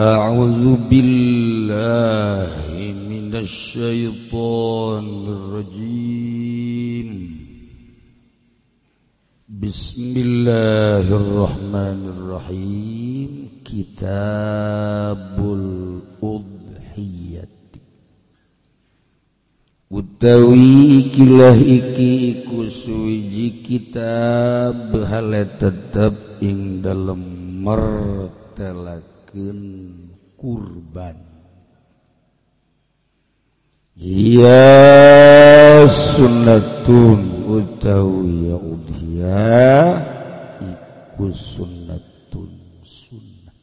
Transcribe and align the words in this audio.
أعوذ 0.00 0.92
بالله 0.92 2.52
من 3.08 3.32
الشيطان 3.32 5.06
الرجيم 5.28 7.08
بسم 9.48 10.12
الله 10.16 11.06
الرحمن 11.16 12.00
الرحيم 12.12 13.30
كتاب 13.64 15.36
الأضحية 15.40 17.48
utawi 19.86 21.08
kilah 21.08 21.56
iki 21.56 22.36
iku 22.36 22.68
suwiji 22.68 23.64
kitab 23.64 24.92
hal 24.92 25.32
tetap 25.56 26.12
ing 26.44 26.84
dalam 26.84 27.24
nyembelihkan 29.33 30.11
kurban. 30.41 31.17
Iya 34.01 35.85
sunnatun 35.85 37.21
utawi 37.45 38.49
udhiya 38.49 39.53
iku 40.57 41.29
sunnatun 41.29 42.49
sunnah. 42.81 43.57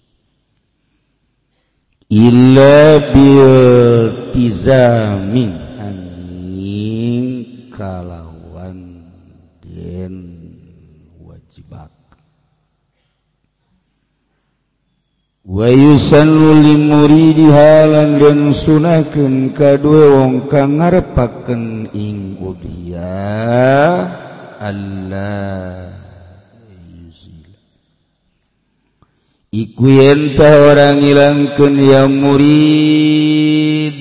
Illa 2.06 3.02
bil 3.10 3.50
tizamin 4.30 5.50
angin 5.82 7.26
kala 7.74 8.17
Wayusanuli 15.48 16.76
muridi 16.76 17.48
halan 17.48 18.20
dan 18.20 18.52
sunaken 18.52 19.56
kadua 19.56 20.20
wong 20.20 20.44
kang 20.44 20.76
ngarepaken 20.76 21.88
ing 21.96 22.36
udhiya 22.36 23.16
Allah 24.60 25.88
Iku 29.48 29.88
yenta 29.88 30.68
orang 30.68 31.00
ilangkan 31.00 31.74
ya 31.80 32.04
murid 32.04 33.96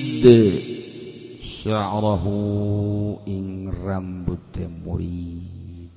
Sya'rahu 1.40 2.36
ing 3.24 3.72
rambut 3.72 4.52
murid. 4.84 5.96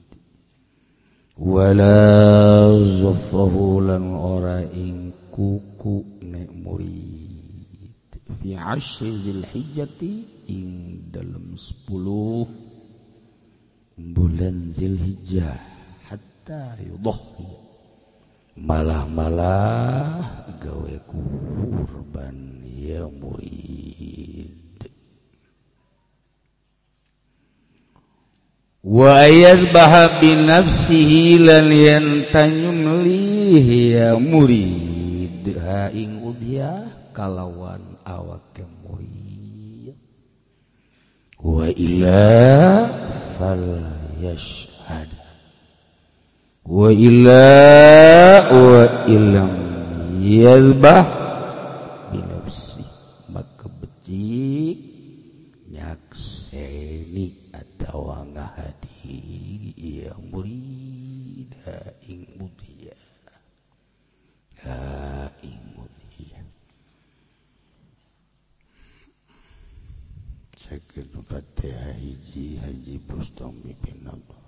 Wala 1.35 2.71
zafrahu 3.03 3.83
lan 3.83 4.15
ora 4.15 4.63
ing 4.71 5.00
kuku 5.41 6.21
nek 6.21 6.49
murid. 6.53 8.13
Fi 8.41 8.53
ashri 8.53 9.09
dzilhijjati 9.09 10.13
ing 10.53 10.69
dalam 11.09 11.57
sepuluh 11.57 12.45
bulan 13.97 14.69
dzilhijjah 14.69 15.57
hatta 16.05 16.77
yudhi. 16.77 17.49
Malah-malah 18.61 20.53
gawe 20.61 20.95
kurban 21.09 22.61
ya 22.61 23.09
murid. 23.09 24.77
Wa 28.85 29.25
yadhbaha 29.25 30.21
bi 30.21 30.37
nafsihi 30.45 31.41
lan 31.41 31.65
yantanyum 31.73 33.01
lihi 33.01 33.97
ya 33.97 34.13
murid. 34.21 34.90
Ing 35.95 36.21
udia 36.21 36.85
kalawan 37.11 37.81
awak 38.05 38.61
muri 38.85 39.89
wa 41.41 41.65
illa 41.73 42.85
fal 43.37 43.65
yashhad. 44.21 45.09
Wa 46.61 46.93
illa 46.93 47.49
wa 48.53 48.85
illam 49.09 49.53
yalbah 50.21 51.03
binafsi 52.13 52.85
maka 53.33 53.65
betik 53.81 54.77
nyakseni 55.73 57.49
atau 57.49 58.13
Saget 70.71 71.11
Fatihah 71.27 71.99
hiji 71.99 72.55
Haji 72.55 72.95
Bustami 73.03 73.75
Pinabah 73.75 74.39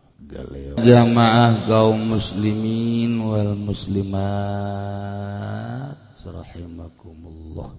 jamaah 0.80 1.68
kaum 1.68 2.16
muslimin 2.16 3.20
wal 3.28 3.60
muslimat 3.60 4.24
rahimakumullah. 6.24 7.76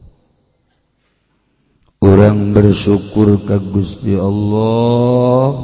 Orang 2.04 2.52
bersyukur 2.52 3.40
ke 3.48 3.56
Gusti 3.72 4.12
Allah 4.12 5.56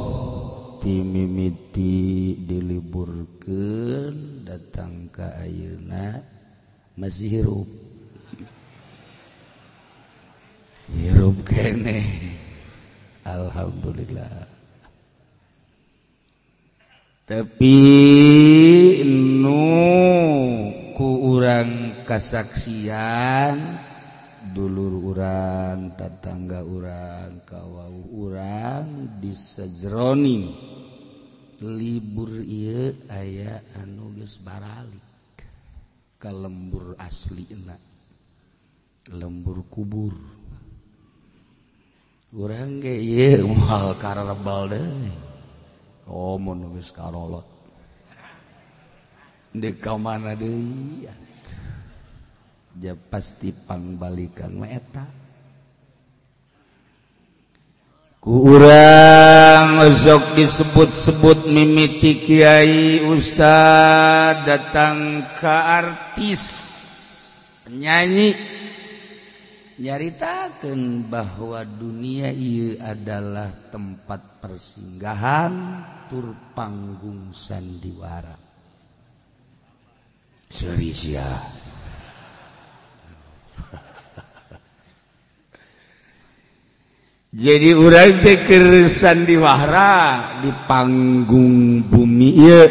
timimiti 0.81 2.33
diliburkan 2.33 4.41
datang 4.41 5.05
ke 5.13 5.29
ayeuna 5.37 6.17
masih 6.97 7.45
hirup. 7.45 7.69
Hirup 10.97 11.37
kene. 11.45 12.30
Alhamdulillah. 13.21 14.49
Tapi 17.29 17.77
nu 19.05 19.63
ku 20.97 21.37
urang 21.37 22.03
kasaksian 22.03 23.55
dulur 24.51 25.13
urang 25.13 25.95
tetangga 25.95 26.65
urang 26.65 27.45
kawau 27.47 28.09
urang 28.11 29.15
disejroning 29.21 30.49
libur 31.61 32.41
ieu 32.41 32.91
aya 33.07 33.61
anu 33.79 34.11
geus 34.17 34.41
baralik. 34.41 35.07
Ka 36.17 36.33
lembur 36.33 36.97
asli 36.97 37.45
lembur 39.13 39.61
kubur. 39.69 40.40
kurang 42.31 42.79
hal 43.67 43.99
karebal 43.99 44.71
nulis 46.07 46.95
karolot. 46.95 47.43
Di 49.51 49.75
ka 49.75 49.99
mana 49.99 50.31
deui. 50.39 51.03
ja 52.79 52.95
pasti 52.95 53.51
pangbalikan 53.51 54.55
meta. 54.55 55.03
Urang 58.23 59.91
sok 59.91 60.39
disebut-sebut 60.39 61.51
mimiti 61.51 62.21
kiai 62.21 63.03
Ustaz 63.11 64.47
datang 64.47 65.19
ke 65.35 65.51
artis 65.51 66.43
nyanyi. 67.75 68.60
nyaritakan 69.81 71.09
bahwa 71.09 71.65
dunia 71.65 72.29
ia 72.29 72.93
adalah 72.93 73.49
tempat 73.73 74.37
persinggahan 74.37 75.81
tur 76.05 76.37
panggung 76.53 77.33
sandiwara. 77.33 78.37
Serius 80.51 81.07
ya 81.09 81.25
jadi 87.41 87.73
orang 87.73 88.21
teker 88.21 88.85
sandiwara 88.85 90.21
di 90.45 90.51
panggung 90.69 91.81
bumi 91.89 92.29
ieu. 92.37 92.69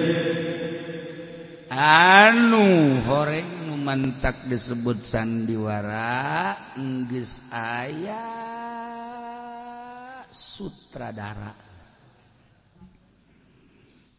Anu 1.75 3.01
horeng 3.09 3.60
mantak 3.91 4.47
disebut 4.47 5.03
sandiwara 5.03 6.55
Inggris 6.79 7.51
ayah 7.51 8.23
sutradara. 10.31 11.51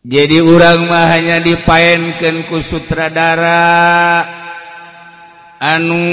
Jadi 0.04 0.44
orang 0.44 0.92
mah 0.92 1.08
hanya 1.16 1.40
dipainkan 1.40 2.52
ku 2.52 2.60
sutradara. 2.60 4.28
Anu 5.64 6.04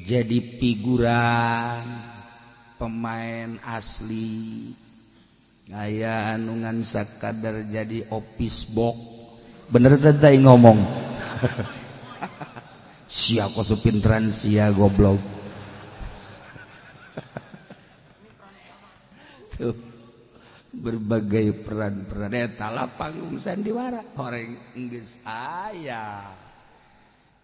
jadi 0.00 0.38
figuran 0.40 1.84
pemain 2.80 3.52
asli. 3.68 4.72
Aya 5.76 6.40
anungan 6.40 6.88
sakadar 6.88 7.68
jadi 7.68 8.08
office 8.08 8.72
box 8.72 9.09
bener 9.70 9.96
tadi 9.96 10.38
ngomong. 10.42 10.78
Siapa 13.10 13.62
supintran 13.66 14.30
sia 14.30 14.70
goblok. 14.70 15.18
Tuh 19.54 19.74
berbagai 20.74 21.54
peran-peran. 21.66 22.34
Eta 22.34 22.70
panggung 22.94 23.38
sandiwara. 23.38 24.02
Orang 24.18 24.74
Inggris 24.78 25.22
ayah 25.26 26.30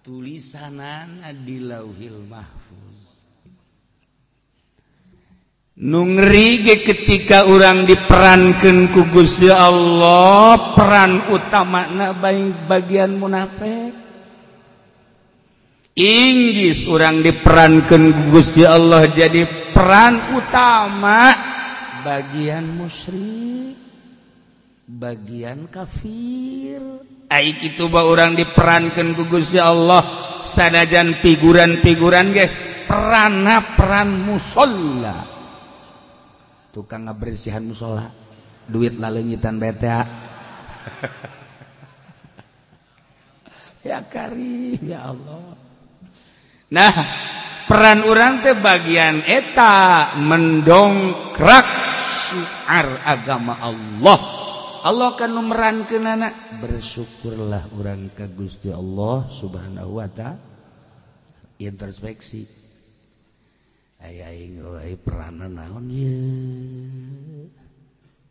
tulisanan 0.06 1.22
di 1.42 1.58
lauhil 1.58 2.22
mahfuz 2.30 2.85
nungrige 5.76 6.80
ketika 6.80 7.44
orang 7.44 7.84
diperankan 7.84 8.88
ku 8.96 9.04
Gusti 9.12 9.52
Allah 9.52 10.56
peran 10.72 11.20
utama 11.28 11.84
na 11.92 12.16
bagian 12.64 13.20
munafik. 13.20 13.92
Inggris 15.96 16.88
orang 16.88 17.20
diperankan 17.24 18.02
ku 18.12 18.22
Gusti 18.32 18.64
Allah 18.64 19.04
jadi 19.08 19.44
peran 19.72 20.36
utama 20.36 21.32
bagian 22.04 22.64
musyrik 22.72 23.76
bagian 24.88 25.68
kafir. 25.68 27.04
Aik 27.26 27.58
itu 27.74 27.90
ba 27.92 28.06
orang 28.06 28.32
diperankan 28.32 29.12
ku 29.12 29.28
Gusti 29.28 29.60
Allah 29.60 30.00
sanajan 30.40 31.12
figuran-figuran 31.12 32.32
ge 32.32 32.48
perana 32.88 33.60
peran 33.76 34.24
musolla. 34.24 35.35
tukang 36.76 37.08
ngabersihan 37.08 37.64
musola. 37.64 38.04
Duit 38.68 39.00
lalunyitan 39.00 39.56
BTA 39.56 40.04
ya 43.88 44.04
karim 44.04 44.76
ya 44.84 45.08
Allah. 45.08 45.56
Nah 46.74 46.92
peran 47.70 48.02
orang 48.04 48.44
teh 48.44 48.58
bagian 48.58 49.22
eta 49.24 50.12
mendongkrak 50.20 51.66
syiar 52.02 52.88
agama 53.08 53.56
Allah. 53.62 54.18
Allah 54.86 55.18
kan 55.18 55.32
numeran 55.32 55.82
ke 55.88 55.98
nana 55.98 56.30
bersyukurlah 56.62 57.80
orang 57.80 58.12
ke 58.14 58.30
Gusti 58.30 58.70
Allah 58.70 59.26
subhanahu 59.26 59.98
wa 59.98 60.08
ta'ala. 60.10 60.44
Introspeksi. 61.56 62.65
peranan 65.00 65.52
naon 65.56 65.88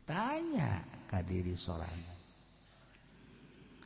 tanya 0.05 0.85
kadiri 1.09 1.57
sorangan 1.57 2.15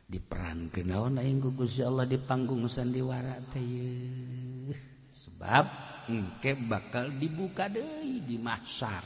diperan 0.10 0.74
ke 0.74 0.82
naon 0.82 1.22
aing 1.22 1.38
ku 1.38 1.54
Gusti 1.54 1.86
Allah 1.86 2.10
di 2.10 2.18
panggung 2.18 2.66
sandiwara 2.66 3.38
teh 3.54 4.90
sebab 5.14 5.66
engke 6.10 6.58
bakal 6.66 7.14
dibuka 7.14 7.70
deui 7.70 8.26
di 8.26 8.42
mahsyar. 8.42 9.06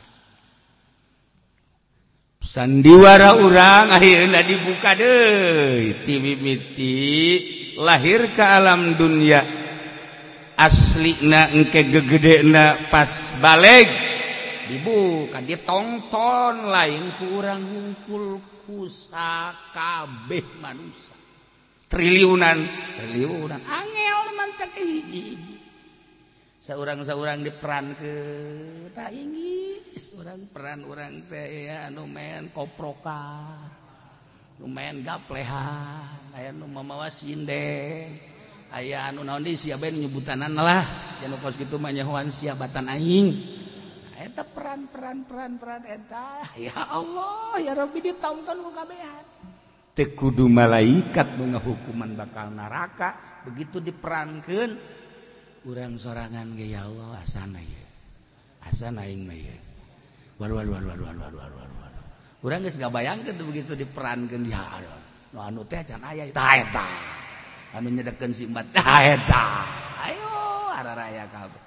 Sandiwara 2.43 3.39
urang 3.39 3.91
akhirnya 3.91 4.43
dibuka 4.47 4.95
deui. 4.95 5.91
Ti 6.07 6.15
mimiti 6.23 6.95
lahir 7.83 8.31
ke 8.31 8.43
alam 8.43 8.95
dunia 8.95 9.62
asli 10.57 11.27
na 11.29 11.50
engke 11.51 11.85
gegede 11.88 12.45
na 12.45 12.77
pas 12.91 13.38
balik 13.41 13.89
dibuka 14.69 15.44
ditonton 15.44 16.71
lain 16.71 17.03
ku 17.19 17.41
urang 17.41 17.63
hungkul 17.63 18.39
kusa 18.63 19.51
kabeh 19.75 20.45
manusia 20.63 21.23
triliunan. 21.94 22.57
Triliunan. 22.97 23.61
Angel 23.69 24.25
mantek 24.33 24.73
hiji 24.81 25.19
hiji. 25.29 25.57
Seorang 26.63 27.05
seorang 27.05 27.44
diperan 27.44 27.94
ke 27.94 28.15
tak 28.95 29.11
Inggris 29.13 30.15
orang 30.15 30.41
peran 30.50 30.79
orang 30.88 31.13
teh 31.27 31.67
ya 31.67 31.91
numen 31.91 32.55
koproka 32.55 33.51
numen 34.63 35.03
gaplehan 35.03 36.31
ayah 36.39 36.55
nu 36.55 36.63
mamawa 36.71 37.11
sindeng 37.11 38.15
aya 38.73 39.05
ayaan 39.05 39.21
unaon 39.21 39.45
siapa 39.53 39.85
yang 39.85 40.09
nyebutanan 40.09 40.57
lah. 40.57 40.81
Jangan 41.21 41.37
kos 41.39 41.61
gitu 41.61 41.77
manyahuan 41.77 42.33
siabatan 42.33 42.89
aing. 42.89 43.27
Eta 44.17 44.41
peran 44.41 44.89
peran 44.89 45.25
peran 45.29 45.61
peran 45.61 45.83
eta 45.85 46.41
ya 46.57 46.73
Allah 46.89 47.61
ya 47.61 47.77
Rabbi 47.77 48.01
ditonton 48.01 48.57
ku 48.65 48.71
kabehan. 48.73 49.25
Tekudu 49.93 50.49
malaikat 50.49 51.37
hukuman 51.37 52.17
bakal 52.17 52.49
neraka. 52.49 53.41
Begitu 53.45 53.77
diperankan 53.77 54.73
urang 55.63 55.95
sorangan 55.95 56.59
ge 56.59 56.75
ya 56.75 56.83
Allah 56.83 57.23
asana 57.23 57.59
ya 57.59 57.83
asana 58.67 59.07
aing 59.07 59.23
mah 59.23 59.35
ya 59.35 59.55
waduh 60.35 60.59
waduh 60.59 60.75
waduh 60.75 60.87
waduh 60.91 61.07
waduh 61.07 61.39
waduh 61.39 61.77
waduh 61.79 62.05
urang 62.43 62.67
geus 62.67 62.75
gabayangkeun 62.75 63.39
begitu 63.47 63.71
diperankeun 63.79 64.43
ya 64.43 64.59
Allah 64.59 64.99
nu 65.31 65.39
anu 65.39 65.61
teh 65.63 65.79
can 65.87 66.03
aya 66.03 66.27
eta 66.27 66.43
eta 66.59 66.85
anu 67.73 67.89
nyedekeun 67.89 68.33
si 68.33 68.45
Mbat 68.49 68.69
tah 68.73 69.01
eta. 69.17 69.45
Ayo 70.05 70.29
araraya 70.77 71.25
kabeh. 71.29 71.61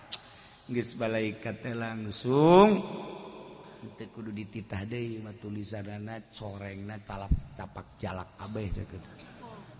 Geus 0.70 0.94
balai 0.98 1.34
kate 1.38 1.74
langsung. 1.74 2.78
Teu 3.96 4.10
kudu 4.10 4.34
dititah 4.34 4.82
deui 4.82 5.22
mah 5.22 5.30
tulisanna 5.38 6.18
corengna 6.34 6.98
talap 7.06 7.30
tapak 7.54 7.98
jalak 8.02 8.34
kabeh 8.34 8.66
teu 8.74 8.86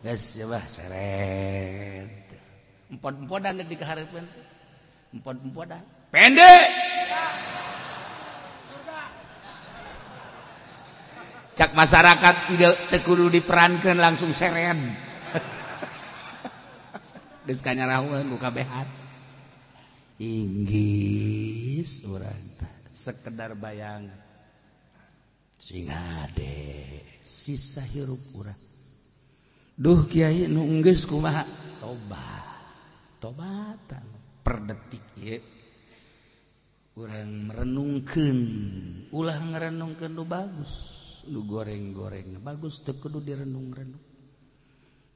geus 0.03 0.25
ya 0.39 0.47
bah 0.47 0.63
seret. 0.63 2.31
Empon-emponan 2.87 3.67
di 3.67 3.75
kahareupeun 3.75 4.27
empon-emponan 5.17 5.83
pendek 6.13 6.67
cak 11.57 11.73
masyarakat 11.73 12.35
tidak 12.53 12.75
tekuru 12.93 13.33
diperankan 13.33 13.97
langsung 13.97 14.31
seren 14.37 14.77
diskanya 17.47 17.87
rawan 17.87 18.27
buka 18.27 18.51
behat 18.51 19.07
Inggris 20.17 22.09
orang 22.09 22.57
sekedar 22.97 23.53
bayang. 23.61 24.09
Singade 25.57 27.05
sisa 27.21 27.85
hirup 27.85 28.21
urang. 28.41 28.61
Duh 29.77 30.09
kiai 30.09 30.49
nu 30.49 30.65
geus 30.81 31.05
kumaha? 31.05 31.45
Tobat 31.85 32.45
tobatan 33.21 34.07
per 34.41 34.65
detik 34.65 35.05
ye 35.21 35.37
urang 36.97 37.53
merenungkeun. 37.53 38.41
Ulah 39.13 39.37
ngarenungkeun 39.37 40.13
nu 40.17 40.25
bagus. 40.25 40.73
Nu 41.29 41.45
goreng-goreng. 41.45 42.41
Bagus 42.41 42.81
teu 42.81 42.97
kudu 42.97 43.21
direnung-renung. 43.21 44.06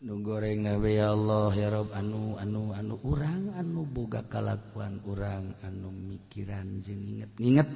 nu 0.01 0.17
goreng 0.25 0.65
nabi 0.65 0.97
ya 0.97 1.13
Allah 1.13 1.53
ya 1.53 1.69
Rob. 1.69 1.93
Anu 1.93 2.41
anu 2.41 2.73
anu 2.73 2.97
urang 3.05 3.53
anu 3.53 3.85
boga 3.85 4.25
kalakuan 4.25 4.97
urang 5.05 5.53
anu 5.61 5.93
mikiran 5.93 6.81
jeung 6.81 7.05
inget 7.05 7.33
inget 7.37 7.69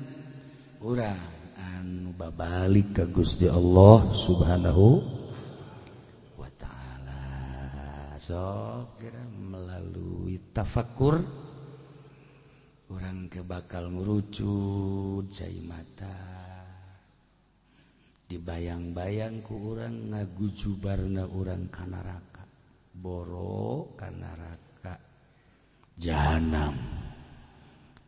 urang 0.80 1.20
anu 1.60 2.16
babalik 2.16 2.96
ke 2.96 3.04
Gusti 3.12 3.44
Allah 3.44 4.08
subhanahu 4.08 5.04
wa 6.40 6.48
ta'ala. 6.56 7.22
Sok 8.16 8.96
kira 9.04 9.20
melalui 9.28 10.40
tafakur 10.56 11.20
orang 12.88 13.28
ke 13.28 13.44
bakal 13.44 13.92
ngurucut 13.92 15.28
cai 15.28 15.60
mata. 15.68 16.33
dibayang-bayangku 18.24 19.52
orang 19.52 20.10
ngagujubarna 20.12 21.28
orang 21.28 21.68
kanaraka 21.68 22.44
boro 22.96 23.92
kanaraka 24.00 24.96
jahanam 26.00 26.72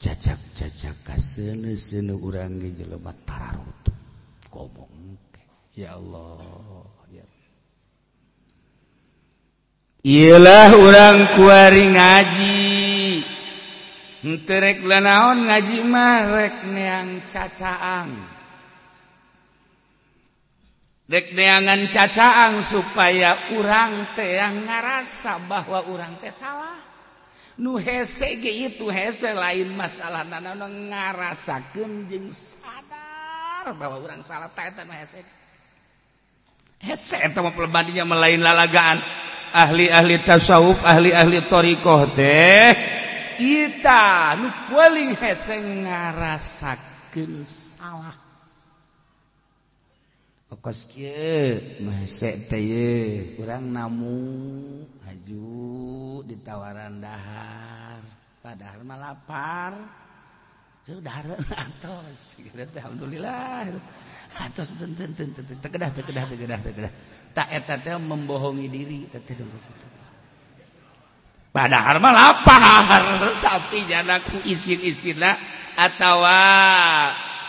cacak-cacak 0.00 0.96
kasene-sene 1.04 2.16
urang 2.16 2.56
ge 2.60 2.70
jelema 2.80 3.12
tararut 3.28 3.84
ngomong 4.48 5.20
ya 5.76 6.00
Allah 6.00 6.40
ya 7.12 7.26
Iyalah 10.06 10.70
orang 10.70 11.18
kuari 11.34 11.90
ngaji. 11.90 12.62
Enterek 14.22 14.86
lanaon 14.86 15.50
ngaji 15.50 15.78
mah? 15.82 16.30
Rek 16.30 16.56
neang 16.70 17.26
cacaang 17.26 18.35
deangan 21.06 21.86
cacaang 21.86 22.58
supaya 22.66 23.38
urang 23.54 23.94
teang 24.18 24.66
ngarasa 24.66 25.38
bahwa 25.46 25.86
urang 25.94 26.18
teh 26.18 26.34
salah. 26.34 26.82
Nu 27.56 27.80
hese 27.80 28.36
itu 28.68 28.90
hese 28.90 29.32
lain 29.32 29.72
masalah 29.78 30.26
na 30.28 30.42
ngarasa 30.66 31.62
kenjeng 31.72 32.28
sadar 32.28 33.72
bahwa 33.78 34.02
urang 34.02 34.20
salah 34.20 34.50
pembandnya 37.56 38.04
melain 38.04 38.42
lalagaan. 38.42 39.00
Ahli-ahli 39.56 40.20
tasawuf 40.20 40.84
ahli-ahli 40.84 41.40
thorioh 41.48 42.04
teh 42.12 42.76
kita 43.40 44.36
nuling 44.68 45.16
hese 45.16 45.56
ngarasaken 45.86 47.32
salah. 47.48 48.25
kurang 53.38 53.70
namu 53.70 54.18
haju 55.06 55.46
ditawaran 56.26 56.98
dahar. 56.98 58.02
Padahal 58.42 58.82
mah 58.82 58.98
lapar. 58.98 59.78
Tuh 60.82 60.98
malapar 60.98 61.38
atas 61.54 62.34
Alhamdulillah. 62.50 63.78
Atas 64.42 64.74
tegedah 65.62 65.94
tegedah 65.94 66.26
tegedah 66.34 66.58
tegedah 66.58 66.92
tak 67.30 67.46
eta 67.54 67.78
teh 67.78 67.94
membohongi 67.94 68.66
diri 68.66 69.06
teteh 69.06 69.38
padahal 71.54 72.02
mah 72.02 72.10
lapar. 72.10 73.02
Tapi 73.46 73.86
jana 73.86 74.18
ku 74.18 74.34
isin-isina 74.50 75.30
atawa 75.78 76.42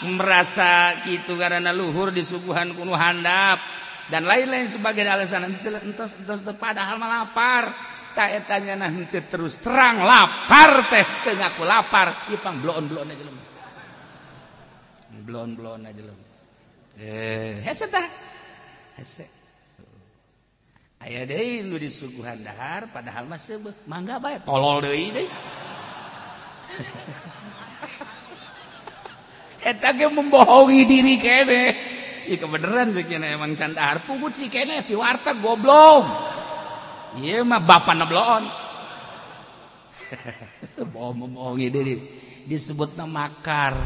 merasa 0.06 0.94
gitu 1.10 1.34
karena 1.42 1.74
luhur 1.74 2.14
disuguhan 2.14 2.70
kuno 2.78 2.94
handap 2.94 3.58
dan 4.08 4.24
lain-lain 4.24 4.70
sebagai 4.70 5.04
alasan 5.04 5.50
entos 5.50 6.14
entos 6.22 6.42
padahal 6.56 6.96
mah 7.02 7.10
lapar. 7.24 7.66
Tak 8.18 8.34
etanya 8.34 8.74
nah 8.74 8.90
terus 9.30 9.62
terang 9.62 10.02
lapar 10.02 10.90
teh. 10.90 11.06
Tengah 11.22 11.54
lapar. 11.62 12.34
Ipang 12.34 12.66
blon 12.66 12.90
blon 12.90 13.14
aja 13.14 13.24
lem 13.26 13.38
blon 15.22 15.50
blon 15.54 15.86
aja 15.86 16.02
lem 16.02 16.20
eh 16.98 17.62
hese 17.62 17.86
tah. 17.92 18.08
Hese. 18.98 19.26
Aya 20.98 21.30
deui 21.30 21.62
nu 21.62 21.78
disuguhan 21.78 22.42
dahar 22.42 22.90
padahal 22.90 23.30
mah 23.30 23.38
seubeuh 23.38 23.76
mangga 23.86 24.18
bae 24.18 24.42
tolol 24.42 24.82
deui 24.82 25.14
deh 25.14 25.30
eta 29.68 29.92
ge 29.92 30.08
membohongi 30.08 30.88
diri 30.88 31.16
kene 31.20 31.64
Ika 32.28 32.44
beneran 32.44 32.92
sih 32.92 33.08
kene 33.08 33.40
emang 33.40 33.56
canda 33.56 33.96
harpu 33.96 34.20
sih 34.36 34.52
kene 34.52 34.84
di 34.84 34.92
warteg 35.00 35.40
goblok. 35.40 36.04
Iya 37.24 37.48
mah 37.48 37.64
bapak 37.64 37.96
nebloon. 37.96 38.44
Bohong 40.92 41.18
membohongi 41.24 41.68
diri 41.72 41.96
disebut 42.44 43.00
makar. 43.08 43.80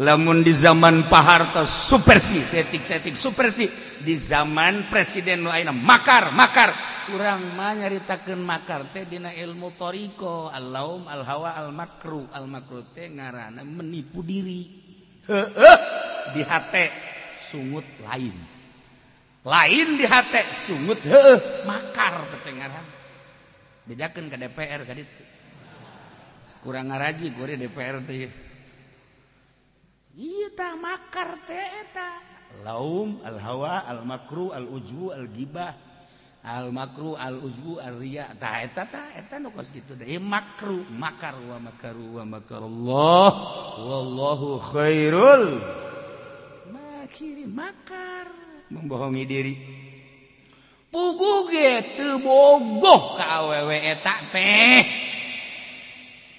lamun 0.00 0.42
di 0.42 0.50
zaman 0.50 1.06
Paharto 1.06 1.62
supersi 1.62 2.42
setik-setik 2.42 3.14
supersi 3.14 3.70
di 4.02 4.18
zaman 4.18 4.90
Presiden 4.90 5.46
Luaina 5.46 5.70
makar 5.70 6.34
makar. 6.34 6.74
Kurang 7.04 7.52
mah 7.54 7.76
nyaritakan 7.76 8.40
makar 8.40 8.88
teh 8.90 9.04
dina 9.04 9.30
ilmu 9.30 9.76
toriko. 9.76 10.50
Allaum 10.50 11.06
alhawa 11.06 11.54
almakru. 11.54 12.26
Almakru 12.32 12.82
teh 12.96 13.12
ngarana 13.12 13.62
menipu 13.62 14.24
diri. 14.24 14.66
Heeh 15.28 15.78
di 16.34 16.42
hate 16.42 16.90
sungut 17.38 17.84
lain. 18.02 18.34
Lain 19.44 19.88
di 20.00 20.04
hate 20.08 20.42
sungut 20.56 20.98
heeh 21.04 21.38
makar 21.68 22.24
teh 22.42 22.54
ngarana 22.56 22.92
bedakan 23.84 24.32
ke 24.32 24.40
DPR 24.40 24.80
kadit 24.88 25.04
kurang 26.64 26.88
ngaraji 26.88 27.36
gue 27.36 27.60
DPR 27.60 28.00
teh. 28.00 28.43
Ita 30.14 30.78
makar 30.78 31.34
teh 31.42 31.68
eta. 31.82 32.08
Laum, 32.62 33.18
al-hawa, 33.26 33.82
al-makru, 33.82 34.54
al-ujbu, 34.54 35.10
al-gibah, 35.10 35.74
al-makru, 36.46 37.18
al-ujbu, 37.18 37.82
al-riya. 37.82 38.30
Ta 38.38 38.62
eta 38.62 38.86
ta 38.86 39.10
eta 39.18 39.42
nu 39.42 39.50
kos 39.50 39.74
kitu 39.74 39.98
deui 39.98 40.14
eh, 40.14 40.22
makru, 40.22 40.86
makar 40.94 41.34
wa 41.34 41.58
makaru 41.58 42.22
wa 42.22 42.24
makarullah 42.30 43.30
wallahu 43.82 44.62
khairul 44.62 45.58
makiri 46.70 47.50
makar 47.50 48.30
membohongi 48.70 49.24
diri. 49.26 49.54
Pugu 50.94 51.50
ge 51.50 51.82
teu 51.98 52.22
bogoh 52.22 53.18
ka 53.18 53.42
awewe 53.42 53.82
eta 53.82 54.14
teh. 54.30 55.13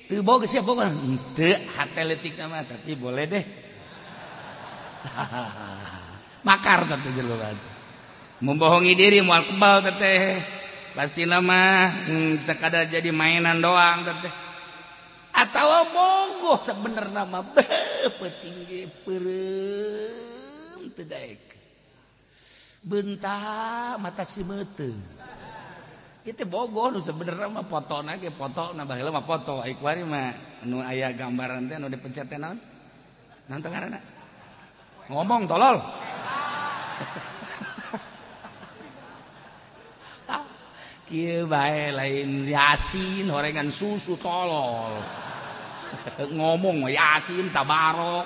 Tuh 0.06 0.22
boga 0.22 0.46
siapa 0.46 0.70
boga? 0.70 0.86
Teu 1.34 1.50
hate 1.50 2.02
nama 2.38 2.62
tapi 2.62 2.94
boleh 2.94 3.26
deh. 3.26 3.46
Makar 6.48 6.86
tapi 6.86 7.10
jeluran. 7.18 7.58
Membohongi 8.38 8.94
diri 8.94 9.26
mual 9.26 9.42
kebal 9.42 9.82
teteh. 9.82 10.38
Pasti 10.94 11.26
nama 11.26 11.90
hmm, 11.90 12.38
sekadar 12.40 12.86
jadi 12.86 13.10
mainan 13.10 13.58
doang 13.58 14.06
teteh. 14.06 14.34
Atau 15.36 15.90
bogoh 15.92 16.62
sebenarnya 16.62 17.26
nama 17.26 17.44
petinggi 18.22 18.88
perem 19.04 20.86
teu 20.94 21.04
daek. 21.10 21.44
Mata 23.98 24.22
si 24.22 24.46
meuteuh. 24.46 24.94
itu 26.26 26.42
bogoh 26.50 26.90
nu 26.90 26.98
sebenernya 26.98 27.46
mah 27.46 27.62
foto 27.70 28.02
nake 28.02 28.34
foto 28.34 28.74
nah 28.74 28.82
baheula 28.82 29.14
mah 29.14 29.22
foto. 29.22 29.62
Ikwari 29.62 30.02
mah 30.02 30.34
nu 30.66 30.82
aya 30.82 31.14
gambaran 31.14 31.70
teh 31.70 31.78
nu 31.78 31.86
dipencet 31.86 32.26
teh 32.26 32.42
naon? 32.42 32.58
Naon 33.46 33.62
teu 33.62 33.70
ngaranna? 33.70 34.02
Ngomong 35.06 35.46
tolol. 35.46 35.78
Kieu 41.06 41.46
bae 41.46 41.94
lain 41.94 42.50
yasin 42.50 43.30
horengan 43.30 43.70
susu 43.70 44.18
tolol. 44.18 44.98
Ngomong 46.42 46.90
yasin 46.90 47.54
tabarok 47.54 48.26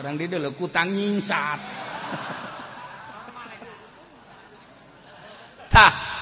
barang 0.00 0.16
dia 0.16 0.32
deuleu 0.32 0.56
kutang 0.56 0.96
nyingsat. 0.96 1.60
Tah. 5.76 6.13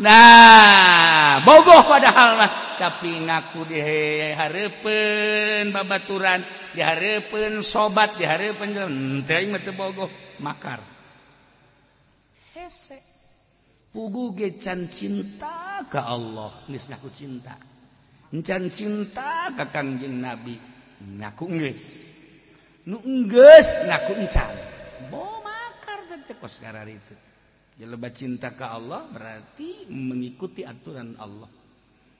nah 0.00 1.44
bogoh 1.44 1.84
padahal 1.84 2.40
mah. 2.40 2.50
Tapi 2.80 3.28
ngaku 3.28 3.68
diharepen 3.68 5.68
babaturan 5.68 6.40
diharepen 6.72 7.60
sobat 7.60 8.16
diharepen 8.16 8.72
teuing 9.28 9.52
mah 9.52 9.60
bogoh 9.76 10.08
makar. 10.40 10.80
Hese. 12.56 13.10
Pugu 13.90 14.38
ge 14.38 14.54
can 14.54 14.86
cinta 14.86 15.82
ka 15.90 16.06
Allah 16.06 16.54
geus 16.70 16.86
ngaku 16.88 17.10
cinta. 17.10 17.58
Encan 18.30 18.70
cinta 18.70 19.50
ka 19.50 19.66
Kangjeng 19.66 20.22
Nabi 20.22 20.54
ngaku 21.18 21.44
geus. 21.58 21.82
Nu 22.86 23.02
geus 23.26 23.68
ngaku 23.90 24.12
encan 24.22 24.54
bo 25.10 25.42
makar 25.42 26.06
teh 26.06 26.38
kos 26.38 26.62
itu. 26.62 27.29
Jeleba 27.80 28.12
cinta 28.12 28.52
ke 28.52 28.60
Allah 28.60 29.00
berarti 29.08 29.88
mengikuti 29.88 30.60
aturan 30.60 31.16
Allah. 31.16 31.48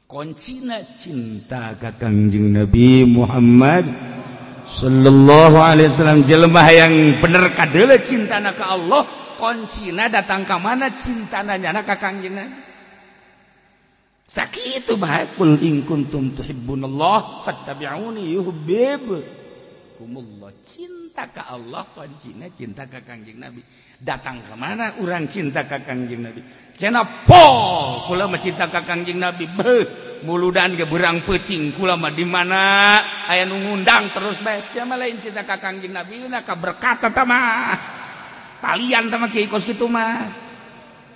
Koncina 0.09 0.81
cinta 0.81 1.77
ke 1.77 2.01
kangjeng 2.01 2.57
Nabi 2.57 3.05
Muhammad 3.05 3.85
Sallallahu 4.65 5.61
alaihi 5.61 5.93
wasallam. 5.93 6.25
Jelema 6.25 6.65
yang 6.73 7.21
bener 7.21 7.53
kadele 7.53 8.01
cintana 8.01 8.57
ka 8.57 8.73
Allah 8.73 9.05
koncina 9.37 10.09
datang 10.09 10.49
ke 10.49 10.57
mana 10.57 10.97
cintana 10.97 11.61
nyana 11.61 11.85
ka 11.85 12.01
kangjeng 12.01 12.41
Nabi? 12.41 12.57
Sakitu 14.25 14.97
bae 14.97 15.29
kul 15.37 15.61
in 15.61 15.85
kuntum 15.85 16.33
tuhibbunallah 16.41 17.45
fattabi'uni 17.45 18.33
yuhibbukumullah. 18.33 20.57
Cinta 20.65 21.29
ka 21.29 21.53
Allah 21.53 21.85
koncina 21.93 22.49
cinta 22.49 22.89
ka 22.89 23.05
kangjeng 23.05 23.37
Nabi 23.37 23.61
datang 24.01 24.41
kemana? 24.41 24.97
Orang 25.05 25.29
cinta 25.29 25.69
ka 25.69 25.79
Kakangjing 25.79 26.25
Nabi. 26.25 26.41
Cenapol 26.73 28.09
pula 28.09 28.25
mencinta 28.25 28.73
Kakangjing 28.73 29.21
Nabi. 29.21 29.45
Beuh, 29.53 29.85
muludan 30.25 30.73
geberang 30.73 31.21
peting 31.21 31.77
kulama 31.77 32.09
di 32.09 32.25
mana? 32.25 32.97
Aya 33.29 33.45
nu 33.45 33.61
ngundang 33.61 34.09
terus 34.11 34.41
bae 34.41 34.65
siapa 34.65 34.97
lain 34.97 35.21
cinta 35.21 35.45
ka 35.45 35.61
Kakangjing 35.61 35.93
Nabi 35.93 36.25
na 36.27 36.41
berkata 36.41 37.13
tama 37.13 37.77
talian 38.65 39.13
tama 39.13 39.29
mah 39.29 39.47
kos 39.53 39.69
kitu 39.69 39.85
mah. 39.87 40.49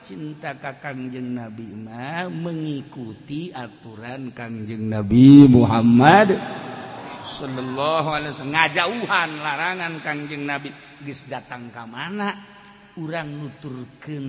Cinta 0.05 0.53
ka 0.61 0.77
Kakangjing 0.77 1.33
Nabi 1.33 1.73
mah 1.73 2.29
mengikuti 2.29 3.49
aturan 3.49 4.37
Kangjeng 4.37 4.93
Nabi 4.93 5.49
Muhammad 5.49 6.37
sallallahu 7.25 8.09
alaihi 8.13 8.37
wasallam. 8.37 8.53
Ngajauhan 8.53 9.31
larangan 9.41 9.93
Kangjeng 10.05 10.45
Nabi. 10.45 10.69
Geus 11.01 11.25
datang 11.25 11.73
ka 11.73 11.89
mana? 11.89 12.54
urang 13.01 13.29
nuturken 13.35 14.27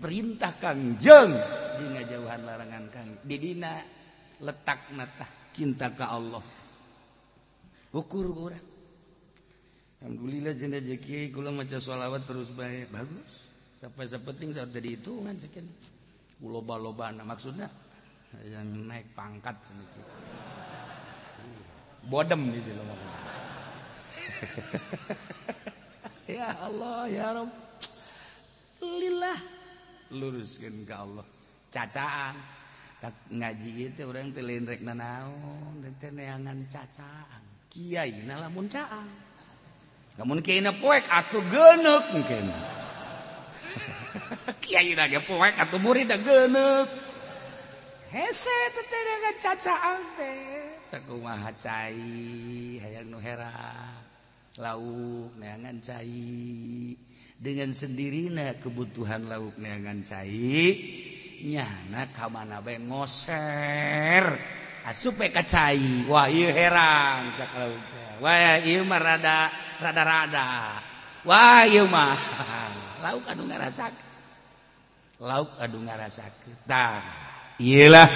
perintah 0.00 0.56
Kangjeng 0.56 1.32
Dina 1.76 2.00
jauhan 2.08 2.40
larangan 2.48 2.84
Kang. 2.88 3.08
Didina 3.20 3.76
letak 4.40 4.88
natah 4.96 5.28
cinta 5.52 5.92
ke 5.92 6.04
Allah. 6.08 6.40
Ukur 7.92 8.28
orang 8.32 8.64
Alhamdulillah 9.96 10.52
jenda 10.52 10.76
jeki 10.76 11.32
kula 11.32 11.48
maca 11.52 11.80
sholawat 11.80 12.28
terus 12.28 12.52
baik 12.52 12.92
bagus. 12.92 13.32
Sampai 13.80 14.08
sepenting 14.08 14.52
saat 14.52 14.72
tadi 14.72 14.96
hitungan 14.96 15.36
sekian 15.36 15.64
loba-loba 16.44 17.12
nah, 17.12 17.24
maksudnya 17.24 17.68
yang 18.44 18.68
naik 18.88 19.08
pangkat 19.16 19.56
sedikit. 19.64 20.04
Bodem 22.06 22.40
gitu 22.52 22.70
loh 22.76 22.86
ya 26.36 26.52
Allah 26.60 27.08
ya 27.08 27.26
Rob. 27.40 27.50
lillah. 28.82 29.38
Luruskan 30.12 30.74
ke 30.84 30.94
Allah. 30.94 31.26
Cacaan. 31.70 32.34
Tak 32.96 33.28
ngaji 33.28 33.92
itu 33.92 34.02
orang 34.08 34.32
telinrek 34.32 34.80
nanaon 34.80 35.84
dan 35.84 35.92
teneangan 36.00 36.64
cacaan. 36.66 37.42
Kiai 37.68 38.24
nalamun 38.24 38.66
caan. 38.72 39.08
Namun 40.16 40.40
kena 40.40 40.72
poek 40.72 41.04
atau 41.04 41.44
genep 41.44 42.04
mungkin 42.16 42.48
kiai 44.64 44.96
lagi 44.96 45.20
poek 45.28 45.54
atau 45.60 45.76
murid 45.76 46.08
dah 46.08 46.16
genep 46.16 46.88
hese 48.10 48.58
teteneangan 48.72 49.36
cacaan 49.44 50.00
teh. 50.16 50.40
Sakumaha 50.80 51.50
cai 51.60 52.80
hayang 52.80 53.12
nu 53.12 53.18
hera. 53.20 53.52
Lauk 54.56 55.36
neangan 55.36 55.76
cai. 55.84 56.96
dengan 57.36 57.68
sendirina 57.76 58.56
kebutuhan 58.56 59.28
lauk 59.28 59.60
neangan 59.60 60.00
cair 60.00 60.72
nyana 61.44 62.08
kamana 62.16 62.64
bae 62.64 62.80
ngoser. 62.80 64.24
Ah, 64.86 64.94
Asup 64.94 65.18
ka 65.18 65.42
cai. 65.42 66.06
Wah 66.06 66.30
ieu 66.30 66.48
herang 66.48 67.34
cak 67.34 67.50
lauk 67.58 67.82
wah 68.22 68.56
ieu 68.62 68.86
mah 68.86 69.00
rada 69.02 69.50
rada 69.82 70.02
rada. 70.06 70.48
Wah 71.26 71.66
ieu 71.66 71.84
mah. 71.90 72.14
Lauk 73.04 73.28
anu 73.28 73.44
ngarasakeun 73.44 74.08
lauk 75.20 75.52
anu 75.60 75.84
ngarasakeun 75.84 76.56
tah 76.64 77.02
ieulah. 77.60 78.08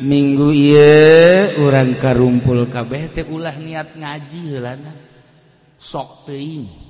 Minggu 0.00 0.48
ieu 0.50 1.60
urang 1.60 1.92
karumpul 2.00 2.66
kabeh 2.72 3.12
teh 3.12 3.28
ulah 3.28 3.54
niat 3.54 3.94
ngaji 3.94 4.40
heulana. 4.56 4.92
Sok 5.76 6.26
teuing. 6.26 6.89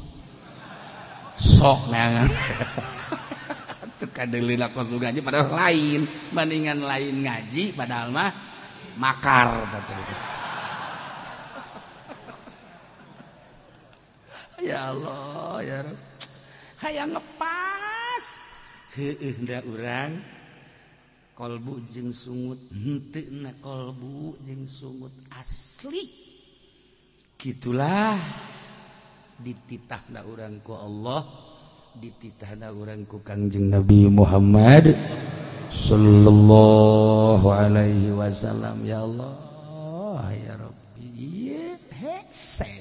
sok 1.40 1.88
ngaji 5.00 5.20
padahal 5.26 5.50
lain. 5.56 6.04
Mendingan 6.36 6.84
lain 6.84 7.24
ngaji 7.24 7.72
padahal 7.72 8.12
mah 8.12 8.28
makar 9.00 9.48
ya 14.60 14.92
Allah 14.92 15.64
ya 15.64 15.78
Rabb 15.88 16.10
hayang 16.80 17.12
ngepas. 17.12 18.24
Heeh 18.96 19.36
da 19.44 19.60
urang. 19.68 20.12
Kolbu 21.36 21.88
jeung 21.88 22.12
sungut. 22.12 22.60
Henteu 22.72 23.40
na 23.40 23.52
kolbu 23.60 24.36
jeung 24.44 24.68
sungut 24.68 25.12
asli. 25.36 26.04
Gitulah 27.40 28.20
dititah 29.40 30.12
na 30.12 30.20
orangku 30.24 30.76
Allah 30.76 31.24
dititah 31.96 32.54
na 32.60 32.68
orangku 32.70 33.24
Kangjeng 33.24 33.72
Nabi 33.72 34.06
Muhammad 34.06 34.94
Shallallahu 35.70 37.46
Alaihi 37.46 38.12
Wasallam. 38.12 38.84
Ya 38.84 39.00
Allah 39.02 40.30
ya 40.34 40.54
Rabbi 40.58 41.54
hese 42.00 42.72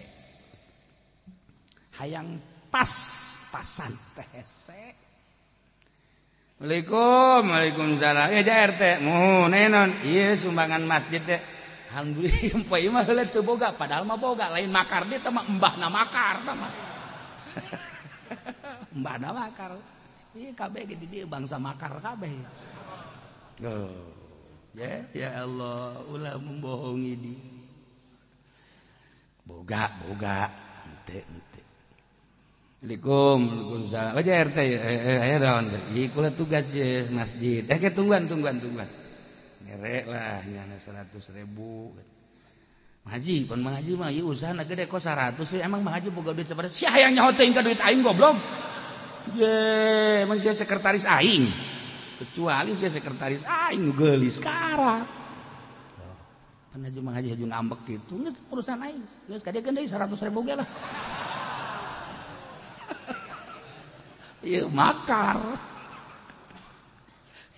hayang 2.02 2.40
pas 2.70 2.92
pasan 3.52 3.94
teh 4.18 4.28
hese 4.38 4.82
Assalamualaikum 6.60 7.44
Waalaikumsalam 7.48 8.28
eh, 8.36 8.44
ya 8.44 8.68
RT 8.68 8.82
mohon 9.08 9.56
eh, 9.56 9.72
nenon. 9.72 9.90
iya 10.04 10.36
sumbangan 10.36 10.84
masjid 10.84 11.24
teh. 11.24 11.40
Alhamdulillah 11.90 12.94
mah 12.94 13.02
heula 13.02 13.26
teu 13.26 13.42
boga 13.42 13.74
padahal 13.74 14.06
mah 14.06 14.14
boga 14.14 14.54
lain 14.54 14.70
makar 14.70 15.10
dia 15.10 15.18
teh 15.18 15.34
mah 15.34 15.42
embahna 15.42 15.90
makar 15.90 16.38
tah 16.46 16.54
mah. 16.54 16.72
Embahna 18.94 19.34
makar. 19.34 19.74
Ieu 20.38 20.54
kabeh 20.54 20.86
di 20.86 20.94
dieu 21.10 21.26
bangsa 21.26 21.58
makar 21.58 21.98
kabeh. 21.98 22.30
Oh. 23.66 23.90
Ya 24.78 25.02
ya 25.18 25.42
Allah 25.42 25.98
ulah 26.14 26.38
membohongi 26.38 27.14
di 27.18 27.34
boga 29.50 29.90
boga. 30.06 30.46
Ente 30.86 31.26
ente. 31.26 31.62
Assalamualaikum 32.86 33.40
Waalaikumsalam 33.50 34.14
aja 34.14 34.32
RT 34.46 34.58
aya 35.26 35.38
daun 35.42 35.66
ieu 35.98 36.06
kula 36.14 36.30
tugas 36.38 36.70
masjid. 37.10 37.66
Eh 37.66 37.82
tungguan 37.90 38.30
tungguan 38.30 38.62
tungguan 38.62 38.99
lah 39.68 40.40
100.000 40.46 42.10
haji 43.10 43.36
pun 43.50 43.60
haji 43.66 43.92
mah 43.98 44.14
ieu 44.14 44.30
usahana 44.30 44.64
gede 44.64 44.86
kok 44.86 45.02
100 45.02 45.66
emang 45.66 45.82
mah 45.82 45.98
haji 45.98 46.14
boga 46.14 46.32
duit 46.32 46.46
sabaraha 46.46 46.70
sia 46.70 46.94
hayang 46.94 47.18
nyahoteun 47.18 47.52
ka 47.58 47.66
duit 47.66 47.82
aing 47.82 48.06
goblok. 48.06 48.38
Ye 49.34 49.50
emang 50.24 50.38
sia 50.38 50.54
sekretaris 50.54 51.10
aing. 51.10 51.50
Kecuali 52.22 52.78
sia 52.78 52.92
sekretaris 52.92 53.44
aing 53.48 53.90
geulis 53.96 54.38
kara 54.38 55.02
pan 56.70 56.86
haji 56.86 57.00
mah 57.02 57.14
haji 57.18 57.34
haji 57.34 57.46
ngambek 57.50 57.80
kitu 57.88 58.14
geus 58.22 58.38
urusan 58.54 58.78
aing. 58.86 59.02
Geus 59.26 59.42
ka 59.42 59.50
dia 59.50 59.66
deui 59.66 59.90
100.000 59.90 60.06
ge 60.46 60.54
lah. 60.54 60.68
Ieu 64.54 64.70
makar. 64.70 65.42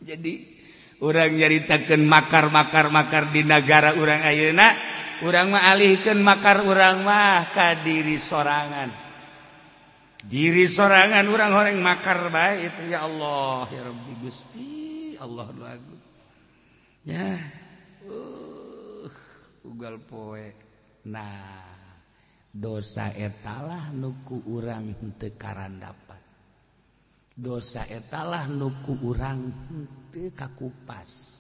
Jadi 0.01 0.61
orang 1.01 1.33
nyaritakan 1.33 2.01
makar-makar 2.05 2.93
makar 2.93 3.33
di 3.33 3.41
negara 3.41 3.97
orang 3.97 4.21
ayeuna 4.21 4.69
orang 5.25 5.53
alihkeun 5.57 6.21
makar 6.21 6.61
orang 6.61 7.01
mah 7.01 7.49
ka 7.53 7.81
diri 7.81 8.17
sorangan. 8.21 8.89
Diri 10.21 10.69
sorangan 10.69 11.25
orang 11.33 11.51
orang 11.57 11.77
makar 11.81 12.29
baik 12.29 12.69
itu 12.69 12.81
ya 12.93 13.09
Allah 13.09 13.65
ya 13.73 13.81
Rabbi 13.89 14.13
Gusti 14.21 14.73
Allah 15.17 15.49
lagu 15.57 15.97
ya 17.01 17.41
uh, 18.05 19.05
ugal 19.65 19.97
poe. 20.05 20.45
Nah 21.09 21.65
dosa 22.53 23.09
etalah 23.17 23.89
nuku 23.89 24.45
urang 24.45 24.93
tekaran 25.17 25.81
dapat 25.81 26.21
dosa 27.33 27.81
etalah 27.89 28.45
nuku 28.45 29.01
urang 29.01 29.49
teu 30.12 30.30
kakupas. 30.36 31.39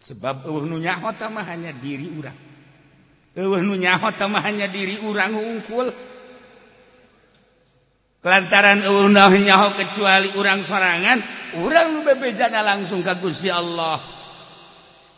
Sebab 0.00 0.48
eueuh 0.48 0.64
nu 0.64 0.80
nyaho 0.80 1.12
mah 1.28 1.44
hanya 1.44 1.70
diri 1.76 2.08
urang. 2.08 2.38
Eueuh 3.36 3.60
nu 3.60 3.76
nyaho 3.76 4.08
mah 4.08 4.42
hanya 4.42 4.66
diri 4.66 4.96
urang 5.04 5.36
ungkul 5.36 5.92
lantaran 8.24 8.82
eueuh 8.82 9.12
nu 9.12 9.20
nyaho 9.20 9.68
kecuali 9.76 10.32
urang 10.40 10.64
sorangan 10.64 11.20
urang 11.62 11.94
nu 11.94 12.00
bebejana 12.02 12.64
langsung 12.64 13.04
ka 13.04 13.20
Gusti 13.20 13.52
Allah. 13.52 14.00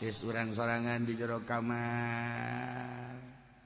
Geus 0.02 0.26
urang 0.26 0.50
sorangan 0.50 1.06
di 1.06 1.14
jero 1.14 1.40
kamar. 1.46 3.14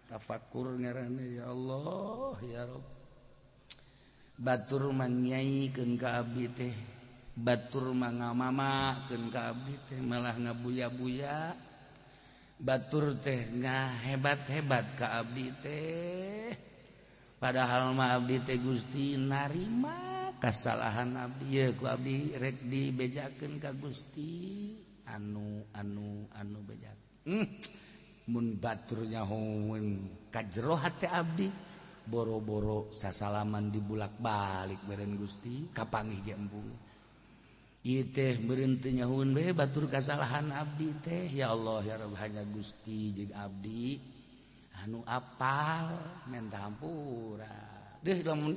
Tafakur 0.05 0.77
ngaranna 0.79 1.25
ya 1.27 1.51
Allah 1.51 2.37
ya 2.47 2.63
Rabb 2.69 2.95
batur 4.39 4.91
manyaikeun 4.91 5.95
ka 5.95 6.19
abdi 6.23 6.47
teh. 6.51 6.75
batur 7.35 7.91
manga 7.91 8.31
mama 8.31 8.95
ke 9.11 9.19
teh 9.91 10.01
malah 10.01 10.39
ngabuya-buya. 10.39 11.55
Batur 12.55 13.19
teh 13.19 13.51
nga 13.59 13.91
hebat-hebat 14.07 14.87
ka 14.95 15.19
Abdi 15.19 15.47
teh. 15.59 16.55
Padahal 17.43 17.93
ma 17.93 18.15
Abdi 18.15 18.39
teh 18.41 18.57
Gusti 18.63 19.19
narima 19.19 20.31
kasalahan 20.39 21.19
Abdi. 21.19 21.75
Ku 21.75 21.91
Abdi 21.91 22.39
rek 22.39 22.71
dibejakeun 22.71 23.59
ka 23.59 23.75
Gusti. 23.75 24.71
Anu 25.11 25.69
anu 25.75 26.31
anu 26.33 26.59
bejak. 26.65 26.97
Hmm. 27.29 27.49
mun 28.25 28.57
batur 28.57 29.05
nyahoeun 29.05 30.09
kajero 30.33 30.79
hati 30.79 31.11
Abdi. 31.11 31.49
Boro-boro 32.05 32.93
sasalaman 32.93 33.73
dibulak-balik 33.73 34.85
beren 34.85 35.17
Gusti 35.17 35.73
kapangi 35.73 36.21
ge 36.21 36.37
embung. 36.37 36.84
teh 37.85 38.41
berhentinyahun 38.41 39.37
be 39.37 39.53
batur 39.53 39.93
kesalahan 39.93 40.49
Abdi 40.49 40.89
teh 41.05 41.29
ya 41.29 41.53
Allah 41.53 41.85
ya 41.85 42.01
Rob 42.01 42.17
hanya 42.17 42.41
Gusti 42.49 43.13
jeung 43.13 43.37
Abdi 43.37 44.01
anu 44.81 45.05
apal 45.05 45.93
mentampura 46.33 47.53
deh 48.01 48.25
lamun 48.25 48.57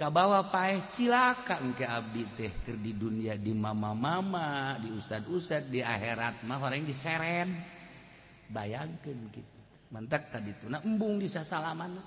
kabawa 0.00 0.48
pae 0.48 0.80
cilakan 0.88 1.76
ke 1.76 1.84
Abdi 1.84 2.24
teh 2.32 2.48
keur 2.64 2.80
di 2.80 2.96
dunia 2.96 3.36
di 3.36 3.52
mama-mama 3.52 4.80
di 4.80 4.88
Ustad 4.96 5.28
Ustad 5.28 5.68
di 5.68 5.84
akhirat 5.84 6.48
mah 6.48 6.56
orang 6.56 6.88
diseren 6.88 7.52
bayangkan 8.48 9.28
gitu 9.28 9.60
mantak 9.92 10.32
tadi 10.32 10.56
tuna 10.56 10.80
embung 10.80 11.20
di 11.20 11.28
sasalaman 11.28 12.00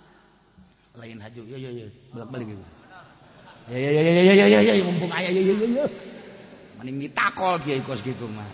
lain 0.98 1.22
haju 1.22 1.42
yo 1.46 1.58
yo 1.62 1.70
yo 1.70 1.88
balik 2.18 2.34
balik 2.34 2.48
gitu 2.58 2.66
ya 3.70 3.78
ya 3.78 3.90
ya 3.94 4.02
ya 4.02 4.34
ya 4.34 4.46
ya 4.50 4.74
ya 4.74 4.84
mumpung 4.90 5.14
ayah 5.14 5.30
ya 5.30 5.54
ya. 5.54 5.86
mending 6.86 7.10
ditakol 7.10 7.58
kiai 7.58 7.82
kos 7.82 8.06
gitu 8.06 8.30
mah. 8.30 8.46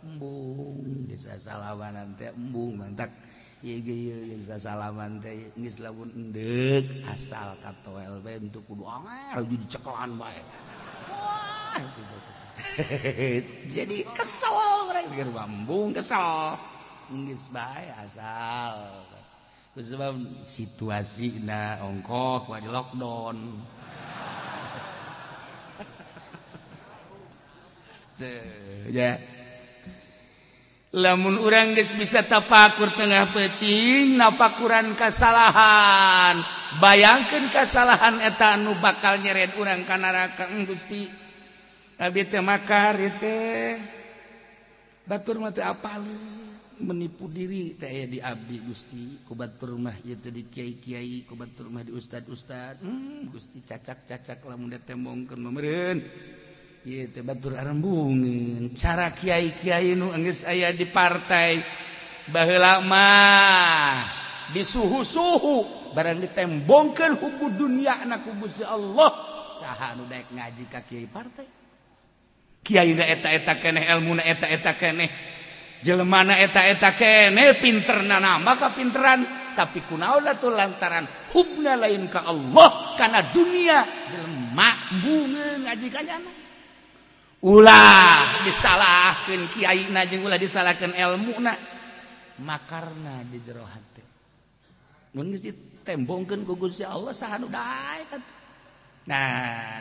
Embung 0.00 1.04
desa 1.04 1.36
salaman 1.36 2.16
teh 2.16 2.32
embung 2.32 2.80
mantak 2.80 3.12
ieu 3.60 3.84
ge 3.84 4.32
desa 4.32 4.56
salaman 4.56 5.20
teh 5.20 5.52
geus 5.60 5.76
lamun 5.84 6.08
endek 6.16 6.88
asal 7.12 7.52
katoel 7.60 8.24
bae 8.24 8.40
untuk 8.40 8.64
kudu 8.64 8.88
anger 8.88 9.44
jadi 9.44 9.66
cekelan 9.76 10.16
bae. 10.16 10.40
Jadi 13.76 14.02
kesel 14.16 14.88
mereka 14.88 15.20
geus 15.20 15.36
embung 15.36 15.92
kesel. 15.92 16.56
Geus 17.12 17.52
bae 17.52 17.92
asal. 18.00 19.04
Sebab 19.76 20.16
situasi 20.48 21.44
na 21.44 21.76
ongkok 21.84 22.48
di 22.56 22.72
lockdown. 22.72 23.36
ya. 28.90 29.18
Lamun 30.88 31.36
urang 31.44 31.76
guys 31.76 31.92
bisa 32.00 32.24
tafakur 32.24 32.88
tengah 32.96 33.28
peting 33.36 34.16
nafakuran 34.16 34.96
kesalahan 34.96 36.40
bayangkan 36.80 37.44
kesalahan 37.52 38.20
eta 38.24 38.56
anu 38.56 38.72
bakal 38.80 39.20
nyeret 39.20 39.52
urang 39.60 39.84
kanaraka 39.84 40.48
Gusti. 40.64 41.04
Abi 41.98 42.24
teh 42.24 42.40
makar 42.40 42.96
teh. 43.18 43.76
Batur 45.04 45.44
mah 45.44 45.52
teh 45.52 45.66
menipu 46.78 47.26
diri 47.26 47.74
teh 47.74 47.90
aya 47.90 48.06
di 48.06 48.18
abdi 48.22 48.56
Gusti. 48.62 49.28
Ku 49.28 49.34
batur 49.34 49.74
mah 49.76 49.96
ieu 50.06 50.14
teh 50.16 50.30
di 50.30 50.46
kiai-kiai 50.46 51.26
ku 51.26 51.34
batur 51.34 51.68
mah 51.68 51.82
di 51.82 51.90
ustad-ustad. 51.90 52.78
Hmm, 52.80 53.26
Gusti 53.28 53.60
cacak-cacak 53.66 54.46
lamun 54.46 54.70
teh 54.72 54.82
tembongkeun 54.94 55.40
meureun 55.42 55.98
Baturrembung 57.26 58.14
cara 58.78 59.10
Kyai 59.10 59.50
Kyai 59.50 59.98
nu 59.98 60.14
Inggris 60.14 60.46
aya 60.46 60.70
di 60.70 60.86
partai 60.86 61.58
bahlama 62.30 63.10
di 64.54 64.62
suhu-suhu 64.62 65.90
barang 65.92 66.22
ditembongkan 66.22 67.18
hukum 67.18 67.50
dunia 67.58 67.98
anak 68.06 68.22
kubus 68.22 68.62
ya 68.62 68.78
Allah. 68.78 69.10
Sah 69.50 69.98
nu 69.98 70.06
daek 70.06 70.30
ngaji 70.30 70.64
ka 70.70 70.86
Kiai 70.86 71.10
partai? 71.10 71.46
Kiai 72.62 72.94
na 72.94 73.04
eta-eta 73.10 73.58
keneh 73.58 73.84
ilmu 73.98 74.14
na 74.14 74.22
eta-eta 74.22 74.78
keneh 74.78 75.10
jelema 75.82 76.22
eta-eta 76.30 76.94
keneh 76.94 77.58
pinter 77.58 78.06
na 78.06 78.22
nama 78.22 78.54
ka 78.54 78.70
pinteran 78.70 79.26
tapi 79.58 79.82
kunaon 79.82 80.30
tuh 80.38 80.54
lantaran 80.54 81.02
hubna 81.34 81.74
lain 81.74 82.06
ka 82.06 82.22
Allah 82.22 82.94
karena 82.94 83.20
dunia 83.34 83.82
jelema 84.14 84.70
bunga 85.02 85.46
ngaji 85.66 85.88
kanyana 85.90 86.37
ulah 87.44 88.42
disalahkan 88.42 89.40
Kyai 89.54 89.90
najenglah 89.94 90.38
disalahkan 90.38 90.90
elmu 90.94 91.38
makarna 92.42 93.22
di 93.26 93.38
jero 93.42 93.66
tembongkan 95.82 96.44
kugusya 96.44 96.92
Allah 96.92 97.14
sah 97.14 97.38
nah 99.08 99.80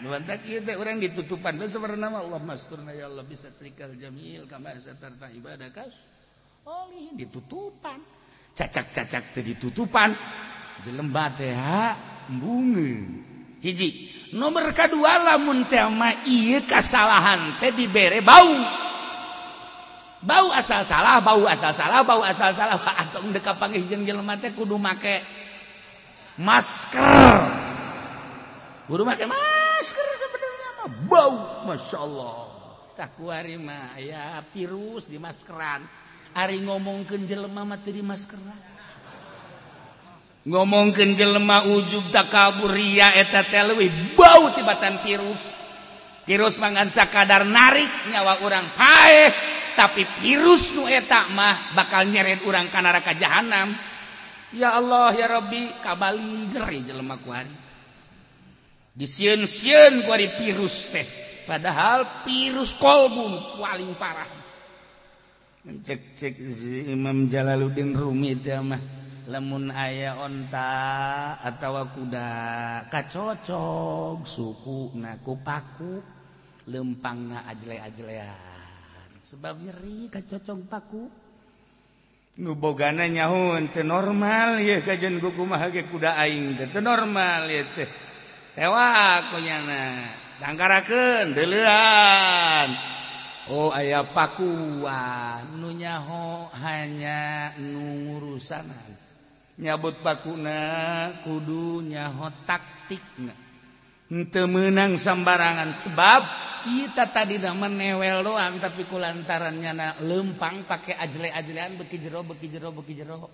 orang 0.80 1.04
ditutupan 1.04 1.60
nama 2.00 2.24
Allah 2.24 2.39
mastur 2.39 2.80
Allah 2.86 3.26
bisa 3.28 3.52
trikal 3.52 3.91
Jamil 4.00 4.48
kamar 4.48 4.80
satarta 4.80 5.28
ibadah 5.34 5.67
oh, 5.67 5.74
kas 5.76 5.93
oli 6.67 7.15
ditutupan. 7.15 8.00
Cacak-cacak 8.52 9.24
teh 9.32 9.43
ditutupan. 9.46 10.12
Jelembat 10.84 11.41
ya 11.41 11.96
bunga 12.28 13.02
hiji 13.65 14.16
nomor 14.36 14.74
kedua 14.76 15.24
lamun 15.24 15.63
tema 15.70 16.12
iya 16.28 16.60
kesalahan 16.63 17.40
teh 17.62 17.72
dibere 17.72 18.20
bau. 18.26 18.52
Bau 20.18 20.50
asal 20.52 20.82
salah 20.84 21.22
bau 21.22 21.46
asal 21.46 21.72
salah 21.72 22.02
bau 22.04 22.26
asal 22.26 22.52
salah. 22.52 22.76
Pak 22.82 22.96
atau 23.08 23.22
deka 23.32 23.54
panggil 23.56 23.86
jeung 23.88 24.04
jelema 24.04 24.36
teh 24.36 24.52
kudu 24.52 24.76
make 24.76 25.24
masker. 26.42 27.40
Kudu 28.90 29.04
make 29.08 29.24
masker 29.24 30.08
sebenarnya 30.18 30.70
mah. 30.82 30.88
Bau 31.08 31.36
masya 31.70 31.98
Allah. 32.02 32.38
Takuari 32.98 33.62
mah 33.62 33.94
ya 34.02 34.42
virus 34.58 35.06
di 35.06 35.22
maskeran 35.22 35.86
Ari 36.34 36.66
ngomongkeun 36.66 37.30
jelema 37.30 37.62
mah 37.62 37.78
teu 37.82 37.94
di 37.94 38.02
maskeran 38.02 38.77
ngomongken 40.48 41.20
jelema 41.20 41.68
ujub 41.68 42.08
takabur 42.16 42.72
ria 42.72 43.12
eta 43.20 43.44
telewi 43.44 43.92
bau 44.16 44.48
tibatan 44.56 44.96
virus. 45.04 45.60
Virus 46.28 46.60
mangansa 46.60 47.08
kadar 47.08 47.44
narik 47.48 47.88
nyawa 48.12 48.44
orang 48.44 48.68
hae 48.80 49.32
tapi 49.76 50.04
virus 50.24 50.76
nu 50.76 50.88
eta 50.88 51.24
mah 51.36 51.76
bakal 51.76 52.08
nyeret 52.08 52.44
orang 52.48 52.68
ka 52.72 52.80
neraka 52.80 53.12
jahanam. 53.20 53.72
Ya 54.56 54.80
Allah 54.80 55.12
ya 55.12 55.28
Rabbi 55.28 55.84
kabali 55.84 56.48
geri 56.56 56.80
jelema 56.88 57.20
kuari 57.20 57.68
disieun-sieun 58.98 60.08
kuari 60.08 60.26
virus 60.42 60.96
teh. 60.96 61.08
Padahal 61.48 62.04
virus 62.28 62.76
kolbu 62.76 63.60
paling 63.62 63.94
parah. 63.96 64.28
Cek 65.68 66.16
cek 66.16 66.34
Imam 66.92 67.28
Jalaluddin 67.28 67.96
rumit 67.96 68.44
mah. 68.64 68.97
lemun 69.28 69.76
aya 69.76 70.16
onta 70.24 71.36
atau 71.44 71.84
kuda 71.92 72.32
kacocok 72.88 74.24
suku 74.24 74.96
naku 74.96 75.36
paku 75.44 76.00
lempang 76.72 77.36
na 77.36 77.44
ajle 77.44 77.76
ajlean 77.76 78.58
sebab 79.28 79.60
nyeri 79.60 80.08
kacocok 80.08 80.60
paku. 80.72 81.04
Nubogana 82.38 83.10
nyahun 83.10 83.74
teu 83.74 83.84
normal 83.84 84.62
ya 84.62 84.80
kajian 84.80 85.20
kuku 85.20 85.44
mah 85.44 85.68
kuda 85.68 86.16
aing 86.22 86.56
teu 86.56 86.80
normal 86.80 87.50
ya 87.52 87.66
teh. 87.76 87.90
Tewak 88.56 89.34
kunyana. 89.34 90.08
Tangkarakeun 90.38 91.34
deulean 91.34 92.70
Oh 93.50 93.74
ayah 93.74 94.06
pakuan. 94.06 95.60
Nunyaho 95.60 96.48
hanya 96.62 97.52
nungurusanan 97.58 98.97
nyabut 99.58 99.98
pakuna 100.06 100.62
kudunya 101.26 102.13
taktik 102.46 103.02
menang 104.48 104.96
sembarangan 104.96 105.74
sebab 105.74 106.22
kita 106.63 107.10
tadi 107.10 107.41
menewel 107.41 108.24
doang 108.24 108.62
tapi 108.62 108.86
kulantarannya 108.88 109.72
na 109.74 109.88
lempang 110.06 110.63
pakai 110.63 110.96
ajle-ajlean 110.96 111.76
beki 111.76 111.98
jero 112.00 112.24
beki 112.24 112.48
jero 112.48 112.70
beki 112.72 112.93
jero. 112.96 113.28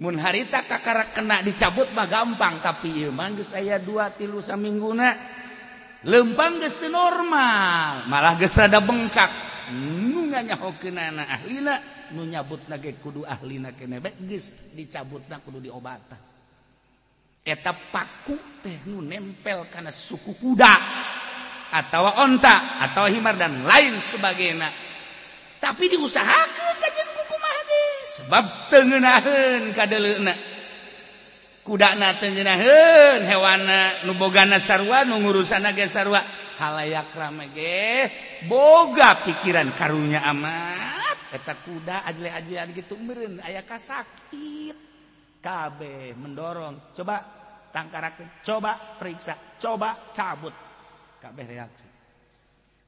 Mun 0.00 0.16
harita 0.18 0.64
kakara 0.64 1.12
kena 1.12 1.44
dicabut 1.44 1.86
mah 1.94 2.08
gampang 2.08 2.58
tapi 2.64 2.90
ieu 3.04 3.12
mah 3.14 3.30
geus 3.36 3.52
aya 3.54 3.78
2 3.78 4.18
tilu 4.18 4.40
samingguna. 4.42 5.14
Lempang 6.08 6.58
geus 6.58 6.80
normal 6.88 8.08
malah 8.10 8.34
geus 8.40 8.56
rada 8.58 8.82
bengkak. 8.82 9.30
Nu 9.76 10.26
nganyahokeunana 10.26 11.22
ahlina. 11.22 11.91
nu 12.12 12.28
nyabut 12.28 12.68
nage 12.68 12.96
kudu 13.00 13.24
ahli 13.24 13.58
nakenebek 13.58 14.20
geus 14.28 14.76
dicabut 14.76 15.24
na 15.28 15.40
kudu 15.40 15.58
diobata. 15.60 16.16
Eta 17.42 17.74
paku 17.74 18.62
teh 18.62 18.86
nu 18.86 19.02
nempel 19.02 19.66
kana 19.66 19.90
suku 19.90 20.38
kuda 20.38 20.74
atau 21.72 22.04
onta 22.22 22.84
atau 22.84 23.08
himar 23.08 23.34
dan 23.34 23.64
lain 23.66 23.96
sebagainya. 23.98 24.68
Tapi 25.58 25.90
diusahakan 25.90 26.74
kajian 26.78 27.08
kuku 27.16 27.36
mahade 27.38 27.82
sebab 28.12 28.44
tengenahan 28.70 29.62
kadeleuna 29.74 30.34
kuda 31.62 31.94
na 31.98 32.14
tengenahan 32.18 33.22
hewana 33.26 34.06
nu 34.06 34.18
bogana 34.18 34.58
sarua 34.58 35.06
nu 35.06 35.22
ngurusana 35.22 35.74
ge 35.74 35.86
sarua. 35.90 36.22
Halayak 36.62 37.10
rame 37.18 37.50
ge 37.50 38.06
boga 38.46 39.18
pikiran 39.26 39.70
karunya 39.74 40.22
amat 40.30 41.11
eta 41.32 41.56
kuda 41.56 42.04
ajle-ajlean 42.12 42.76
gitu 42.76 43.00
meureun 43.00 43.40
aya 43.40 43.64
kasakit 43.64 44.76
kabeh 45.40 46.12
mendorong. 46.14 46.92
Coba 46.92 47.16
tangkarakeun 47.72 48.44
coba 48.44 48.76
periksa 49.00 49.34
coba 49.58 50.12
cabut. 50.12 50.54
Kabeh 51.18 51.44
reaksi. 51.48 51.88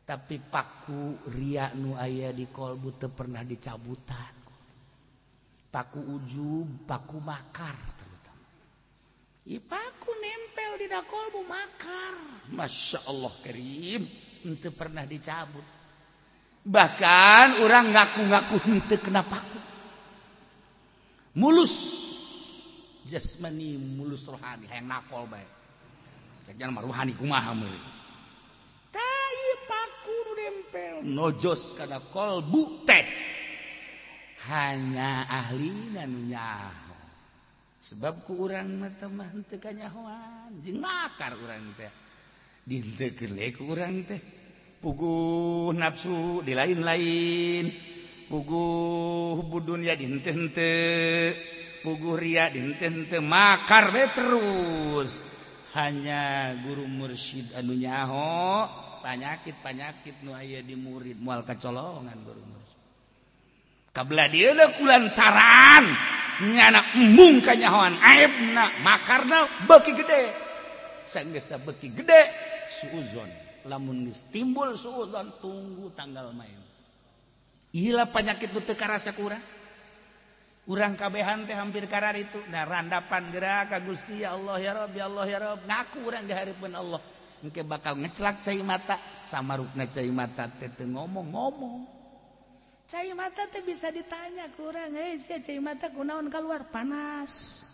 Tapi 0.05 0.37
paku 0.37 1.33
ria 1.33 1.73
nu 1.81 1.97
aya 1.97 2.29
di 2.31 2.45
kolbu 2.53 3.01
teu 3.01 3.09
pernah 3.09 3.41
dicabutan. 3.41 4.37
Paku 5.73 5.99
ujub 5.99 6.87
paku 6.87 7.19
makar 7.19 7.75
terutama 7.99 8.47
ya 9.43 9.59
paku 9.59 10.11
nempel 10.23 10.73
di 10.79 10.87
dakolbu 10.87 11.41
makar. 11.49 12.15
Masya 12.55 13.11
Allah 13.11 13.33
kerim 13.43 14.07
itu 14.45 14.69
pernah 14.71 15.03
dicabut 15.09 15.74
bahkan 16.65 17.61
orang 17.61 17.93
ngaku-ngaku 17.93 18.57
hente 18.65 18.97
kenapa? 18.99 19.39
Mulus. 21.37 21.77
Jasmani 23.05 24.01
mulus 24.01 24.25
rohani 24.27 24.65
hayang 24.73 24.89
nakol 24.89 25.29
baik 25.29 25.47
cek 26.45 26.57
jangan 26.61 26.81
maruhani 26.81 27.13
kumaha 27.17 27.53
meuli 27.53 27.81
tai 28.93 29.45
paku 29.69 30.15
nu 30.15 30.33
nempel. 30.39 30.95
Nojos 31.05 31.75
kana 31.77 31.99
kolbu 31.99 32.87
teh. 32.89 33.05
Hanya 34.45 35.25
ahli 35.25 35.73
nu 35.93 36.21
nyaho. 36.29 36.97
Sebab 37.81 38.25
ku 38.25 38.45
urang 38.45 38.81
mah 38.81 38.93
mah 39.13 39.29
henteu 39.33 39.61
kanyahoan. 39.61 40.61
Jeung 40.65 40.81
makar 40.81 41.37
urang 41.37 41.65
teh. 41.77 41.93
Dintekeun 42.65 43.37
ku 43.57 43.63
urang 43.73 44.05
teh. 44.09 44.44
puguh 44.85 45.73
nafsu 45.73 46.45
di 46.45 46.53
lain-lain. 46.53 47.65
Puguh 48.29 49.41
budunya 49.49 49.97
dintente 49.97 51.33
puguh 51.81 52.21
ria 52.21 52.53
dintente 52.53 53.25
makar 53.25 53.89
be 53.89 54.05
terus. 54.13 55.33
Hanya 55.73 56.53
guru 56.61 56.85
mursyid 56.85 57.57
anu 57.57 57.73
nyaho. 57.73 58.69
Panyakit 59.01 59.57
panyakit 59.65 60.21
nu 60.21 60.37
aya 60.37 60.61
di 60.61 60.77
murid. 60.77 61.17
Mual 61.17 61.49
kecolongan 61.49 62.21
guru 62.21 62.45
mursyid. 62.45 62.83
Kabla 63.97 64.29
dia 64.29 64.53
kulantaran 64.77 65.85
nyana 66.45 66.81
embung 67.01 67.41
kanyahoan 67.41 67.97
aibna. 68.05 68.69
Makarna 68.85 69.49
beki 69.65 69.93
gede. 69.97 70.23
Sanggeus 71.09 71.49
beki 71.65 71.89
gede. 71.97 72.21
Suuzon. 72.69 73.44
lamun 73.67 74.09
timbul 74.31 74.77
suudon 74.77 75.29
tunggu 75.41 75.93
tanggal 75.97 76.33
main. 76.37 76.61
Ila 77.75 78.07
penyakit 78.07 78.55
teu 78.55 78.77
karasa 78.79 79.11
kurang 79.11 79.43
urang. 80.69 80.97
Kabehan 80.97 81.45
teh 81.45 81.57
hampir 81.57 81.85
karar 81.89 82.17
itu. 82.17 82.41
Nah 82.49 82.65
randapan 82.65 83.29
gerak 83.33 83.73
ka 83.73 83.79
Gusti 83.83 84.25
ya 84.25 84.37
Allah 84.37 84.57
ya 84.61 84.73
Rabb 84.73 84.95
ya 84.95 85.05
Allah 85.09 85.27
ya 85.29 85.39
Rabb. 85.41 85.61
Ngaku 85.67 85.99
urang 86.05 86.25
gahareupeun 86.25 86.75
Allah. 86.77 87.01
Engke 87.45 87.61
bakal 87.67 88.01
ngecelak 88.01 88.41
cai 88.41 88.61
mata. 88.65 88.97
Samarukna 89.13 89.85
cai 89.89 90.09
mata 90.09 90.49
teh 90.49 90.71
teu 90.73 90.89
ngomong-ngomong. 90.89 91.83
Cai 92.85 93.11
mata 93.17 93.49
teh 93.49 93.65
bisa 93.65 93.89
ditanya 93.89 94.49
kurang 94.55 94.97
hei 94.97 95.17
sia 95.17 95.41
cai 95.41 95.59
mata 95.61 95.89
kunaon 95.93 96.29
keluar 96.29 96.69
panas. 96.69 97.65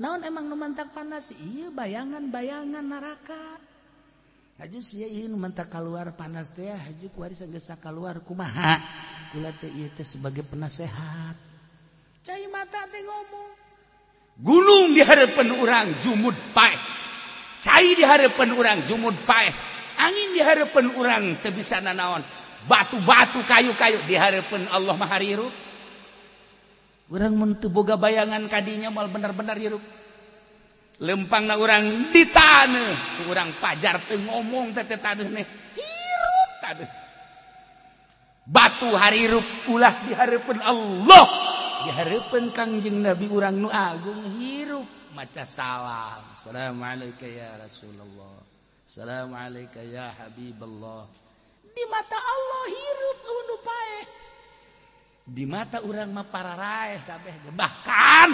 Naon 0.00 0.24
emang 0.24 0.48
nu 0.48 0.56
mantak 0.56 0.96
panas? 0.96 1.28
Iya 1.36 1.68
bayangan-bayangan 1.76 2.84
neraka 2.88 3.69
mantap 5.40 5.72
keluar 5.72 6.12
panas 6.12 6.52
teh 6.52 6.68
keluar 7.80 8.20
kumaha? 8.20 8.76
Kula 9.32 9.56
teh 9.56 9.72
iya 9.72 9.88
teh 9.88 10.04
sebagai 10.04 10.44
penasehat. 10.44 11.32
Cai 12.20 12.44
mata 12.52 12.84
ngomong. 13.00 13.50
Gunung 14.36 14.92
di 14.92 15.00
hadapan 15.00 15.48
orang 15.56 15.88
jumud 16.04 16.36
pae 16.52 16.76
cai 17.60 17.92
di 17.92 18.04
hadapan 18.04 18.56
orang 18.56 18.80
jumud 18.88 19.12
pae 19.28 19.48
angin 20.00 20.28
di 20.36 20.40
hadapan 20.44 20.92
orang 20.92 21.40
tebisa 21.40 21.80
nanaon. 21.80 22.20
Batu-batu 22.68 23.40
kayu-kayu 23.48 23.96
di 24.04 24.20
hadapan 24.20 24.68
Allah 24.76 24.92
urang 27.08 27.32
orang 27.34 27.58
teu 27.58 27.72
boga 27.72 27.98
bayangan 27.98 28.44
kadinya 28.46 28.92
mal 28.92 29.08
benar-benar 29.08 29.58
hirup 29.58 29.82
lempang 31.00 31.48
na 31.48 31.56
orang 31.56 32.12
di 32.12 32.28
tanah 32.28 33.24
pajar 33.56 33.96
teu 34.04 34.20
ngomong 34.20 34.76
teh 34.76 34.84
taneuh 34.84 35.28
nih 35.32 35.46
hirup 35.76 36.50
tanah 36.60 36.90
batu 38.44 38.90
harirup 38.94 39.46
ulah 39.70 39.94
diharapkan 40.06 40.60
Allah. 40.64 41.26
Diharapkan 41.80 42.52
kangjeng 42.52 43.00
Nabi 43.00 43.24
orang 43.32 43.56
nu 43.56 43.72
agung 43.72 44.36
hirup. 44.36 44.84
Maca 45.16 45.48
salam. 45.48 46.20
Assalamualaikum 46.36 47.24
ya 47.24 47.56
Rasulullah. 47.56 48.36
Assalamualaikum 48.84 49.80
ya 49.88 50.12
Habiballah 50.12 51.08
di 51.70 51.84
mata 51.86 52.18
Allah 52.18 52.64
hirup 52.68 53.18
nu 53.24 53.56
pae 53.62 53.98
di 55.30 55.44
mata 55.46 55.78
orang 55.86 56.10
mah 56.10 56.26
para 56.26 56.58
raih 56.58 57.00
kabeh. 57.06 57.54
Bahkan 57.54 58.28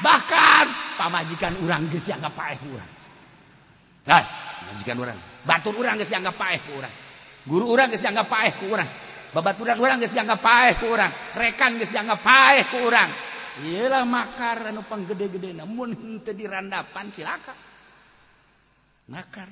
bahkan 0.00 0.66
pamajikan 0.96 1.52
urang 1.64 1.88
geus 1.88 2.08
dianggap 2.08 2.32
paeh 2.34 2.58
urang. 2.68 2.90
Gas 4.04 4.28
pamajikan 4.62 4.96
urang. 5.00 5.18
Batur 5.46 5.74
urang 5.76 5.96
geus 6.00 6.10
dianggap 6.10 6.36
paeh 6.36 6.58
ku 6.60 6.70
urang. 6.80 6.94
Guru 7.46 7.64
urang 7.70 7.88
geus 7.92 8.02
dianggap 8.02 8.26
paeh 8.28 8.52
ku 8.56 8.66
urang. 8.72 8.88
Babaturan 9.32 9.78
urang 9.78 9.98
geus 10.00 10.12
dianggap 10.12 10.40
paeh 10.40 10.72
ku 10.76 10.86
urang. 10.90 11.12
Rekan 11.38 11.78
geus 11.78 11.92
dianggap 11.92 12.20
paeh 12.20 12.62
ku 12.68 12.78
urang. 12.82 13.10
Iyalah 13.56 14.04
makar 14.04 14.68
anu 14.68 14.84
panggede-gede 14.84 15.56
namun 15.56 15.96
henteu 15.96 16.36
dirandapan 16.36 17.08
cilaka. 17.08 17.56
Makar. 19.08 19.48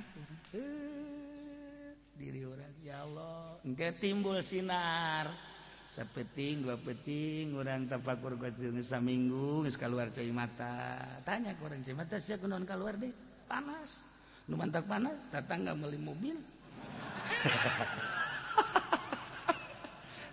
Eh, 0.54 1.94
diri 2.14 2.44
orang 2.44 2.78
ya 2.84 3.00
Allah 3.00 3.58
engke 3.64 3.96
timbul 3.96 4.44
sinar. 4.44 5.53
sepeting 5.94 6.66
dua 6.66 6.74
peting 6.74 7.54
orang 7.54 7.86
tapakur 7.86 8.34
saminggu 8.82 9.62
keluar 9.78 10.10
cuy 10.10 10.26
mata. 10.34 10.98
Tanya 11.22 11.54
ke 11.54 11.62
orang 11.62 11.86
cuy 11.86 11.94
mata 11.94 12.18
siapa 12.18 12.50
non 12.50 12.66
keluar 12.66 12.98
deh? 12.98 13.14
Panas. 13.46 14.02
Nu 14.50 14.58
mantap 14.58 14.90
panas 14.90 15.22
tetangga 15.30 15.70
beli 15.78 16.02
mobil. 16.02 16.34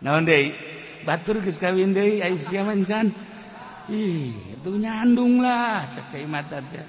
Naon 0.02 0.26
deh? 0.26 0.50
Batur 1.06 1.46
geus 1.46 1.62
kawin 1.62 1.94
deui 1.94 2.26
ai 2.26 2.34
sia 2.42 2.66
mancan. 2.66 3.14
Ih 3.94 4.34
itu 4.58 4.72
nyandung 4.82 5.46
lah 5.46 5.86
cuy 6.10 6.26
mata 6.26 6.58
teh. 6.74 6.82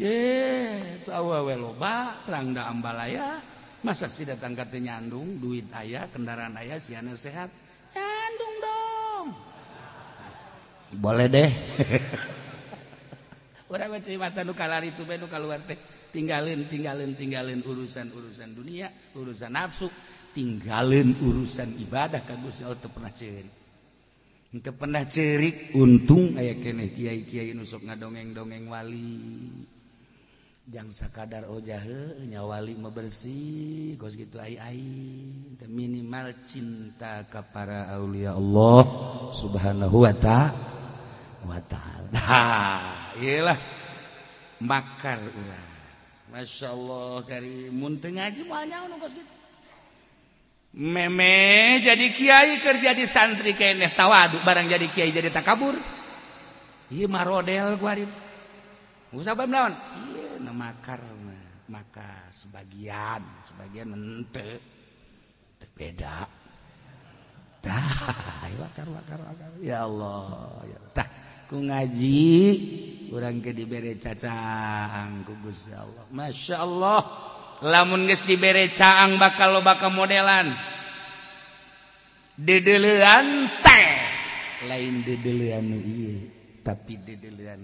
Ye 0.00 1.04
itu 1.04 1.12
awewe 1.12 1.52
loba 1.52 2.16
rangda 2.24 2.64
ambalaya 2.64 3.44
masa 3.84 4.08
sih 4.08 4.24
datang 4.24 4.56
kata 4.56 4.80
nyandung 4.80 5.36
duit 5.36 5.68
ayah 5.76 6.08
kendaraan 6.08 6.56
ayah 6.56 6.80
siana 6.80 7.12
sehat. 7.12 7.68
boleh 10.98 11.26
deh. 11.30 11.50
Tinggalin 16.10 16.66
tinggalin 16.66 17.14
tinggalin 17.14 17.62
urusan-urusan 17.62 18.50
dunia 18.58 18.90
urusan 19.14 19.54
nafsu 19.54 19.86
tinggalin 20.34 21.14
urusan 21.22 21.70
ibadah 21.86 22.26
kagus 22.26 22.66
pernah 22.90 23.14
cerik. 23.14 23.46
Nggak 24.50 24.74
pernah 24.74 25.06
cerik 25.06 25.78
untung 25.78 26.34
aya 26.34 26.58
kene 26.58 26.90
kiai 26.90 27.22
kiai 27.22 27.54
nusuk 27.54 27.86
ngadongeng-dongeng 27.86 28.66
wali. 28.66 29.22
Jangan 30.66 31.10
kadardar 31.14 31.50
ojahenya 31.50 32.42
wali 32.42 32.74
bersih 32.74 33.94
kos 33.94 34.18
gitu 34.18 34.42
ai 34.42 34.58
-ai. 34.58 34.82
minimal 35.70 36.42
cinta 36.42 37.22
kepada 37.30 37.90
Aulia 37.94 38.34
Allah 38.34 38.82
subhanahu 39.30 40.06
Wa 40.06 40.14
ta'ala. 40.18 40.79
Wa 41.44 41.58
ta'ala 41.64 42.26
iyalah. 43.20 43.58
Makar 44.60 45.24
urang 45.24 45.70
Masya 46.30 46.68
Allah 46.70 47.24
karimuntengajinya 47.26 48.60
meme 50.70 51.82
jadi 51.82 52.06
kiai 52.14 52.62
kerja 52.62 52.94
di 52.94 53.02
santri 53.02 53.58
keeh 53.58 53.90
tawaduk 53.90 54.38
barang 54.46 54.70
jadi 54.70 54.86
kiai 54.86 55.10
jadi 55.10 55.32
tak 55.34 55.42
kabur 55.42 55.74
model 56.94 57.66
makar 60.54 61.00
maka 61.70 62.26
sebagian. 62.34 63.22
Sebagian 63.46 63.94
mente 63.94 64.58
berbeda 65.62 66.26
ya 69.60 69.84
Allah 69.84 70.64
ya 70.64 70.78
Allah. 70.80 70.89
ku 71.50 71.58
ngaji 71.58 72.30
kurang 73.10 73.42
ke 73.42 73.50
diberre 73.50 73.98
cacaang 73.98 75.26
Gusti 75.42 75.74
Allah. 75.74 76.06
Masya 76.14 76.62
Allah 76.62 77.02
lamun 77.66 78.06
guys 78.06 78.22
diberre 78.22 78.70
caang 78.70 79.18
bakal 79.18 79.58
lo 79.58 79.60
bakal 79.66 79.90
modelan 79.90 80.46
dedelean 82.38 83.50
teh. 83.66 83.90
Lain 84.70 85.02
dedelan 85.02 85.66
tapi 86.62 87.02
dedelan 87.02 87.62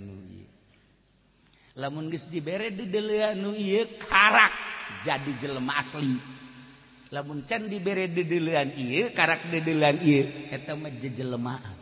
lamun 1.79 2.11
guys 2.11 2.27
diberre 2.27 2.75
ieu 2.75 3.87
karak 4.03 4.55
jadi 5.07 5.31
jelema 5.39 5.79
asli. 5.79 6.35
Lamun 7.15 7.47
can 7.47 7.71
diberre 7.71 8.11
dedelean 8.11 8.67
ieu 8.83 9.15
karak 9.15 9.47
dedelean 9.47 9.95
ieu 10.03 10.27
eta 10.51 10.75
mah 10.75 10.91
jejelemaan 10.91 11.76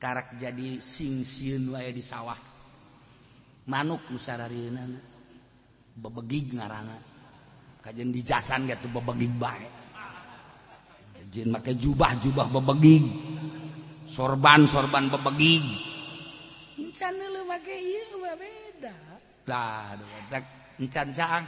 karak 0.00 0.40
jadi 0.40 0.80
singsiun 0.80 1.76
wae 1.76 1.92
di 1.92 2.00
sawah. 2.00 2.36
Manuk 3.68 4.08
nusararieuna 4.08 4.82
bebegig 6.00 6.56
ngaranna. 6.56 6.96
Kajen 7.84 8.08
di 8.08 8.24
jasan 8.24 8.64
gitu 8.64 8.88
bebegig 8.96 9.30
bae. 9.36 9.68
Jin 11.30 11.52
make 11.52 11.76
jubah-jubah 11.76 12.48
bebegig. 12.48 13.04
Sorban-sorban 14.08 15.12
bebegig. 15.12 15.62
Encan 16.80 17.14
lu 17.14 17.44
make 17.44 17.76
ieu 17.76 18.24
beda. 18.24 18.96
Tah 19.44 19.94
tak 20.32 20.44
encan 20.80 21.12
caang. 21.12 21.46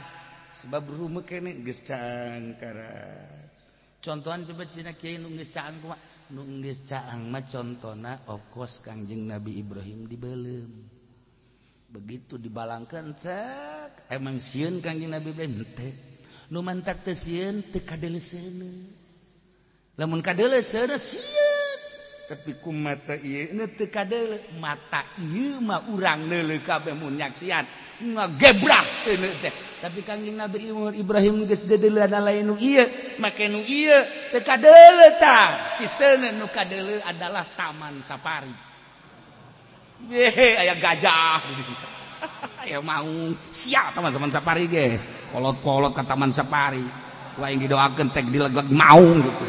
Sebab 0.53 0.85
rumah 0.85 1.25
kene 1.25 1.65
geus 1.65 1.81
caang 1.81 2.53
karak 2.61 3.41
contohan 4.03 4.45
sebab 4.45 4.69
cina 4.69 4.93
kieu 4.93 5.17
nu 5.17 5.33
geus 5.33 5.49
caang 5.49 5.73
kumaha? 5.81 6.12
nunggis 6.33 6.81
caangmah 6.89 7.45
contohna 7.45 8.17
okos 8.25 8.81
Kangjeng 8.81 9.29
Nabi 9.29 9.61
Ibrahim 9.61 10.09
di 10.09 10.17
belum 10.17 10.71
begitu 11.93 12.41
dibalangkan 12.41 13.13
cek 13.13 14.09
emang 14.09 14.41
siun 14.41 14.81
Kangjeng 14.81 15.13
Nabi 15.13 15.29
Ibrahim? 15.29 15.61
Teh. 15.77 15.93
Nu 16.49 16.65
mantak 16.65 17.05
teh 17.05 17.13
sieun 17.13 17.61
teu 17.69 17.81
kadele 17.85 18.17
seuneu 18.21 18.73
lamun 19.97 20.25
kadele 20.25 20.61
seuneu 20.61 20.97
sieun 20.97 21.42
tapi 22.33 22.57
ku 22.57 22.73
mata 22.73 23.13
ieu 23.21 23.53
mata 24.57 25.05
urang 25.93 26.25
leuleuh 26.25 26.65
kabeh 26.65 26.97
mun 26.97 27.13
nyaksian. 27.13 27.61
Ngagebrah 28.01 28.81
seuneu 29.05 29.29
teh. 29.37 29.53
Tapi 29.53 30.01
kangjing 30.01 30.33
Nabi 30.33 30.65
Umar 30.73 30.97
Ibrahim 30.97 31.45
geus 31.45 31.61
dedeuleuh 31.61 32.09
lain 32.09 32.49
nu 32.49 32.57
ieu. 32.57 32.89
Make 33.21 33.53
nu 33.53 33.61
ieu 33.61 34.01
teu 34.33 34.41
kadeuleuh 34.41 35.13
tah. 35.21 35.69
Seuneu 35.77 36.33
nu 36.41 36.49
kadeuleuh 36.49 37.05
adalah 37.05 37.45
taman 37.53 38.01
safari. 38.01 38.49
Yehe 40.09 40.57
aya 40.57 40.73
gajah. 40.73 41.37
Aya 42.63 42.79
mau 42.79 43.35
sia 43.51 43.93
taman-taman 43.93 44.31
safari 44.33 44.65
ge. 44.71 44.97
Kolot-kolot 45.29 45.93
ke 45.93 46.01
taman 46.01 46.33
safari. 46.33 46.81
Lain 47.37 47.61
didoakeun 47.61 48.09
tek 48.09 48.25
dilegeg 48.25 48.73
maung 48.73 49.21
gitu. 49.21 49.45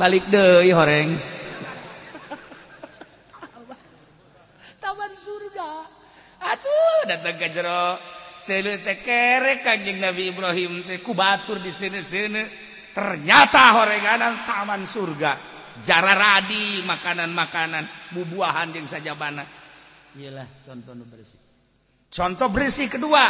Balik 0.00 0.26
deui 0.32 0.74
horeng. 0.74 1.37
Atuh 6.54 7.00
datang 7.08 7.36
ke 7.36 7.48
jero. 7.52 7.98
Tekerek 8.48 9.60
kanjing 9.60 10.00
Nabi 10.00 10.32
Ibrahim 10.32 10.80
teku 10.88 11.12
batur 11.12 11.60
di 11.60 11.68
sini-sini. 11.68 12.40
Ternyata 12.96 13.76
horenganan 13.76 14.48
taman 14.48 14.88
surga. 14.88 15.36
Jara 15.84 16.16
radi 16.16 16.80
makanan-makanan 16.88 18.14
bubuahan 18.16 18.72
yang 18.72 18.88
saja 18.88 19.12
bana 19.14 19.58
iyalah 20.18 20.46
contoh 20.66 20.94
bersih 21.06 21.40
contoh 22.10 22.48
bersih 22.50 22.88
kedua. 22.90 23.24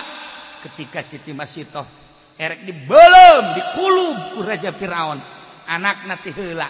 Ketika 0.58 1.06
Siti 1.06 1.30
Masitoh 1.30 1.86
erek 2.34 2.66
di 2.66 2.74
belum 2.74 3.42
di 3.54 3.62
kulub 3.78 4.18
ku 4.34 4.42
Raja 4.42 4.74
Firaun 4.74 5.18
anak 5.70 6.08
nati 6.08 6.34
heula. 6.34 6.66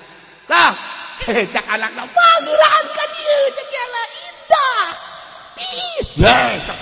Lah 0.49 0.73
cak 1.53 1.67
anak 1.73 1.93
na 1.97 2.05
panggilan 2.05 2.85
ka 2.93 3.05
dieu 3.17 3.43
cak 3.57 3.69
indah 3.73 5.08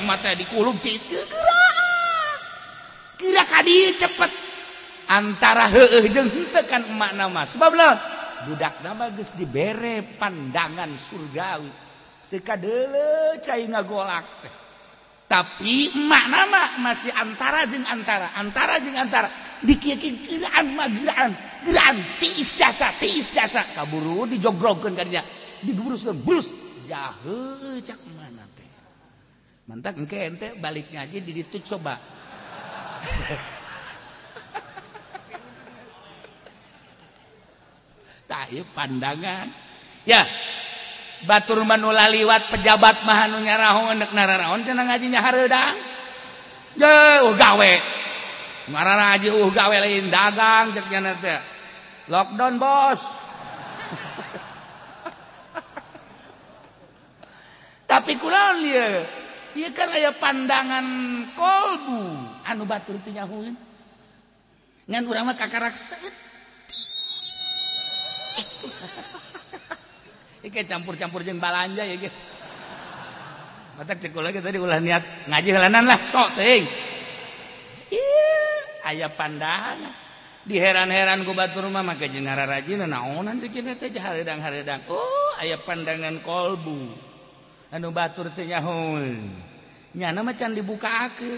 mata 0.05 0.33
dikulub 0.37 0.77
gerak 3.17 3.49
hadir 3.57 3.97
cepet. 3.97 4.33
Antara 5.07 5.71
tekan 6.51 6.83
makna 6.99 7.31
mas 7.31 7.55
babla 7.55 7.95
budak 8.45 8.83
nama 8.83 9.07
geus 9.15 9.33
diberre 9.39 10.03
pandangan 10.19 10.91
surgawi. 10.99 11.71
Teka 12.27 12.59
dele 12.59 13.39
cair 13.39 13.71
ngagolak. 13.71 14.27
Teh 14.43 14.67
tapi 15.27 15.91
emak 15.91 16.25
nama 16.31 16.63
masih 16.87 17.11
antara 17.19 17.67
jeng 17.67 17.83
antara. 17.91 18.31
Antara 18.39 18.79
jeng 18.79 18.95
antara. 18.95 19.27
Dikiki 19.59 20.31
geraan 20.31 20.71
mah 20.79 20.87
geraan. 20.87 21.35
Geraan 21.67 21.99
tiis 22.23 22.55
jasa 22.55 22.95
tiis 23.03 23.35
jasa. 23.35 23.67
Kaburu 23.75 24.31
dijogrogan 24.31 24.95
kan 24.95 25.11
dia 25.11 25.23
digeburuskan 25.67 26.15
jahe 26.87 27.83
cak. 27.83 27.99
mantap 29.67 29.99
engke 29.99 30.15
ente 30.15 30.55
baliknya 30.63 31.03
aja 31.03 31.19
di 31.19 31.33
itu 31.35 31.59
coba. 31.75 31.99
Tak 38.31 38.55
ya 38.55 38.63
pandangan. 38.75 39.47
Ya 40.07 40.23
batur 41.27 41.67
manula 41.67 42.07
liwat 42.07 42.55
pejabat 42.55 43.03
mahanunya 43.03 43.59
rahon 43.59 43.99
nek 43.99 44.15
nararaon 44.15 44.63
cenah 44.63 44.87
ngajinya 44.87 45.21
hareudang 45.23 45.75
jeuh 46.79 47.35
gawe. 47.35 47.75
Ngarara 48.67 49.15
aja 49.15 49.31
uh 49.31 49.51
gawe 49.51 49.77
lain 49.79 50.11
dagang 50.11 50.75
cek 50.75 50.91
nyana 50.91 51.15
teh. 51.19 51.41
Lockdown 52.11 52.59
bos. 52.59 53.03
Tapi 57.91 58.13
kulaon 58.19 58.57
lieu. 58.63 59.26
ieu 59.57 59.73
kan 59.73 59.89
aya 59.89 60.13
pandangan 60.13 60.87
kolbu 61.33 62.01
anu 62.45 62.63
batur 62.69 63.01
teu 63.01 63.11
nyahueun. 63.17 63.57
Ngan 64.87 65.03
urang 65.09 65.27
mah 65.27 65.35
kakarak 65.35 65.75
Ike 70.47 70.63
campur-campur 70.71 71.27
jeung 71.27 71.43
balanja 71.43 71.83
ya 71.83 71.97
ge. 71.99 72.13
Matak 73.77 74.01
cek 74.01 74.15
lagi 74.17 74.41
tadi 74.41 74.57
ulah 74.57 74.81
niat 74.81 75.29
ngaji 75.29 75.51
halanan 75.53 75.85
lah 75.85 76.01
sok 76.01 76.39
teuing. 76.39 76.65
Iya, 77.93 78.41
aya 78.89 79.09
pandangan. 79.13 79.93
Di 80.47 80.63
heran-heran 80.63 81.27
ku 81.27 81.35
batur 81.35 81.67
mah 81.69 81.83
make 81.83 82.07
jeung 82.09 82.31
rajin 82.31 82.87
naonan 82.87 83.43
teh 83.43 83.51
kieu 83.51 83.67
teh 83.67 83.91
hareudang-hareudang. 83.91 84.87
Oh, 84.87 85.31
aya 85.43 85.59
pandangan 85.59 86.23
kolbu. 86.23 87.06
anu 87.75 87.91
batur 87.91 88.31
tenyahun 88.31 89.19
nyana 89.97 90.21
macan 90.23 90.55
dibuka 90.55 91.11
aku 91.11 91.33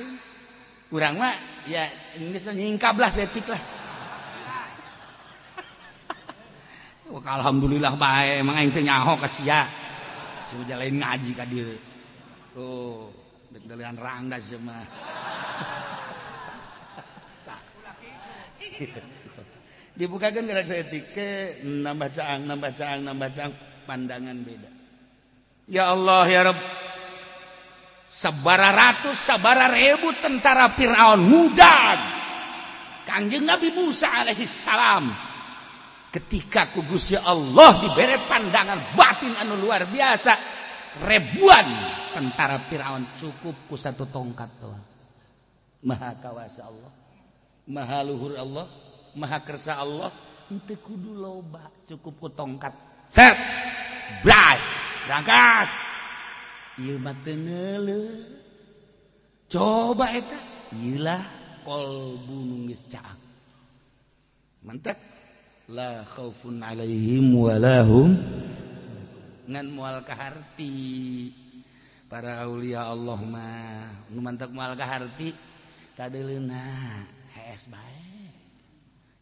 kurang 0.92 1.16
mah 1.20 1.32
ya 1.68 1.84
Inggris 2.20 2.48
nyingkablah 2.52 3.08
setik 3.12 3.48
lah 3.48 3.62
Wah, 7.12 7.24
alhamdulillah 7.24 7.96
baik 7.96 8.44
emang 8.44 8.60
aing 8.60 8.68
teu 8.68 8.84
nyaho 8.84 9.16
ka 9.16 9.24
sia. 9.32 9.64
Sudah 10.52 10.76
lain 10.76 11.00
ngaji 11.00 11.32
ka 11.32 11.48
dieu. 11.48 11.72
Tuh, 12.52 12.60
oh, 12.60 13.08
deg-degan 13.48 13.96
rangdas 13.96 14.52
ieu 14.52 14.60
mah. 14.60 14.84
Dibukakan 19.98 20.46
gerak 20.46 20.70
setik 20.70 21.10
ke 21.10 21.58
nambah 21.64 22.12
caang, 22.14 22.46
nambah 22.46 22.70
caang, 22.76 23.02
nambah 23.02 23.34
caang, 23.34 23.50
pandangan 23.88 24.36
beda. 24.46 24.77
ya 25.68 25.92
Allah 25.92 26.24
ya 26.26 26.40
Rabb 26.48 26.60
sabara 28.08 28.72
ratus 28.72 29.14
sabara 29.14 29.68
ribu 29.68 30.10
tentara 30.16 30.72
Fir'aun 30.72 31.20
mudah. 31.22 32.16
Kanjeng 33.08 33.48
Nabi 33.48 33.72
Musa 33.72 34.04
alaihissalam 34.20 35.08
ketika 36.12 36.68
kugus 36.72 37.16
ya 37.16 37.24
Allah 37.24 37.80
diberi 37.80 38.16
pandangan 38.28 38.96
batin 38.96 39.32
anu 39.44 39.56
luar 39.60 39.84
biasa 39.88 40.32
ribuan 41.08 41.64
tentara 42.12 42.60
Fir'aun 42.68 43.08
cukup 43.16 43.56
ku 43.68 43.76
satu 43.80 44.08
tongkat 44.08 44.48
tuh 44.60 44.76
maha 45.88 46.16
kawasa 46.20 46.68
Allah 46.68 46.92
maha 47.64 48.04
luhur 48.04 48.36
Allah 48.36 48.68
maha 49.16 49.40
kersa 49.40 49.80
Allah 49.80 50.12
itu 50.52 50.76
kudu 50.80 51.12
loba 51.16 51.64
cukup 51.84 52.12
ku 52.16 52.28
tongkat. 52.32 52.72
Set 53.08 53.36
bray 54.20 54.56
berangkat. 55.08 55.68
Coba 59.48 60.06
itulah 60.12 61.24
kolbun 61.64 62.68
mantap 64.60 65.00
alaihim 66.60 67.32
walahum 67.32 68.20
ngan 69.48 69.66
mual 69.72 70.04
kaharti 70.04 71.32
para 72.12 72.44
Aulia 72.44 72.84
Allah 72.84 73.16
mah. 73.16 74.12
Nu 74.12 74.20
mantak 74.20 74.52
mual 74.52 74.76
kaharti 74.76 75.32
tadi 75.96 76.20
hees 77.32 77.64
bae. 77.72 78.28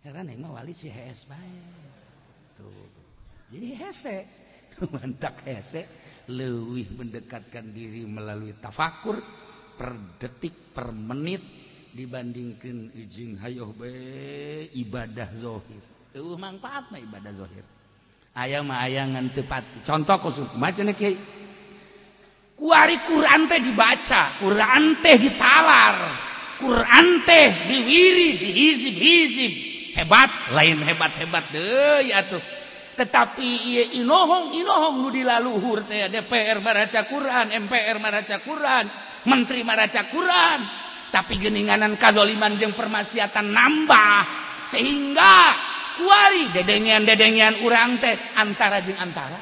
Heran 0.02 0.34
ya 0.34 0.38
mah 0.42 0.50
wali 0.50 0.74
si 0.74 0.90
hees 0.90 1.30
bae. 1.30 1.62
Tuh. 2.58 2.90
Jadi 3.54 3.78
hese 3.78 4.26
mantak 4.94 5.44
hese 5.48 5.86
lebih 6.32 6.98
mendekatkan 6.98 7.70
diri 7.70 8.04
melalui 8.04 8.58
tafakur 8.58 9.22
per 9.76 10.18
detik 10.18 10.74
per 10.74 10.90
menit 10.90 11.40
dibandingkan 11.96 12.92
ijing 12.92 13.40
hayoh 13.40 13.72
be 13.72 13.92
ibadah 14.76 15.32
zohir. 15.38 15.80
Uh, 16.16 16.36
manfaat 16.36 16.92
mah 16.92 17.00
ibadah 17.00 17.32
zohir. 17.32 17.64
Ayam 18.36 18.68
ayangan 18.68 19.32
tepat 19.32 19.64
contoh 19.80 20.28
khusus 20.28 20.48
macam 20.60 20.92
kayak 20.92 21.16
kuari 22.52 23.00
Quran 23.08 23.48
teh 23.48 23.60
dibaca 23.64 24.28
Quran 24.36 24.82
teh 25.00 25.16
ditalar 25.16 25.96
Quran 26.60 27.06
teh 27.24 27.48
diwiri 27.64 28.36
dihizib 28.36 28.96
hizib 28.96 29.52
hebat 29.96 30.28
lain 30.52 30.76
hebat 30.84 31.12
hebat 31.16 31.44
deh 31.48 32.12
ya 32.12 32.20
tuh. 32.28 32.55
tetapi 32.96 33.48
Inohong 34.00 34.56
Inohong 34.56 34.96
nu 35.04 35.08
dilaluhur 35.12 35.84
teh 35.84 36.08
DPR 36.08 36.64
maraca 36.64 37.04
Quran 37.04 37.52
MPR 37.52 38.00
Maraca 38.00 38.40
Quran 38.40 38.84
Menteri 39.26 39.60
Maraca 39.66 40.06
Quran. 40.08 40.60
Tapi 41.10 41.38
geninganan 41.38 41.94
kazoliman 42.00 42.56
jeung 42.58 42.74
permasiatan 42.74 43.46
nambah 43.52 44.26
sehingga 44.66 45.54
kuari 45.96 46.50
dedengian-dedengian 46.50 47.62
urang 47.62 47.96
teh 48.02 48.14
antara 48.38 48.82
jeung 48.82 48.98
antara. 48.98 49.38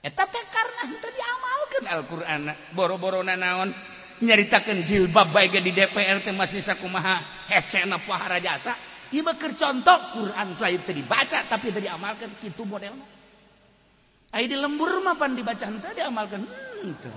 Eta 0.00 0.24
teh 0.26 0.44
karena 0.48 0.82
henteu 0.88 1.10
diamalkeun 1.12 1.84
Al-Qur'an. 1.88 2.42
Boro-boro 2.74 3.20
naon 3.22 3.70
nyaritakeun 4.20 4.84
jilbab 4.84 5.32
bae 5.32 5.48
di 5.48 5.72
DPR 5.72 6.24
teh 6.24 6.34
masih 6.34 6.60
sakumaha 6.60 7.20
hesena 7.52 7.96
pahara 8.02 8.40
jasa. 8.42 8.89
Ieu 9.10 9.26
keur 9.26 9.54
contoh 9.58 9.98
Quran 10.14 10.48
lain 10.54 10.80
teu 10.86 10.94
dibaca 10.94 11.38
tapi 11.46 11.74
teu 11.74 11.82
diamalkeun 11.82 12.30
kitu 12.38 12.62
modelna 12.62 13.02
ai 14.30 14.46
di 14.46 14.54
lembur 14.54 15.02
mah 15.02 15.18
pan 15.18 15.34
dibaca 15.34 15.66
henteu 15.66 15.90
diamalkeun 15.94 16.42
henteu 16.86 17.14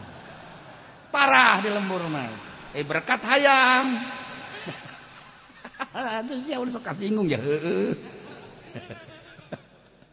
parah 1.13 1.61
di 1.61 1.69
lembur 1.69 2.01
mah. 2.09 2.25
Eh 2.73 2.81
berkat 2.81 3.21
hayam. 3.21 4.01
Terus 6.25 6.49
ya 6.49 6.57
udah 6.57 6.73
suka 6.73 6.89
singgung 6.97 7.29
ya 7.29 7.37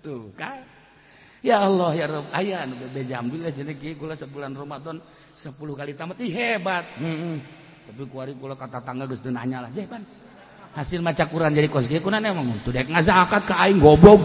tuh 0.04 0.28
kan? 0.36 0.60
Ya 1.40 1.64
Allah 1.64 1.96
ya 1.96 2.04
Rob 2.04 2.28
ayah 2.36 2.68
nu 2.68 2.76
bebe 2.76 3.08
jambil 3.08 3.48
aja 3.48 3.64
nih 3.64 3.96
gula 3.96 4.12
sebulan 4.12 4.52
Ramadan 4.52 5.00
sepuluh 5.32 5.72
kali 5.72 5.96
tamat 5.96 6.20
ih 6.20 6.28
hebat. 6.28 6.84
Hmm. 7.00 7.40
tapi 7.88 8.04
kuari 8.12 8.36
gula 8.36 8.54
kata 8.54 8.84
tangga 8.84 9.08
gus 9.08 9.24
nanya 9.24 9.64
lah 9.64 9.72
pan 9.88 10.04
hasil 10.74 11.00
maca 11.02 11.24
Quran 11.26 11.54
jadi 11.54 11.66
kos. 11.66 11.90
Kieu 11.90 12.02
kunaon 12.02 12.24
emang 12.24 12.46
tuh 12.62 12.74
dek 12.74 12.90
ngazakat 12.90 13.42
ke 13.48 13.54
aing 13.54 13.78
goblok. 13.80 14.22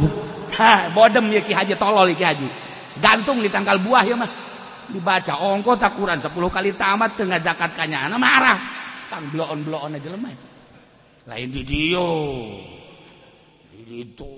Bodem 0.96 1.30
ya 1.34 1.42
ki 1.42 1.54
haji 1.54 1.74
tolol 1.78 2.12
ki 2.14 2.26
haji. 2.26 2.48
Gantung 3.02 3.44
di 3.44 3.50
tanggal 3.52 3.82
buah 3.82 4.04
ya 4.08 4.16
mah. 4.16 4.32
Dibaca 4.86 5.42
ongko 5.42 5.82
tak 5.82 5.98
Quran 5.98 6.22
10 6.22 6.30
kali 6.30 6.78
tamat 6.78 7.18
tengah 7.18 7.42
zakat 7.42 7.74
kanyana 7.74 8.16
marah. 8.22 8.58
Tang 9.10 9.30
bloon 9.34 9.66
bloon 9.66 9.98
aja 9.98 10.10
lemah 10.14 10.56
lain 11.26 11.50
di 11.50 11.62
dio 11.66 12.14
di 13.74 14.06
itu 14.06 14.34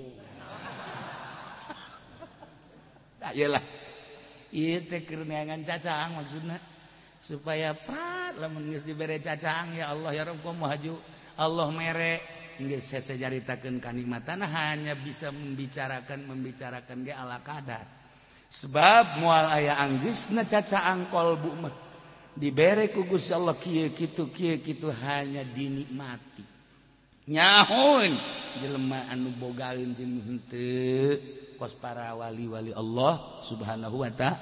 tak 3.20 3.32
iyalah 3.36 3.60
itu 4.48 4.96
kerniangan 5.04 5.68
cacang 5.68 6.16
maksudnya 6.16 6.56
supaya 7.20 7.76
prat 7.76 8.40
lamun 8.40 8.72
geus 8.72 8.88
dibere 8.88 9.20
cacang 9.20 9.76
ya 9.76 9.92
Allah 9.92 10.16
ya 10.16 10.24
Rabb 10.32 10.48
mau 10.56 10.64
haju 10.64 10.96
Allah 11.38 11.70
merek 11.70 12.20
Inggris 12.58 12.90
saya 12.90 13.14
jaritakan 13.14 13.78
kanikmatan 13.78 14.42
hanya 14.42 14.98
bisa 14.98 15.30
membicarakan 15.30 16.26
membicarakan 16.26 17.06
ge 17.06 17.14
ala 17.14 17.38
kadar. 17.46 17.86
Sebab 18.50 19.22
mual 19.22 19.46
aya 19.46 19.78
Anggris 19.78 20.34
na 20.34 20.42
caca 20.42 20.90
angkol 20.90 21.38
bumah 21.38 21.74
dibere 22.34 22.90
ku 22.90 23.06
Gusti 23.06 23.30
Allah 23.30 23.54
kieu 23.54 23.94
kitu 23.94 24.34
kieu 24.34 24.58
kitu 24.58 24.90
hanya 24.90 25.46
dinikmati. 25.46 26.42
Nyahun 27.30 28.10
jelema 28.58 29.06
anu 29.14 29.30
bogaeun 29.38 29.94
jeung 29.94 30.42
kos 31.54 31.78
para 31.78 32.18
wali-wali 32.18 32.74
Allah 32.74 33.42
subhanahu 33.46 34.02
wa 34.02 34.10
ta'ala 34.10 34.38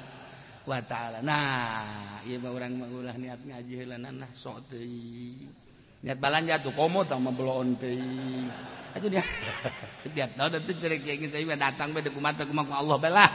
wa 0.65 0.81
ta'ala. 0.81 1.19
Nah 1.21 2.25
ieu 2.25 2.41
mah 2.41 2.53
urang 2.57 2.73
mah 2.81 2.89
ulah 2.89 3.17
niat 3.21 3.45
ngaji 3.45 3.75
heula 3.85 4.01
nah 4.01 4.33
sok 4.33 4.73
teuing 4.73 5.56
lihat 6.07 6.23
balan 6.23 6.47
jatuh 6.47 6.71
komo 6.71 7.03
sama 7.03 7.35
belon 7.35 7.75
teh. 7.75 7.99
Itu 8.95 9.11
dia. 9.11 9.27
Dia 10.15 10.31
tahu 10.31 10.49
dan 10.55 10.63
tuh 10.63 10.79
cerik 10.79 11.03
kayak 11.03 11.27
saya 11.35 11.59
datang 11.59 11.91
be 11.91 11.99
deku 11.99 12.23
mata 12.23 12.47
kumaku 12.47 12.71
Allah 12.71 12.97
bela 12.97 13.27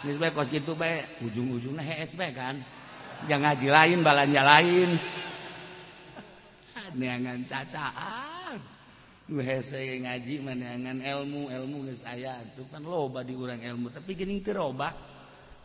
nih 0.00 0.16
sebaik 0.16 0.32
kos 0.32 0.48
gitu 0.48 0.72
be. 0.72 1.04
Ujung 1.20 1.52
ujungnya 1.52 1.84
HSB 1.84 2.32
kan. 2.32 2.56
Jangan 3.28 3.52
ngaji 3.52 3.68
lain 3.68 3.98
balanja 4.00 4.42
lain. 4.42 4.90
Neangan 6.98 7.44
cacaan. 7.44 8.58
Nu 9.26 9.42
hese 9.42 10.00
ngaji 10.00 10.40
neangan 10.40 11.02
ilmu 11.02 11.50
ilmu 11.50 11.90
geus 11.90 12.06
aya 12.06 12.38
atuh 12.38 12.62
kan 12.70 12.80
loba 12.80 13.26
diurang 13.26 13.58
ilmu 13.58 13.90
tapi 13.90 14.14
geuning 14.14 14.38
teu 14.38 14.54
robah 14.54 14.94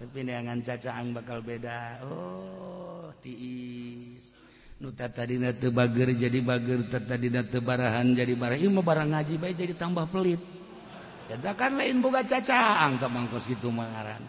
tapi 0.02 0.26
neangan 0.26 0.60
cacaan 0.66 1.14
bakal 1.14 1.45
beda. 1.45 2.02
Oh 2.04 3.14
tiis. 3.22 4.31
tadidina 4.90 5.54
tebager 5.54 6.10
jadi 6.18 6.42
bager 6.42 6.90
tadidina 6.90 7.46
tebarahan 7.46 8.18
jadi 8.18 8.34
bara 8.34 8.58
Ima 8.58 8.82
barang 8.82 9.14
ngaji 9.14 9.38
baik 9.38 9.56
jadi 9.62 9.74
tambah 9.78 10.10
pelit. 10.10 10.42
Kan 11.32 11.80
lain 11.80 12.04
boga 12.04 12.26
cacaang 12.28 13.00
ke 13.00 13.08
mangkos 13.08 13.48
gitu 13.48 13.72
mangaran 13.72 14.20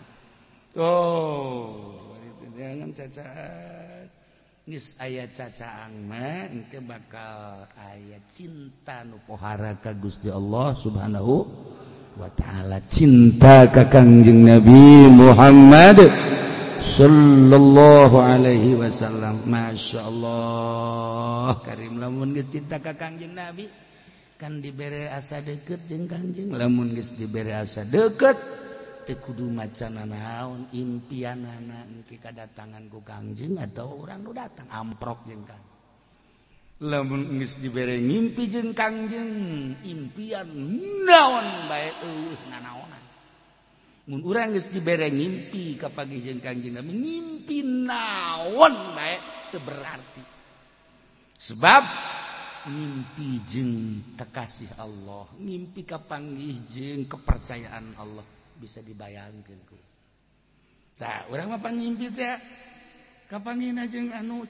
oh 0.78 2.14
jangan 2.54 2.94
cacaang 2.94 4.06
nis 4.70 4.94
aya 5.02 5.26
cacaang 5.26 5.90
mah 6.06 6.46
engke 6.46 6.78
bakal 6.78 7.66
aya 7.74 8.22
cinta 8.30 9.02
nu 9.02 9.18
pohara 9.26 9.74
ka 9.82 9.90
Gusti 9.98 10.30
Allah 10.30 10.78
Subhanahu 10.78 11.42
wa 12.14 12.28
taala. 12.38 12.78
Cinta 12.86 13.66
ka 13.66 13.88
Kangjeng 13.90 14.46
Nabi 14.46 15.10
Muhammad. 15.10 15.98
sallallahu 16.82 18.18
Alaihi 18.18 18.74
Wasallam. 18.74 19.46
Masya 19.46 20.00
Allah 20.02 21.54
Karim 21.62 22.02
lamun 22.02 22.34
geus 22.34 22.50
cinta 22.50 22.82
ka 22.82 22.98
Kangjeng 22.98 23.32
Nabi 23.32 23.70
kan 24.36 24.58
diberre 24.58 25.06
asa 25.06 25.38
deket 25.38 25.86
jeung 25.86 26.10
Kanjeng. 26.10 26.50
Lamun 26.50 26.90
geus 26.92 27.14
diberre 27.14 27.54
asa 27.54 27.86
deket 27.86 28.34
teu 29.02 29.18
kudu 29.18 29.50
macan 29.50 29.98
naon 29.98 30.70
impianana 30.74 31.86
engke 31.86 32.18
kadatangan 32.18 32.86
ku 32.90 33.02
Kanjeng 33.02 33.58
atau 33.58 34.02
orang 34.02 34.22
nu 34.26 34.34
datang 34.34 34.66
amprok 34.70 35.26
jeung 35.30 35.46
Kanjeng. 35.46 35.70
Lamun 36.82 37.38
geus 37.38 37.62
dibere 37.62 37.94
ngimpi 38.02 38.42
jeung 38.50 38.74
Kanjeng 38.74 39.30
impian 39.86 40.50
naon 41.06 41.46
bae 41.70 41.88
eueuh 42.02 42.42
nanaon. 42.50 42.91
Mun 44.02 44.18
urang 44.26 44.50
geus 44.50 44.66
dibere 44.74 45.06
ngimpi 45.14 45.78
ka 45.78 45.86
pagijeun 45.86 46.42
Kanjeng 46.42 46.74
Nabi, 46.74 46.90
ngimpi 46.90 47.62
naon 47.86 48.74
bae 48.98 49.14
teu 49.54 49.62
berarti. 49.62 50.18
Sebab 51.38 51.82
ngimpi 52.66 53.28
jeung 53.46 54.02
kekasih 54.18 54.74
Allah, 54.82 55.22
ngimpi 55.38 55.86
ka 55.86 56.02
panggih 56.02 56.66
kepercayaan 57.06 57.94
Allah 58.02 58.26
bisa 58.58 58.82
dibayangkeun 58.82 59.60
ku. 59.70 59.78
Tah, 60.98 61.30
urang 61.30 61.54
mah 61.54 61.62
pangimpi 61.62 62.10
teh 62.10 62.34
kapangina 63.30 63.86
jeung 63.86 64.10
anu 64.12 64.42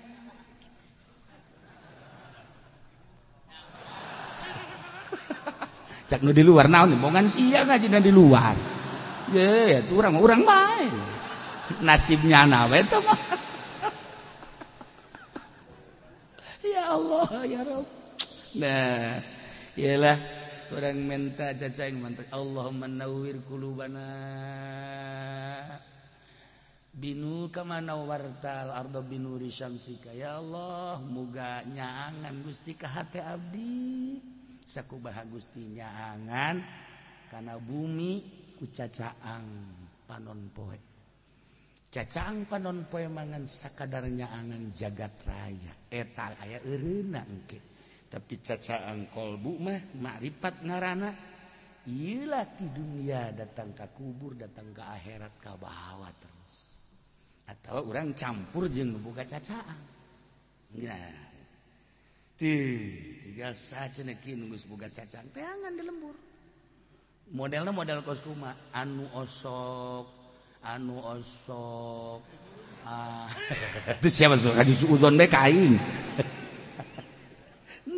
cak 6.11 6.19
nu 6.19 6.35
di 6.35 6.43
luar 6.43 6.67
naon 6.69 6.99
bongan 6.99 7.31
sia 7.31 7.63
ngaji 7.63 7.89
di 7.89 8.11
luar 8.11 8.82
ye 9.33 9.81
orang 9.97 10.17
orang 10.21 10.43
main 10.45 10.93
nasibnya 11.81 12.45
nawe 12.45 12.79
itu 12.79 12.99
mah. 13.01 13.21
Ya 16.63 16.95
Allah 16.95 17.29
ya 17.43 17.61
Rob 17.67 17.87
nah 18.63 19.19
iyalah 19.75 20.15
orang 20.73 20.99
minta 21.01 21.51
caca 21.53 21.85
yang 21.91 22.01
mantap. 22.01 22.29
Allah 22.31 22.71
menawir 22.71 23.43
kulubana 23.45 24.09
binu 26.95 27.51
kamana 27.51 27.99
wartal 27.99 28.71
ardo 28.71 29.03
binuri 29.03 29.51
syamsika 29.51 30.15
ya 30.15 30.39
Allah 30.39 31.03
muga 31.03 31.67
nyaangan 31.67 32.45
gusti 32.47 32.79
ka 32.79 32.89
hati 32.89 33.19
abdi. 33.19 34.21
Sakubaha 34.63 35.27
gusti 35.27 35.77
nyaangan 35.77 36.63
karena 37.27 37.59
bumi 37.59 38.42
ku 38.63 38.71
cacaang 38.71 39.75
panonpoe 40.07 40.79
cacaang 41.91 42.47
panonpoe 42.47 43.11
mangan 43.11 43.43
sakadarnya 43.43 44.31
angan 44.31 44.71
jagat 44.71 45.11
raya. 45.27 45.75
Eh, 45.91 46.07
Eta 46.07 46.31
aya 46.39 46.63
eureuna 46.63 47.27
engke. 47.27 47.59
Tapi 48.07 48.39
cacaang 48.39 49.11
kolbu 49.11 49.59
mah 49.59 49.81
makrifat 49.99 50.63
ngarana 50.63 51.11
Iyalah 51.83 52.47
di 52.55 52.71
dunia 52.71 53.35
datang 53.35 53.75
ke 53.75 53.83
kubur 53.91 54.39
datang 54.39 54.71
ke 54.71 54.79
akhirat 54.79 55.35
ke 55.43 55.51
bawah 55.59 56.15
terus. 56.15 56.79
Atau 57.51 57.91
orang 57.91 58.15
campur 58.15 58.71
jeung 58.71 58.95
buka 59.03 59.27
cacaang 59.27 59.91
nah 60.73 61.13
ti 62.39 62.55
tiga 63.21 63.53
saja 63.53 64.01
nunggu 64.09 64.57
buka 64.71 64.89
cacaan 64.89 65.27
tangan 65.35 65.75
di 65.75 65.83
lembur. 65.85 66.32
modelnya 67.33 67.73
model 67.73 68.05
kosma 68.05 68.53
anu 68.77 69.09
osok 69.17 70.23
anu 70.63 71.03
osok. 71.03 72.21
Ah. 72.83 73.31
siapa 74.03 74.39
kain. 75.31 75.73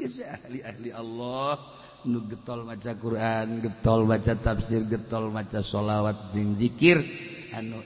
Ahli 0.04 0.60
ahli 0.60 0.90
Allah. 0.92 1.56
Nu 2.04 2.28
getol 2.28 2.68
maca 2.68 2.92
Quran 2.92 3.64
getol 3.64 4.04
baca 4.04 4.36
tafsir 4.36 4.84
getol 4.84 5.32
maca 5.32 5.64
sholawat 5.64 6.36
jeung 6.36 6.52
zikir. 6.60 7.00
Anu 7.56 7.80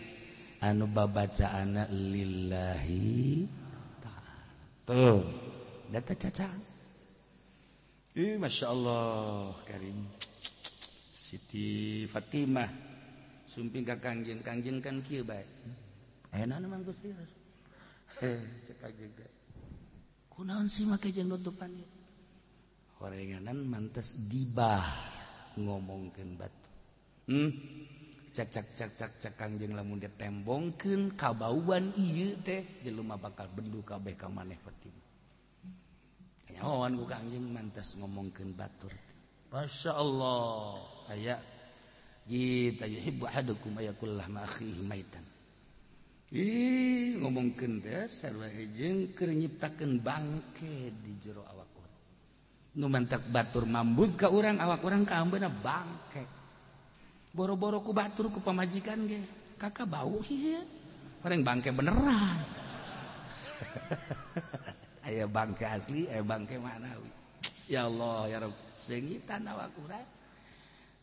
anu 0.59 0.90
babacaan 0.90 1.86
lillahi 1.86 3.46
ta'ala. 4.03 4.42
Tuh. 4.90 5.22
Data 5.94 6.12
caca. 6.18 6.51
Ih, 8.18 8.34
Masya 8.42 8.66
Allah 8.66 9.55
Karim. 9.62 10.18
Siti 11.29 12.09
Fatimah. 12.09 12.72
Sumping 13.45 13.85
ka 13.85 14.01
kangjeng 14.01 14.41
kangjeng 14.41 14.81
kan 14.81 15.05
kieu 15.05 15.24
bae. 15.29 15.45
Enak 16.33 16.64
mah 16.64 16.81
Gusti 16.85 17.12
Rasul 17.12 17.41
heh 18.20 18.41
cek 18.66 18.76
kangjeng 18.83 19.12
kunaon 20.39 20.70
sih 20.70 20.87
make 20.87 21.11
jeung 21.11 21.35
nutupan 21.35 21.70
horenganan 23.03 23.66
mantes 23.66 24.14
gibah 24.31 24.87
ngomongkeun 25.59 26.39
batu. 26.39 26.70
Hmm? 27.26 27.51
Cak 28.31 28.49
cak 28.55 28.66
cak 28.79 28.91
cak 28.95 29.12
cak 29.18 29.35
kangjeng 29.35 29.74
lamun 29.74 29.99
ditembongkeun 29.99 31.18
kabauan 31.18 31.91
ieu 31.99 32.39
teh 32.47 32.62
jelema 32.87 33.18
bakal 33.18 33.51
bendu 33.51 33.83
kabeh 33.83 34.14
ka 34.14 34.31
maneh 34.31 34.59
Fatimah. 34.62 35.09
Nyawan 36.55 36.95
ku 36.95 37.05
kangjeng 37.07 37.51
mantes 37.51 37.99
ngomongkeun 37.99 38.55
batur 38.55 38.95
Masya 39.51 39.97
Allah. 39.97 40.97
aya 41.09 41.41
gitu 42.29 42.85
yuhibbu 42.85 43.25
ahadukum 43.25 43.73
ayakullah 43.81 44.29
ma 44.29 44.45
akhihi 44.45 44.85
maitan 44.85 45.25
Ih, 46.29 47.17
ngomongkeun 47.25 47.81
teh 47.81 48.05
sarua 48.05 48.53
jeung 48.77 49.17
keur 49.17 49.33
nyiptakeun 49.33 49.97
bangke 50.05 50.93
di 50.93 51.17
jero 51.17 51.41
awak 51.41 51.73
urang. 51.73 51.97
Nu 52.77 52.93
mantak 52.93 53.25
batur 53.33 53.65
mambud 53.65 54.13
ka 54.13 54.29
urang 54.29 54.61
awak 54.61 54.85
urang 54.85 55.09
kaambeuna 55.09 55.49
bangke. 55.49 56.29
Boro-boro 57.33 57.81
ku 57.81 57.97
batur 57.97 58.29
ku 58.29 58.45
pamajikan 58.45 59.09
ge. 59.09 59.25
Kakak 59.57 59.89
bau 59.89 60.21
sih 60.21 60.37
sih. 60.37 60.61
Pareng 61.25 61.41
bangke 61.41 61.73
beneran. 61.73 62.45
aya 65.09 65.25
bangke 65.25 65.65
asli, 65.65 66.13
aya 66.13 66.21
bangke 66.21 66.61
manawi. 66.61 67.09
Ya 67.73 67.89
Allah, 67.89 68.29
ya 68.29 68.37
Rabb, 68.45 68.57
sengitan 68.77 69.49
awak 69.49 69.73
urang. 69.81 70.18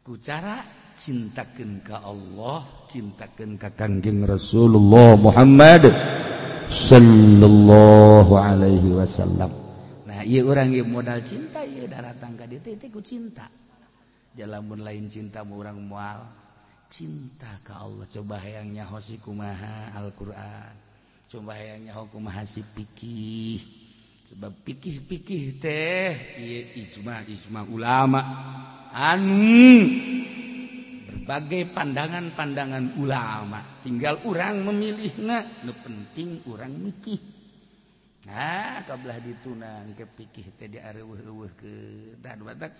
kucara 0.05 0.61
cintakan 0.93 1.81
ke 1.81 1.97
Allah 1.97 2.61
cintakan 2.85 3.57
ke 3.57 3.73
kangjeng 3.73 4.21
Rasulullah 4.21 5.17
Muhammad 5.17 5.89
sallallahu 6.69 8.37
alaihi 8.37 8.93
wasallam. 8.93 9.49
Nah 10.05 10.21
iya 10.21 10.45
orang 10.45 10.69
yang 10.77 10.93
modal 10.93 11.25
cinta 11.25 11.65
iya 11.65 11.89
darah 11.89 12.13
ka 12.13 12.45
dieu 12.45 12.61
teh 12.61 12.77
ku 12.93 13.01
cinta. 13.01 13.49
Jalan 14.37 14.77
lain 14.77 15.09
cinta 15.09 15.41
orang 15.41 15.81
mual 15.81 16.21
cinta 16.85 17.49
ke 17.65 17.73
Allah. 17.73 18.05
Coba 18.05 18.37
hayang 18.45 18.77
nyaho 18.77 19.01
kumaha 19.25 19.89
Al-Qur'an 19.97 20.85
coba 21.25 21.57
hayang 21.57 21.89
nyaho 21.89 22.05
kumaha 22.13 22.45
si 22.45 22.61
pikih 22.61 23.57
sebab 24.29 24.53
pikih-pikih 24.61 25.57
teh 25.57 26.13
ieu 26.37 26.85
ijma 26.85 27.25
ijma 27.25 27.65
ulama. 27.73 28.21
anu. 28.95 29.83
Berbagai 31.11 31.75
pandangan-pandangan 31.75 32.95
ulama. 33.03 33.59
Tinggal 33.83 34.23
orang 34.23 34.63
memilih 34.63 35.11
nu 35.19 35.73
penting 35.83 36.39
orang 36.47 36.71
mikih. 36.71 37.19
Nah 38.25 38.81
kabelah 38.87 39.19
ditunang 39.21 39.93
kepikih 39.93 40.55
tadi 40.55 40.79
areuh-eueuh 40.79 41.51
ke. 41.53 41.73
Dan 42.23 42.41
batak 42.47 42.73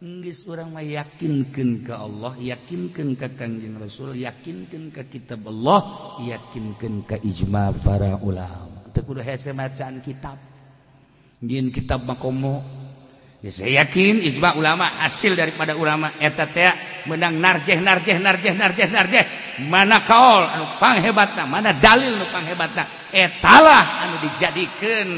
Nggis 0.00 0.48
orang 0.48 0.72
mah 0.72 0.80
yakinkan 0.80 1.84
ke 1.84 1.92
Allah, 1.92 2.32
yakinkan 2.40 3.20
ke 3.20 3.36
kanjeng 3.36 3.76
Rasul, 3.76 4.16
yakinkan 4.16 4.88
ke 4.88 5.04
kitab 5.12 5.44
Allah, 5.44 5.84
yakinkan 6.24 7.04
ke 7.04 7.20
ijma 7.20 7.68
para 7.84 8.16
ulama. 8.24 8.80
Tekudu 8.96 9.20
hese 9.20 9.52
macaan 9.52 10.00
kitab. 10.00 10.40
Ngin 11.44 11.68
kitab 11.68 12.08
makomo. 12.08 12.79
saya 13.48 13.80
yakin 13.80 14.20
Ijma 14.20 14.52
ulama 14.60 14.84
hasil 15.00 15.32
daripada 15.32 15.72
ulama. 15.72 16.12
Eta 16.20 16.44
menang 17.08 17.40
narjeh 17.40 17.80
narjeh 17.80 18.20
narjeh 18.20 18.52
narjeh 18.52 18.88
narjeh. 18.92 19.24
Mana 19.72 20.04
kaol 20.04 20.44
anu 20.44 20.76
panghebatna 20.76 21.48
mana 21.48 21.72
dalil 21.72 22.20
anu 22.20 22.28
panghebatna. 22.28 22.84
Etalah 23.08 24.04
anu 24.04 24.20
dijadikan 24.28 25.08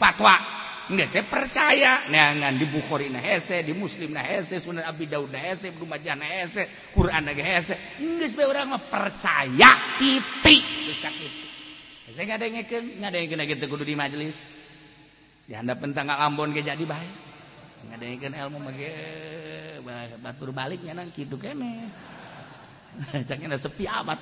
fatwa. 0.00 0.40
Nggak 0.88 1.08
saya 1.08 1.24
percaya. 1.28 1.92
Neangan 2.08 2.56
di 2.56 2.64
Bukhari 2.64 3.12
na 3.12 3.20
hese 3.20 3.60
di 3.60 3.76
Muslim 3.76 4.16
na 4.16 4.24
hese 4.24 4.56
Sunan 4.56 4.84
Abi 4.88 5.04
Daud 5.04 5.28
na 5.28 5.40
hese 5.40 5.68
Ibnu 5.68 5.84
Majah 5.84 6.16
na 6.16 6.24
hese 6.24 6.64
Quran 6.96 7.28
na 7.28 7.32
hese. 7.36 7.76
Nggak 8.00 8.28
sebagai 8.32 8.56
orang 8.56 8.72
mah 8.72 8.80
percaya 8.88 10.00
titik 10.00 10.64
sakit. 10.96 11.32
Saya 12.08 12.24
nggak 12.24 12.36
ada 12.40 12.46
yang 12.48 12.56
nggak 12.64 13.10
ada 13.12 13.18
yang 13.20 13.28
kena 13.36 13.44
gitu 13.48 13.64
kudu 13.68 13.84
di 13.84 13.96
majelis. 13.96 14.36
Di 15.44 15.52
handap 15.52 15.84
tanggal 15.92 16.16
Ambon 16.24 16.56
ge 16.56 16.64
jadi 16.64 16.80
baik 16.80 17.23
ngadengkeun 17.90 18.34
ilmu 18.34 18.58
mah 18.62 18.74
batur 20.22 20.50
baliknya 20.54 20.96
nang 20.96 21.12
kitu 21.12 21.36
kene. 21.36 21.90
Caknya 23.28 23.58
sepi 23.58 23.84
amat. 23.84 24.20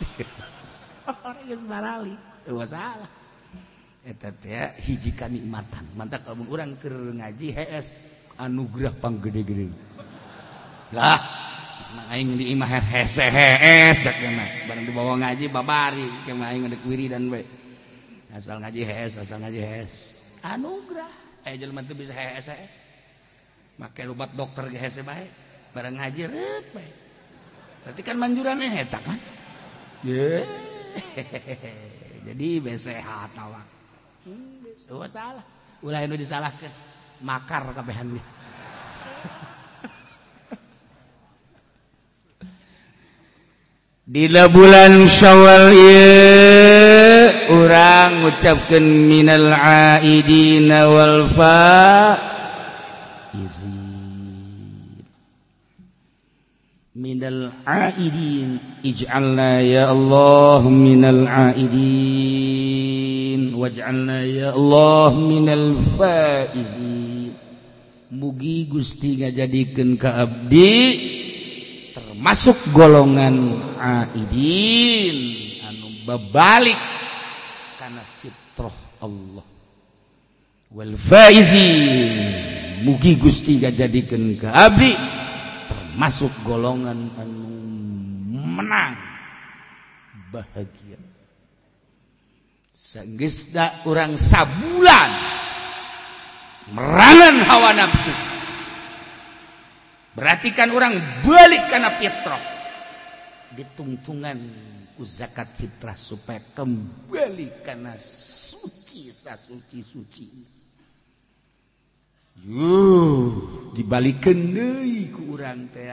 Orang 1.27 1.45
geus 1.47 1.63
barali 1.67 2.15
teu 2.47 2.63
salah. 2.67 3.11
Eta 4.03 4.35
teh 4.35 4.75
hiji 4.83 5.15
kanikmatan. 5.15 5.95
Mantap 5.95 6.27
lamun 6.27 6.51
urang 6.51 6.75
keur 6.79 7.15
ngaji 7.15 7.55
HS 7.55 7.87
anugerah 8.43 8.95
panggede-gede. 8.99 9.71
Lah 10.91 11.23
aing 12.11 12.35
di 12.35 12.51
imah 12.51 12.67
hese 12.67 13.31
hees 13.31 14.03
dak 14.03 14.19
mah. 14.35 14.51
Bareng 14.67 14.85
dibawa 14.89 15.15
ngaji 15.23 15.47
babari. 15.53 16.07
Kemah 16.27 16.51
aing 16.51 16.67
ngadek 16.67 16.83
wiridan 16.83 17.31
bae 17.31 17.47
asal 18.35 18.59
ngaji 18.59 18.83
hees 18.83 19.13
asal 19.23 19.39
ngaji 19.39 19.61
hees. 19.63 19.95
Anugerah. 20.43 21.13
Eh 21.47 21.55
jelema 21.59 21.87
teu 21.87 21.95
bisa 21.95 22.15
hees 22.15 22.51
hees. 22.51 22.82
make 23.81 24.03
lubat 24.05 24.35
dokter 24.37 24.69
ge 24.69 24.79
hese 24.81 25.01
bae 25.07 25.25
barang 25.73 25.97
ngaji 25.97 26.23
reup 26.29 26.67
bae. 26.77 26.91
Berarti 27.83 28.01
kan 28.05 28.17
manjuran 28.21 28.63
eta 28.63 29.01
kan? 29.03 29.19
Ye. 30.07 30.45
Jadi 32.27 32.63
be 32.63 32.79
sehat 32.79 33.35
awak 33.35 33.67
hmm, 34.29 34.95
oh 34.95 35.03
salah. 35.11 35.43
Ulah 35.83 36.07
anu 36.07 36.15
disalahkeun 36.15 36.71
makar 37.27 37.67
kabehan 37.75 38.15
dia. 38.15 38.23
Dila 44.13 44.47
bulan 44.51 45.11
Syawal 45.11 45.75
ieu 45.75 47.31
urang 47.59 48.23
ngucapkeun 48.23 48.87
minal 49.11 49.51
aidina 49.51 50.87
wal 50.87 51.27
fa 51.27 52.15
minal 56.93 57.49
aidin 57.65 58.61
ij'alna 58.85 59.65
ya 59.65 59.89
Allah 59.89 60.61
minal 60.69 61.25
aidin 61.25 62.93
waj'alna 63.57 64.29
ya 64.29 64.53
Allah 64.53 65.17
minal 65.17 65.73
faizin 65.97 67.33
mugi 68.13 68.69
Gusti 68.69 69.25
ngajadikeun 69.25 69.97
ka 69.97 70.21
abdi 70.29 71.01
termasuk 71.97 72.77
golongan 72.77 73.35
aidin. 73.81 75.17
Anu 75.65 75.89
babalik 76.05 76.77
kana 77.81 78.05
fitrah 78.21 78.77
Allah. 79.01 79.45
Wal 80.77 80.93
faizin. 81.01 82.52
Mugi 82.83 83.17
Gusti 83.17 83.63
ngajadikeun 83.63 84.39
ka 84.43 84.49
abdi 84.53 84.93
masuk 85.97 86.33
golongan 86.45 86.99
anu 87.21 87.53
menang. 88.53 88.97
Bahagia. 90.33 91.01
Segesda 92.73 93.69
orang 93.89 94.17
sabulan. 94.17 95.11
Merangan 96.73 97.37
hawa 97.49 97.71
nafsu. 97.77 98.15
Berarti 100.13 100.53
kan 100.53 100.69
orang 100.73 100.97
balik 101.25 101.73
karena 101.73 101.89
fitrah 101.97 102.41
ditungtungan 103.57 104.37
ku 104.97 105.05
zakat 105.05 105.49
fitrah 105.49 105.97
supaya 105.97 106.41
kembali 106.57 107.65
karena 107.65 107.97
suci 107.97 109.09
suci 109.09 109.81
suci 109.81 110.27
Yuh 112.41 113.29
dibalikin 113.77 114.57
deui 114.57 115.13
ku 115.13 115.37
urang 115.37 115.69
teh 115.69 115.93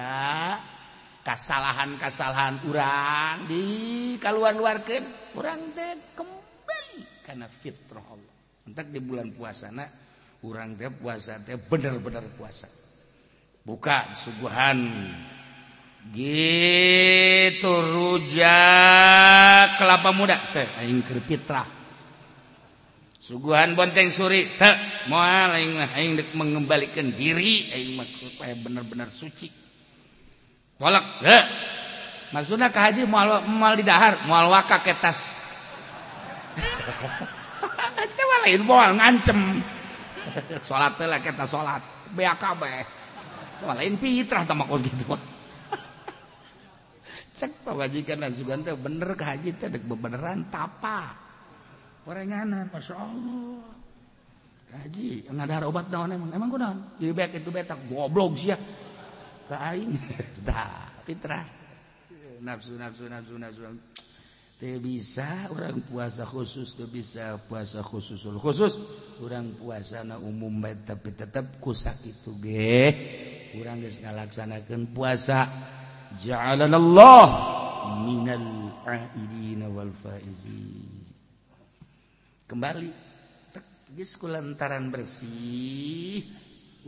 kasalahan-kasalahan 1.20 2.64
urang 2.72 3.44
di 3.46 4.16
kaluar-luarkeun 4.24 5.36
urang 5.36 5.76
teh 5.76 6.16
kembali 6.16 7.28
kana 7.28 7.52
fitrah 7.52 8.02
Allah. 8.08 8.36
Entak 8.66 8.88
di 8.88 9.04
bulan 9.04 9.36
puasana 9.36 9.84
urang 10.48 10.80
teh 10.80 10.88
puasa 10.88 11.44
teh 11.44 11.60
bener-bener 11.60 12.24
puasa. 12.40 12.72
Buka 13.60 14.16
suguhan 14.16 14.80
gitu 16.16 17.74
rujak 17.94 19.78
kelapa 19.78 20.10
muda 20.16 20.40
teh 20.56 20.66
aing 20.82 21.04
keur 21.04 21.20
fitrah 21.22 21.79
Suguhan 23.30 23.78
bonteng 23.78 24.10
suri 24.10 24.42
tak 24.58 24.74
moal 25.06 25.54
aing 25.54 25.78
mah 25.78 25.94
mengembalikan 26.34 27.14
diri 27.14 27.70
aing 27.78 27.94
mah 27.94 28.10
supaya 28.10 28.58
benar-benar 28.58 29.06
suci. 29.06 29.46
Tolak 30.82 31.22
tak 31.22 31.46
maksudnya 32.34 32.74
ka 32.74 32.90
haji 32.90 33.06
di 33.78 33.84
dahar, 33.86 34.26
mal 34.26 34.50
waka 34.50 34.82
ketas. 34.82 35.46
Coba 37.94 38.36
lain 38.50 38.66
mal 38.66 38.98
ngancem. 38.98 39.38
sholat 40.66 40.98
teh 40.98 41.06
lah 41.06 41.22
kita 41.22 41.46
sholat 41.46 41.86
BKB 42.18 42.34
kabeh. 42.34 42.82
Lain 43.62 43.94
fitrah 44.02 44.42
sama 44.42 44.66
kos 44.66 44.82
gitu. 44.82 45.06
Cek 47.38 47.62
pamajikan 47.62 48.26
dan 48.26 48.34
sugan 48.34 48.66
bener 48.66 49.14
ke 49.14 49.22
haji 49.22 49.54
teh 49.54 49.70
dek 49.70 49.86
bebeneran 49.86 50.50
tapa. 50.50 51.29
gorenganan 52.10 52.66
Masya 52.74 52.95
Allah. 52.97 53.62
Haji 54.70 55.30
ngadahar 55.30 55.70
obat 55.70 55.93
naon 55.93 56.10
emang. 56.10 56.34
Emang 56.34 56.49
gue 56.49 56.62
ieu 57.05 57.14
bek 57.14 57.38
itu 57.38 57.53
betak 57.53 57.78
goblok 57.86 58.34
sia 58.34 58.57
ka 59.45 59.57
aing. 59.70 59.93
Dah, 60.47 60.89
fitrah. 61.05 61.45
Nafsu 62.41 62.74
nafsu 62.82 63.05
nafsu 63.05 63.38
nafsu. 63.38 63.62
Teh 64.60 64.82
bisa 64.82 65.53
orang 65.53 65.86
puasa 65.86 66.26
khusus 66.26 66.76
teu 66.76 66.89
bisa 66.89 67.38
puasa 67.45 67.86
khususul 67.86 68.41
khusus. 68.41 68.74
Orang 69.22 69.53
puasana 69.53 70.18
umum 70.18 70.66
bae 70.66 70.82
tapi 70.82 71.14
tetep 71.14 71.62
kusak 71.62 71.95
itu 72.10 72.34
ge 72.41 72.89
urang 73.53 73.86
geus 73.86 74.01
ngalaksanakeun 74.01 74.97
puasa. 74.97 75.45
Ja'alanallah 76.26 77.26
minal 78.01 78.74
aidina 78.89 79.70
wal 79.70 79.93
faizin. 79.93 80.89
Kembali. 82.50 82.89
Geus 83.93 84.18
kulantaran 84.18 84.89
bersih. 84.89 86.26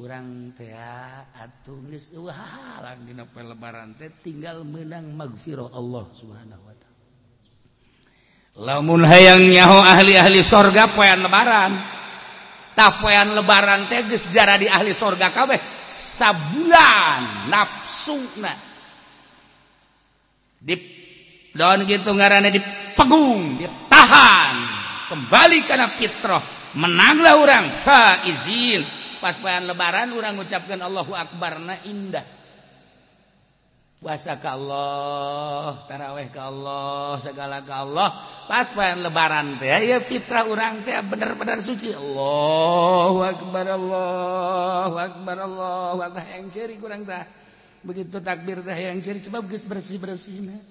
Urang 0.02 0.58
teh 0.58 0.74
atuh 0.74 1.78
geus 1.90 2.16
halang 2.16 3.06
dina 3.06 3.28
lebaran 3.28 3.94
teh 3.94 4.10
tinggal 4.24 4.66
menang 4.66 5.14
magfirah 5.14 5.70
Allah 5.70 6.06
Subhanahu 6.18 6.64
wa 6.66 6.76
taala. 6.78 7.00
Lamun 8.66 9.02
hayangnyahu 9.06 9.78
ahli-ahli 9.86 10.42
sorga 10.42 10.90
poyan 10.90 11.22
lebaran 11.22 11.74
tapoyan 12.72 13.36
lebaran 13.36 13.84
teges 13.92 14.32
jarah 14.32 14.56
di 14.56 14.68
ahli 14.72 14.96
sorga 14.96 15.28
kabeh 15.30 15.60
sabulan 15.86 17.52
nafsu 17.52 18.16
di 20.62 20.76
daun 21.52 21.84
gitu 21.84 22.16
ngarannya 22.16 22.56
dipegung 22.56 23.60
ditahan 23.60 24.71
kembali 25.12 25.68
karena 25.68 25.92
fitrah. 25.92 26.40
Menanglah 26.80 27.36
orang. 27.36 27.68
Ha 27.68 28.24
izin. 28.32 28.80
Pas 29.20 29.36
bahan 29.36 29.68
lebaran 29.68 30.16
orang 30.16 30.40
mengucapkan 30.40 30.80
Allahu 30.80 31.12
Akbar 31.12 31.60
na 31.60 31.76
indah. 31.84 32.24
Puasa 34.02 34.34
ke 34.42 34.50
Allah 34.50 35.78
taraweh 35.86 36.34
ke 36.34 36.42
Allah 36.42 37.22
segala 37.22 37.62
ke 37.62 37.70
Allah. 37.70 38.10
Pas 38.50 38.66
bahan 38.74 39.06
lebaran 39.06 39.62
teh 39.62 39.70
ya 39.70 40.02
fitrah 40.02 40.50
orang 40.50 40.82
teh 40.82 40.98
benar-benar 41.06 41.62
suci. 41.62 41.94
Allahu 41.94 43.22
Akbar 43.22 43.78
Allahu 43.78 44.96
Akbar 44.98 45.38
Allahu 45.46 46.00
Akbar. 46.02 46.24
Yang 46.34 46.50
ceri 46.50 46.82
kurang 46.82 47.06
teh 47.06 47.22
begitu 47.86 48.18
takbir 48.26 48.66
teh 48.66 48.74
yang 48.74 48.98
ceri 49.06 49.22
coba 49.22 49.46
bersih-bersih 49.46 50.50
nah. 50.50 50.62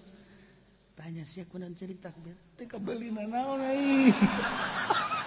tanya 0.94 1.26
siapa 1.26 1.54
kunan 1.54 1.70
ceri 1.74 1.98
takbir? 2.02 2.34
kebeli 2.68 3.12
naon 3.12 3.60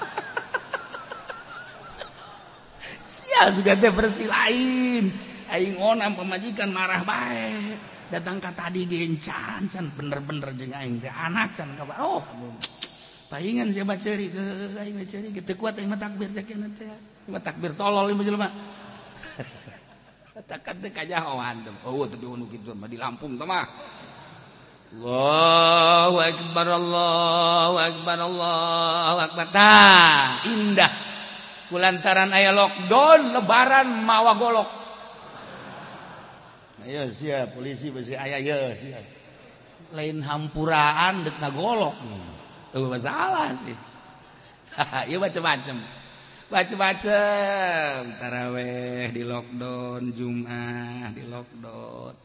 sia 3.13 3.53
juga 3.53 3.77
teh 3.77 3.93
versi 3.93 4.25
lain. 4.25 5.05
Aing 5.53 5.77
onam 5.77 6.17
pemajikan 6.17 6.73
marah 6.73 7.05
baik 7.05 7.93
datang 8.09 8.37
ke 8.41 8.49
tadi 8.53 8.85
gencan 8.85 9.69
can 9.69 9.85
bener-bener 9.93 10.49
jeung 10.57 10.73
aing 10.73 10.97
teh 11.01 11.09
anak 11.09 11.53
can 11.57 11.69
kabar 11.77 11.97
oh 12.01 12.21
paingan 13.29 13.69
siapa 13.73 13.97
ceri 14.01 14.33
ke 14.33 14.77
aing 14.81 14.97
ceri 15.05 15.29
gitu 15.29 15.53
kuat 15.57 15.77
aing 15.77 15.93
takbir 15.93 16.29
cek 16.29 16.57
nanti 16.57 16.85
mah 17.29 17.41
takbir 17.41 17.77
tolol 17.77 18.09
ieu 18.09 18.21
jelema. 18.21 18.49
Takkan 20.49 20.81
teh 20.81 20.89
kajahoan 20.89 21.61
oh 21.85 22.05
tapi 22.09 22.25
anu 22.25 22.49
kitu 22.49 22.73
mah 22.73 22.89
di 22.89 22.97
Lampung 22.97 23.37
teh 23.37 23.45
mah. 23.45 23.65
Allahu 24.93 26.17
Akbar 26.21 26.67
Allahu 26.69 27.75
Akbar 27.81 28.17
Allahu 28.21 29.17
Akbar. 29.25 29.45
Nah, 29.49 30.45
indah. 30.45 30.91
Kulantaran 31.73 32.29
ayah 32.37 32.53
lockdown 32.53 33.33
lebaran 33.33 33.89
mawa 34.05 34.37
golok. 34.37 34.69
Ayo 36.85 37.09
siap. 37.09 37.57
Polisi 37.57 37.89
besi 37.89 38.13
ayah 38.13 38.37
ya 38.37 38.69
siap. 38.77 39.05
Lain 39.97 40.21
hampuraan 40.21 41.25
dek 41.25 41.41
golok 41.57 41.97
tuh 42.69 42.89
masalah 42.89 43.49
sih. 43.57 43.73
Ya 45.09 45.21
macam-macam 45.21 45.77
macam-macam 46.49 48.13
taraweh 48.17 49.09
di 49.09 49.21
lockdown 49.21 50.13
jumat 50.13 51.13
di 51.13 51.25
lockdown. 51.29 52.22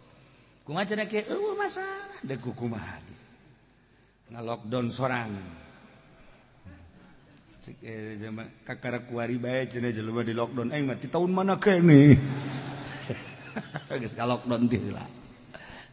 cenah 0.69 1.09
eueuh 1.09 1.57
masalah. 1.57 2.21
Kumaha 2.53 3.01
lockdown 4.29 4.93
seorang 4.93 5.33
cek 7.65 7.81
eh, 7.81 8.21
jama 8.21 8.45
kakara 8.69 9.01
kuari 9.09 9.41
bae 9.41 9.65
cenah 9.65 9.89
di 9.97 10.35
lockdown. 10.37 10.69
Aing 10.77 10.85
mah 10.85 11.01
ti 11.01 11.09
taun 11.09 11.33
mana 11.33 11.57
keneh 11.57 12.21
geus 14.01 14.15
lockdown 14.21 14.69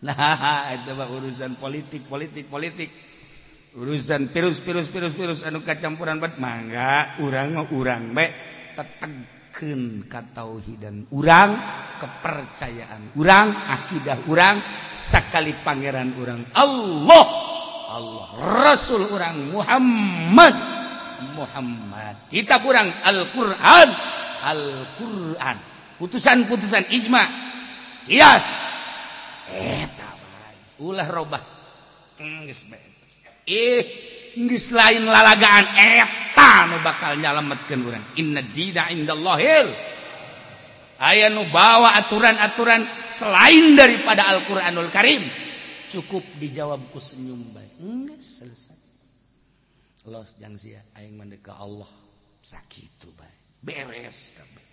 nah 0.03 0.67
eta 0.75 0.91
mah 0.91 1.07
urusan 1.07 1.55
politik 1.55 2.03
politik 2.11 2.51
politik. 2.51 2.91
Urusan 3.75 4.31
virus 4.31 4.63
virus 4.63 4.87
virus 4.91 5.13
virus 5.15 5.39
anu 5.47 5.63
kacampuran 5.63 6.19
bat. 6.19 6.35
Mangga 6.35 7.15
urang 7.23 7.63
urang 7.71 8.11
bae 8.11 8.27
teteg. 8.75 9.34
nyampaikan 9.55 10.03
katauhidan 10.11 11.07
urang 11.15 11.55
kepercayaan 12.03 13.15
urang 13.15 13.55
akidah 13.71 14.19
urang 14.27 14.59
sekali 14.91 15.55
pangeran 15.63 16.11
urang 16.19 16.43
Allah 16.59 17.27
Allah 17.95 18.27
Rasul 18.67 19.07
urang 19.07 19.55
Muhammad 19.55 20.55
Muhammad. 21.39 22.27
Kita 22.27 22.59
kurang 22.59 22.91
Al-Quran 23.07 23.89
Al-Quran. 24.43 25.57
Putusan-putusan 26.03 26.91
ijma 26.91 27.23
kias. 28.03 28.45
Eh, 29.55 29.87
Eta 29.87 30.09
ulah 30.83 31.07
robah. 31.07 31.39
Hmm, 32.19 32.43
Ih. 33.47 34.14
Inggris 34.35 34.75
lain 34.75 35.07
lalagaan 35.07 35.65
eta 35.79 36.67
nu 36.67 36.77
bakal 36.83 37.15
nyalametkeun 37.15 37.81
urang. 37.87 38.05
Inna 38.19 38.43
dina 38.43 38.91
indallahil 38.91 39.67
aya 40.99 41.31
nu 41.31 41.47
bawa 41.51 41.95
aturan-aturan 42.03 42.83
selain 43.11 43.79
daripada 43.79 44.27
Al-Qur'anul 44.35 44.91
Karim. 44.91 45.23
Cukup 45.91 46.23
dijawab 46.43 46.91
ku 46.91 46.99
senyum 46.99 47.39
bae 47.55 47.67
geus 47.79 48.43
selesai. 48.43 48.79
Los 50.11 50.35
jang 50.35 50.59
sia 50.59 50.83
aing 50.99 51.15
mandek 51.15 51.39
ka 51.39 51.55
Allah. 51.55 51.87
Sakitu 52.43 53.07
bae 53.15 53.31
beres 53.63 54.35
kabeh. 54.35 54.65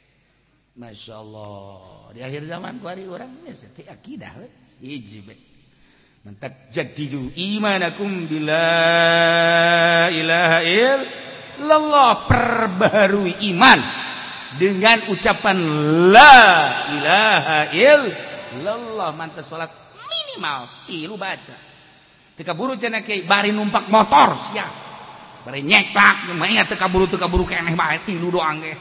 Masya 0.82 1.14
Allah. 1.22 2.10
Di 2.18 2.20
akhir 2.26 2.50
zaman 2.50 2.82
kuari 2.82 3.06
orang 3.06 3.30
ini 3.46 3.54
akidah 3.86 4.34
hiji 4.82 5.22
bae 5.22 5.51
mantap 6.22 6.70
jadidu 6.70 7.34
imanakum 7.34 8.30
bila 8.30 8.62
ilaha 10.14 10.60
illallah. 10.62 12.10
Perbaharui 12.30 13.42
iman 13.54 13.78
dengan 14.54 14.98
ucapan 15.10 15.58
la 16.14 16.38
ilaha 16.94 17.60
illallah. 17.74 19.10
Mantap 19.18 19.42
salat 19.42 19.70
minimal 20.06 20.66
tilu 20.86 21.18
baca. 21.18 21.56
Teka 22.38 22.54
buru 22.54 22.78
cenah 22.78 23.02
bari 23.26 23.50
numpak 23.50 23.90
motor 23.90 24.38
siap. 24.38 24.72
Bari 25.42 25.66
nyeklak 25.66 26.30
ingat 26.30 26.70
teka 26.70 26.86
buru 26.86 27.10
teka 27.10 27.26
buru 27.26 27.42
keneh 27.42 27.74
bae 27.74 27.98
tilu 28.06 28.30
doang 28.30 28.62
ge 28.62 28.78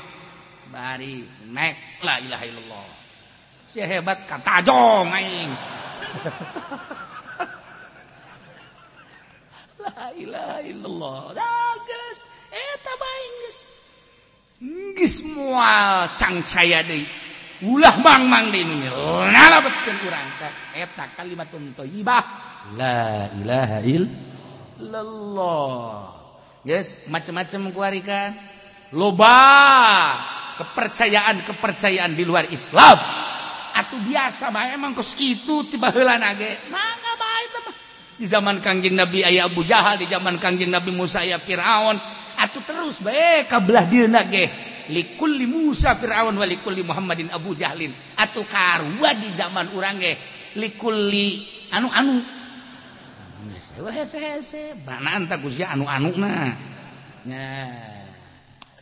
bari 0.71 1.25
naik 1.51 2.05
la 2.05 2.21
ilaha 2.21 2.45
illallah. 2.45 2.85
Si 3.65 3.81
hebat 3.81 4.29
kata 4.29 4.61
jong 4.61 5.09
aing. 5.09 5.51
saya 16.41 16.83
ulah 17.61 17.95
Bang 18.01 18.25
oh, 18.27 19.25
kurangeta 20.01 20.49
eh, 20.75 20.87
kalimat 21.13 21.47
toyibah 21.51 22.23
yes, 26.65 27.09
macam-macam 27.09 27.69
mengkuarikan 27.69 28.33
loba 28.97 29.37
kepercayaan 30.61 31.41
kepercayaan 31.45 32.11
di 32.13 32.23
luar 32.25 32.45
Islam. 32.49 32.97
Atau 33.71 33.97
biasa 34.03 34.51
mah 34.51 34.75
emang 34.75 34.93
kos 34.93 35.15
gitu 35.15 35.63
tiba 35.65 35.89
heula 35.89 36.19
nage. 36.19 36.69
Nah, 36.69 36.90
di 38.21 38.29
zaman 38.29 38.61
Kangjeng 38.61 38.93
Nabi 38.93 39.25
ayah 39.25 39.49
Abu 39.49 39.65
Jahal 39.65 39.97
di 39.97 40.05
zaman 40.05 40.37
Kangjeng 40.37 40.69
Nabi 40.69 40.93
Musa 40.93 41.25
ayah 41.25 41.41
Firaun. 41.41 41.97
Atuh 42.37 42.61
terus 42.61 43.01
bae 43.01 43.49
kabelah 43.49 43.89
dieuna 43.89 44.21
ge. 44.29 44.45
Likulli 44.93 45.49
Musa 45.49 45.97
Firaun 45.97 46.37
wa 46.37 46.45
likulli 46.45 46.85
Muhammadin 46.85 47.33
Abu 47.33 47.57
Jahlin. 47.57 47.89
Atuh 48.21 48.45
karua 48.45 49.17
di 49.17 49.25
zaman 49.33 49.73
urang 49.73 49.97
ge. 49.97 50.13
Likulli 50.61 51.41
anu 51.73 51.89
anu. 51.89 52.21
Hese 53.89 54.77
banaan 54.85 55.25
tak 55.25 55.41
usia 55.41 55.73
anu 55.73 55.89
anu 55.89 56.13
na 56.13 56.53
nya 57.25 57.45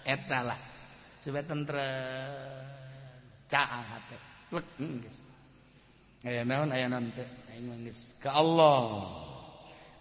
eta 0.03 0.43
lah. 0.43 0.59
Sebab 1.23 1.47
tentera 1.47 1.87
caah 3.47 3.83
hate 3.87 4.17
lek 4.51 4.67
geus. 4.75 5.31
Aya 6.27 6.43
naon 6.43 6.75
aya 6.75 6.91
naon 6.91 7.07
teh? 7.15 7.27
Aing 7.55 7.87
geus 7.87 8.19
ka 8.19 8.35
Allah. 8.35 9.28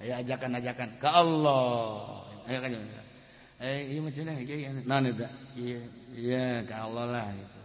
Aya 0.02 0.22
ajakan-ajakan. 0.22 0.88
Ka 1.02 1.10
Allah. 1.22 2.22
Aya 2.46 2.58
kan 2.62 2.72
eh 3.58 3.90
ieu 3.90 4.06
mah 4.06 4.14
cenah 4.14 4.38
ieu 4.38 4.70
naon 4.86 5.10
eta 5.10 5.26
iya 5.58 5.82
iya 6.14 6.62
ka 6.62 6.86
Allah 6.86 7.04
lah 7.10 7.26
gitu. 7.34 7.58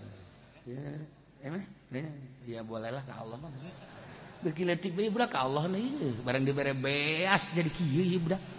Ya 0.73 0.85
emang 1.45 1.61
ya 2.49 2.65
boleh 2.65 2.89
lah 2.89 3.05
ka 3.05 3.21
Allah 3.21 3.37
beuki 4.41 4.65
leutik 4.65 4.97
bae 4.97 5.13
budak 5.13 5.37
ka 5.37 5.45
Allah 5.45 5.69
nih 5.69 6.19
barang 6.25 6.43
dibere 6.43 6.73
beas 6.73 7.53
jadi 7.53 7.69
kieu 7.69 8.03
ieu 8.03 8.19
budak. 8.25 8.41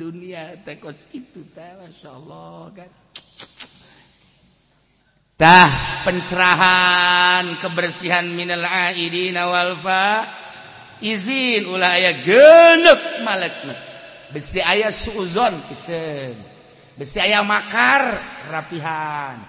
Dunia 0.00 0.60
tekos 0.68 1.08
itu 1.16 1.48
teh 1.56 1.72
masyaallah 1.80 2.72
kan. 2.76 2.90
Tah 5.40 5.72
pencerahan 6.04 7.48
kebersihan 7.64 8.28
minal 8.36 8.60
aidina 8.68 9.48
wal 9.48 9.72
fa 9.80 10.28
izin 11.00 11.68
ulah 11.68 11.96
aya 11.96 12.12
genep 12.24 13.24
malekna 13.24 13.74
besi 14.30 14.60
aya 14.62 14.92
suuzon 14.92 15.52
piceun 15.68 16.36
besi 17.00 17.16
aya 17.16 17.40
makar 17.40 18.12
rapihan. 18.52 19.40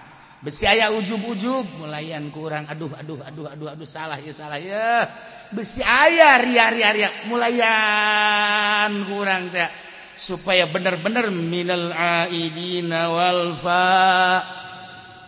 Besi 0.42 0.66
aya 0.66 0.90
ujub-ujub 0.90 1.86
mulayan 1.86 2.34
kurang 2.34 2.66
aduh 2.66 2.90
aduh 2.98 3.22
aduh 3.22 3.46
aduh 3.46 3.70
aduh 3.78 3.86
salah 3.86 4.18
ya 4.18 4.34
salah 4.34 4.58
ya. 4.58 5.06
Besi 5.54 5.86
aya 5.86 6.42
ria 6.42 6.74
ria 6.74 6.90
ria 6.98 7.10
mulayan 7.30 9.06
kurang 9.06 9.54
teh. 9.54 9.70
Supaya 10.18 10.66
benar-benar 10.66 11.30
minal 11.30 11.94
aidina 11.94 13.14
wal 13.14 13.54
fa. 13.62 14.42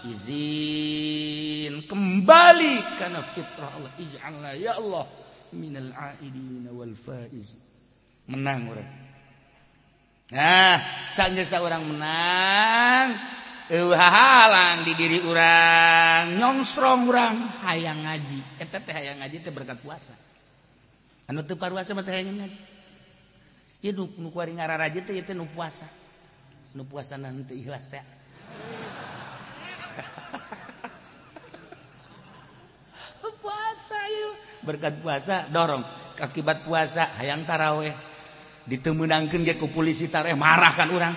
Izin 0.09 1.85
kembali 1.85 2.73
karena 2.97 3.21
fitrah 3.21 3.69
Allah. 3.69 3.93
Ij'alna 4.01 4.49
ya 4.57 4.81
Allah. 4.81 5.05
Minal 5.53 5.93
aidin 5.93 6.67
wal 6.73 6.97
faiz. 6.97 7.55
Menang 8.27 8.67
orang. 8.73 8.89
Nah 10.33 10.81
saja 11.13 11.43
orang 11.61 11.83
menang 11.85 13.13
eueuh 13.69 13.95
halang 13.95 14.81
di 14.83 14.93
diri 14.97 15.19
orang. 15.23 16.35
Nyongsrong 16.41 17.07
orang 17.07 17.35
hayang 17.69 18.01
ngaji. 18.03 18.59
Eta 18.59 18.81
teh 18.81 18.93
hayang 18.93 19.21
ngaji 19.21 19.37
teh 19.45 19.53
berkat 19.53 19.77
puasa. 19.79 20.13
Anu 21.29 21.45
teu 21.45 21.55
paruasa 21.55 21.93
mah 21.93 22.03
teh 22.03 22.17
hayang 22.17 22.35
ngaji. 22.41 22.61
Ieu 23.83 23.93
nu 23.93 24.09
nu 24.19 24.31
kuari 24.31 24.55
ngararaja 24.55 24.99
teh 25.05 25.13
ieu 25.15 25.23
teh 25.23 25.37
nu 25.37 25.45
puasa. 25.51 25.85
Nu 26.73 26.83
puasa 26.89 27.21
nanti 27.21 27.59
ikhlas 27.61 27.87
teh? 27.93 28.01
Puasa 33.43 33.99
yuk 34.07 34.52
berkat 34.63 34.99
puasa 34.99 35.47
dorong. 35.51 35.83
Akibat 36.17 36.63
puasa 36.63 37.19
hayang 37.19 37.43
taraweh. 37.43 37.91
Ditemenangkan 38.63 39.43
dia 39.43 39.59
ke 39.59 39.67
polisi 39.67 40.07
taraweh 40.07 40.39
marahkan 40.39 40.87
orang 40.87 41.15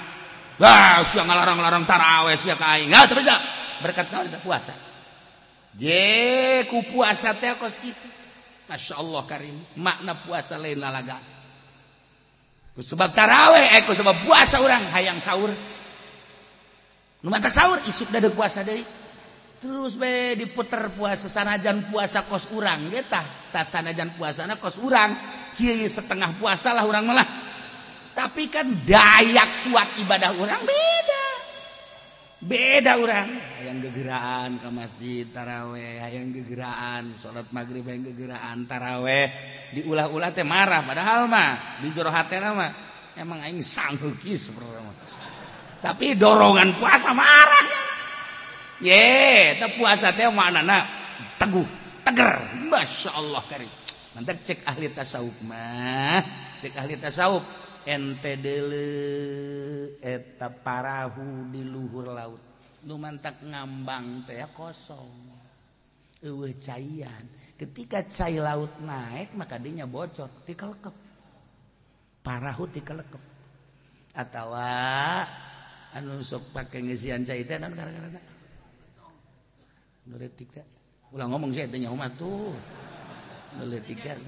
wah 0.56 1.04
sia 1.04 1.22
ngalarang-larang 1.22 1.84
taraweh 1.86 2.34
sia 2.34 2.56
ka 2.58 2.76
aing. 2.76 2.90
Ah, 2.92 3.06
Nggak 3.06 3.16
bisa. 3.22 3.36
Berkat 3.84 4.06
kita 4.08 4.40
puasa. 4.40 4.74
Je 5.76 6.64
ku 6.72 6.80
puasa 6.90 7.36
teh 7.36 7.52
kos 7.60 7.76
kitu. 7.78 8.08
Masya 8.66 8.98
Allah 8.98 9.22
karim. 9.28 9.56
Makna 9.78 10.16
puasa 10.16 10.56
lain 10.56 10.80
lalaga. 10.80 11.20
Ku 12.72 12.80
sebab 12.80 13.12
taraweh 13.12 13.76
eh 13.78 13.82
ku 13.84 13.92
sebab 13.92 14.24
puasa 14.24 14.60
orang 14.64 14.80
hayang 14.96 15.20
sahur. 15.20 15.52
Nu 17.24 17.32
sahur 17.52 17.78
isuk 17.88 18.08
dada 18.10 18.32
puasa 18.32 18.64
deui. 18.64 19.05
terus 19.56 19.96
be 19.96 20.36
diputer 20.36 20.92
puasa 20.92 21.32
sanajan 21.32 21.80
puasa 21.88 22.22
kos 22.28 22.52
urang 22.52 22.78
getah 22.92 23.24
tak 23.50 23.64
sanajan 23.64 24.12
puasana 24.14 24.60
kos 24.60 24.78
urang. 24.82 25.12
Kiai 25.56 25.88
setengah 25.88 26.36
puasa 26.36 26.76
lah 26.76 26.84
orang 26.84 27.04
malah 27.08 27.24
tapi 28.12 28.48
kan 28.52 28.68
dayak 28.84 29.68
kuat 29.68 29.88
ibadah 30.04 30.36
orang 30.36 30.60
beda. 30.64 31.24
Beda 32.36 33.00
orang 33.00 33.28
yang 33.64 33.80
gegeraan 33.80 34.60
ke 34.60 34.68
masjid 34.68 35.24
taraweh. 35.32 36.04
Yang 36.12 36.44
gegeraan 36.44 37.16
sholat 37.16 37.48
maghrib 37.52 37.88
yang 37.88 38.04
gegeraan 38.04 38.68
taraweh. 38.68 39.32
Diulah-ulah 39.72 40.36
teh 40.36 40.44
marah 40.44 40.84
padahal 40.84 41.24
mah 41.24 41.80
di 41.80 41.88
jero 41.96 42.12
hatena 42.12 42.52
mah 42.52 42.72
emang 43.16 43.40
aing 43.40 43.64
sanggukis 43.64 44.52
tapi 45.80 46.16
dorongan 46.16 46.76
puasa 46.80 47.12
marah. 47.12 47.85
ye 48.80 49.56
tak 49.60 49.76
puasa 49.76 50.12
teh 50.12 50.28
mana 50.32 50.84
teguh 51.40 51.66
tegar 52.04 52.40
masya 52.68 53.10
Allah 53.16 53.42
kari 53.46 53.86
nanti 54.16 54.32
cek 54.32 54.64
ahli 54.64 54.88
tasawuf 54.96 55.44
mah. 55.44 56.24
Cek 56.64 56.74
ahli 56.80 56.96
tasawuf. 56.96 57.44
Ente 57.86 58.34
dele 58.40 58.88
eta 60.02 60.50
parahu 60.50 61.52
di 61.52 61.62
luhur 61.62 62.10
laut. 62.10 62.42
Nu 62.88 62.98
mantak 62.98 63.44
ngambang 63.44 64.26
teh 64.26 64.40
kosong. 64.56 65.30
Eueuh 66.24 66.56
caian. 66.58 67.22
Ketika 67.60 68.02
cai 68.08 68.40
laut 68.40 68.72
naik 68.82 69.36
maka 69.38 69.60
dinya 69.60 69.84
bocor 69.86 70.32
dikelekep. 70.48 70.96
Parahu 72.24 72.66
dikelekep. 72.72 73.22
Atawa 74.16 75.22
anu 75.94 76.24
sok 76.24 76.56
pake 76.56 76.82
ngisian 76.82 77.22
cai 77.22 77.44
teh 77.44 77.60
non 77.60 77.76
gara-gara. 77.76 78.35
Nuletik 80.06 80.48
tak? 80.54 80.66
Ulang 81.10 81.30
ngomong 81.34 81.50
sih 81.50 81.66
tanya 81.66 81.90
umat 81.90 82.14
tuh. 82.14 82.54
Nuletik 83.58 83.98
tak? 84.02 84.18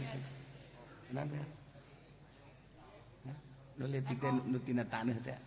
Kenapa? 1.10 1.38
Nuletik 3.78 4.18
tak 4.18 4.34
nutina 4.50 4.82
tanah 4.82 5.18
tak? 5.22 5.38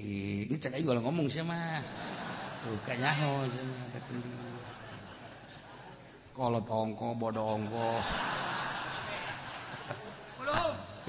Ini 0.00 0.54
cek 0.54 0.78
aja 0.78 0.86
ulang 0.86 1.04
ngomong 1.06 1.26
sih 1.26 1.42
mah. 1.42 1.82
Tuh 2.60 2.76
kayaknya 2.86 3.10
nyaho 3.10 3.48
saya 3.48 3.64
mah. 3.66 3.86
Kalau 6.30 6.60
tongko 6.62 7.08
bodoh 7.18 7.58
ongko. 7.58 7.90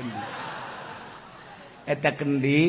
kendi 0.01 0.22
Eta 1.86 2.09
kendi 2.16 2.59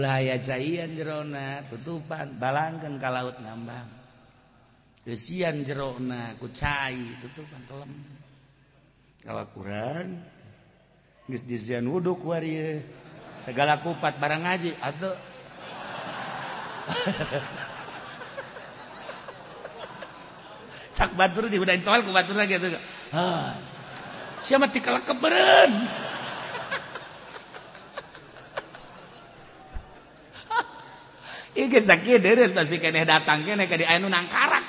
aya 0.00 0.40
cairan 0.40 0.96
jerona 0.96 1.60
tutupan 1.68 2.40
balangkan 2.40 2.96
ka 2.96 3.12
laut 3.12 3.36
ngambang 3.36 3.88
kesian 5.04 5.66
jerona 5.66 6.32
ku 6.38 6.48
cair 6.54 7.18
tutupan 7.20 7.62
telem. 7.66 7.92
Kalau 9.22 9.44
kurang 9.54 10.18
dizian 11.28 11.86
wuduk 11.86 12.24
war 12.26 12.42
segala 13.42 13.78
kupat 13.82 14.18
barang 14.18 14.42
ngaji 14.46 14.70
atau 14.78 15.12
sak 20.98 21.14
batur 21.16 21.48
di 21.48 21.58
udah 21.58 21.74
tol 21.82 22.02
ku 22.04 22.12
batur 22.14 22.36
lagi 22.36 22.58
tuh 22.58 22.70
siapa 24.42 24.66
tikal 24.70 25.00
keberen 25.02 25.70
datang 33.04 33.44
nangkarak 34.08 34.62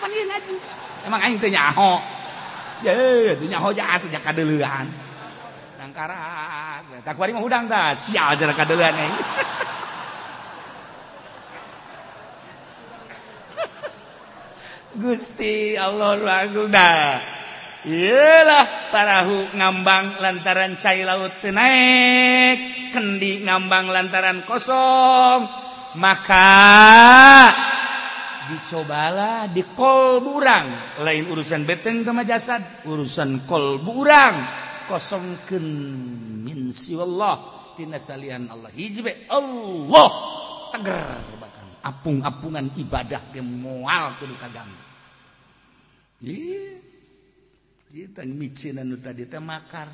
emang 1.07 1.19
aing 1.23 1.39
teh 1.39 1.51
nyaho. 1.51 1.99
Ye 2.83 3.31
itu 3.39 3.47
nyaho 3.47 3.71
jaas 3.71 4.03
sejak 4.03 4.19
kadeulean 4.23 4.87
nangkarak. 5.79 7.03
Tak 7.03 7.15
kuari 7.15 7.31
mah 7.35 7.43
udang 7.43 7.67
tah 7.71 7.95
sial 7.95 8.35
jeung 8.39 8.51
kadeulean 8.55 8.95
aing. 8.95 9.15
Gusti 14.93 15.73
Allah 15.73 16.21
Agung 16.21 16.69
dah. 16.69 17.17
Iyalah 17.83 18.95
parahu 18.95 19.59
ngambang 19.59 20.23
lantaran 20.23 20.79
cai 20.79 21.03
laut 21.03 21.35
tenaik 21.43 22.55
kendi 22.95 23.43
ngambang 23.43 23.91
lantaran 23.91 24.39
kosong. 24.47 25.62
maka 25.99 26.49
dicobalah 28.49 29.49
di 29.49 29.63
kol 29.73 30.21
burang. 30.21 30.99
Lain 31.03 31.29
urusan 31.29 31.63
beteng 31.63 32.05
sama 32.05 32.23
jasad 32.23 32.61
urusan 32.87 33.45
kol 33.49 33.81
burang. 33.81 34.35
Kosongkan 34.83 35.65
min 36.43 36.69
tina 37.75 37.97
salian 37.97 38.51
Allah. 38.51 38.69
Hijbe 38.75 39.29
Allah. 39.31 40.09
Tegar 40.75 41.21
bahkan. 41.39 41.65
Apung-apungan 41.83 42.71
ibadah 42.79 43.31
ke 43.31 43.39
moal 43.43 44.15
kudu 44.19 44.35
kaganggu 44.39 44.83
kita 47.93 48.23
micinan 48.25 48.89
anu 48.89 48.97
tadi 48.97 49.27
teh 49.27 49.43
makar. 49.43 49.85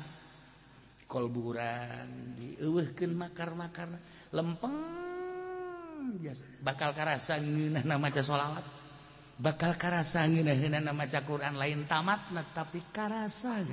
Kol 1.10 1.26
burang 1.26 2.38
dieuweuhkeun 2.38 3.12
makar-makar. 3.18 3.90
Lempeng. 4.30 5.09
bakal 6.60 6.92
karasa 6.92 7.40
ngeunahna 7.40 7.96
maca 7.96 8.20
sholawat 8.20 8.64
bakal 9.40 9.72
karasa 9.80 10.28
ngeunahna 10.28 10.92
maca 10.92 11.24
Quran. 11.24 11.56
Lain 11.56 11.88
tamatna 11.88 12.44
tapi 12.44 12.84
karasa 12.92 13.64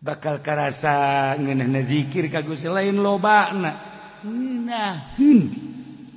bakal 0.00 0.40
karasa 0.40 1.36
ngeunahna 1.36 1.80
zikir 1.84 2.32
ka 2.32 2.40
Gusti. 2.40 2.66
Lain 2.72 2.96
lobana 2.96 3.72
ngeunaheun 4.24 5.40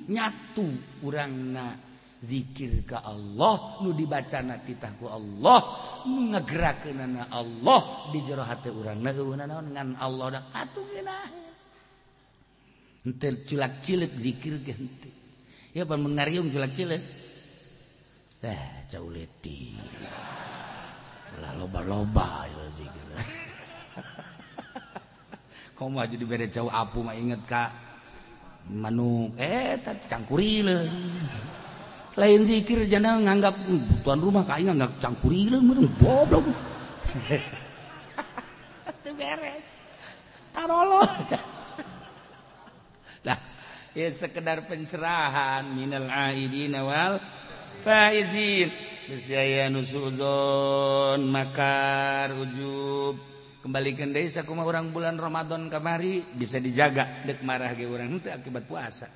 nyatu 0.07 0.67
urangna 1.03 1.75
zikir 2.23 2.87
ka 2.87 3.03
Allah. 3.03 3.83
Nu 3.83 3.91
dibacana 3.91 4.63
titahku 4.63 5.11
Allah. 5.11 5.59
Nu 6.07 6.31
ngagerakeunana 6.31 7.27
Allah. 7.35 7.79
Di 8.15 8.23
jero 8.23 8.47
hate 8.47 8.71
urangna 8.71 9.11
naon? 9.11 9.75
Ngan 9.75 9.89
Allah 9.99 10.39
da 10.39 10.39
atuh 10.55 10.87
ngeunaheun 10.87 11.47
culak 13.47 13.79
cilik 13.79 14.11
dzikir 14.11 14.59
ya 15.71 15.87
mengarium 15.87 16.51
culak 16.51 16.75
cilik 16.75 16.99
eh 18.43 18.63
jauh 18.91 19.11
leti 19.13 19.79
lah 21.39 21.53
loba-loba 21.55 22.43
kamu 25.77 26.01
aja 26.01 26.15
diberi 26.17 26.49
jauh 26.49 26.73
apu 26.73 27.05
mah 27.05 27.13
inget 27.13 27.37
kak. 27.45 27.69
Manuk 28.67 29.31
eh 29.39 29.79
cangkuri 30.11 30.59
lah 30.65 30.83
lain 32.17 32.49
zikir 32.49 32.89
jana 32.89 33.21
nganggap 33.21 33.53
hmm, 33.53 34.01
tuan 34.01 34.17
rumah 34.17 34.41
kayak 34.41 34.73
nganggap 34.73 34.89
campuri 34.97 35.53
lah 35.53 35.61
goblok. 36.01 36.43
Itu 38.89 39.13
beres. 39.13 39.77
Tarolo 40.51 41.05
lah 43.27 43.39
ya 43.97 44.07
sekedar 44.13 44.63
pencerahan 44.69 45.67
minal 45.73 46.07
aidin 46.07 46.77
wal 46.79 47.17
faizin. 47.81 48.69
Bisaya 49.07 49.71
nusuzon 49.71 51.31
makar 51.31 52.35
ujub. 52.35 53.15
Kembalikan 53.63 54.11
deh 54.11 54.27
sakuma 54.27 54.67
orang 54.67 54.91
bulan 54.91 55.15
Ramadan 55.15 55.71
kamari 55.71 56.23
bisa 56.35 56.59
dijaga 56.59 57.07
dek 57.23 57.39
marah 57.43 57.71
ge 57.71 57.87
orang 57.87 58.19
itu 58.19 58.27
akibat 58.27 58.67
puasa. 58.67 59.07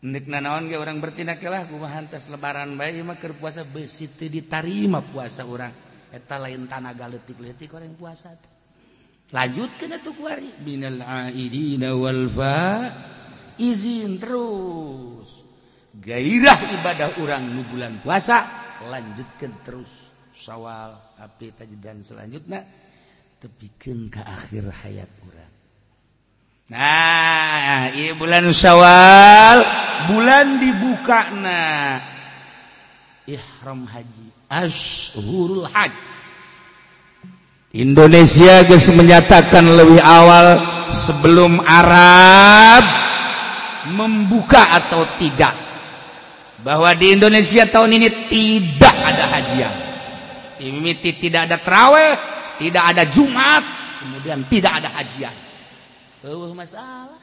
Nek 0.00 0.24
nanaon 0.28 0.72
ge 0.72 0.80
orang 0.80 1.00
bertindak 1.00 1.44
lah 1.44 1.68
kumaha 1.68 2.00
hantas 2.00 2.32
lebaran 2.32 2.76
bae 2.76 3.00
mah 3.04 3.20
keur 3.20 3.36
puasa 3.36 3.68
besi 3.68 4.08
teu 4.16 4.32
ditarima 4.32 5.04
puasa 5.04 5.44
orang. 5.44 5.72
Eta 6.08 6.40
lain 6.40 6.64
tanaga 6.64 7.04
leutik-leutik 7.04 7.76
orang 7.76 7.92
puasa. 8.00 8.32
Tuh. 8.32 8.55
lanjut 9.34 9.70
izin 13.56 14.20
terus. 14.20 15.28
Gairah 15.96 16.60
ibadah 16.76 17.10
orang 17.24 17.42
nu 17.56 17.64
bulan 17.72 17.98
puasa 18.04 18.44
lanjutkan 18.86 19.50
terus 19.64 20.12
sawal 20.36 20.94
api 21.18 21.50
dan 21.80 22.04
selanjutnya. 22.04 22.62
Tepikan 23.36 24.08
ke 24.08 24.20
akhir 24.22 24.64
hayat 24.84 25.10
orang. 25.24 25.52
Nah 26.66 27.94
iya 27.94 28.16
bulan 28.18 28.50
syawal 28.50 29.58
bulan 30.10 30.46
dibuka 30.62 31.30
na. 31.38 31.62
Ihram 33.26 33.90
haji 33.90 34.26
ashurul 34.46 35.66
haji 35.66 36.15
Indonesia 37.76 38.64
guys 38.64 38.88
menyatakan 38.96 39.64
lebih 39.68 40.00
awal 40.00 40.56
sebelum 40.88 41.60
Arab 41.60 42.84
membuka 43.92 44.80
atau 44.80 45.04
tidak. 45.20 45.52
Bahwa 46.64 46.90
di 46.96 47.14
Indonesia 47.14 47.68
tahun 47.68 48.00
ini 48.00 48.08
tidak 48.32 48.96
ada 48.96 49.24
hajian. 49.36 49.74
Tidak 50.96 51.42
ada 51.46 51.60
terawih 51.60 52.36
tidak 52.56 52.84
ada 52.92 53.04
Jumat 53.08 53.64
kemudian 54.00 54.44
tidak 54.48 54.80
ada 54.80 54.88
hajian. 54.96 55.34
Oh 56.24 56.52
masalah. 56.56 57.20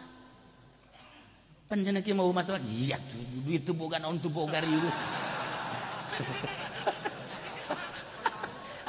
Panjana 1.68 2.06
kieu 2.06 2.14
mau 2.14 2.30
masalah. 2.30 2.62
Iya 2.62 3.02
itu 3.50 3.74
bukan 3.74 4.02
untuk 4.06 4.30
bogar 4.30 4.62
ieu. 4.62 4.92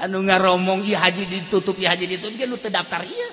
anu 0.00 0.26
ngaromong 0.26 0.82
iya 0.82 1.06
haji 1.06 1.24
ditutup 1.28 1.78
iya 1.78 1.94
haji 1.94 2.06
ditutup. 2.10 2.34
Dia 2.34 2.50
lu 2.50 2.58
terdaftar 2.58 3.02
iya. 3.06 3.28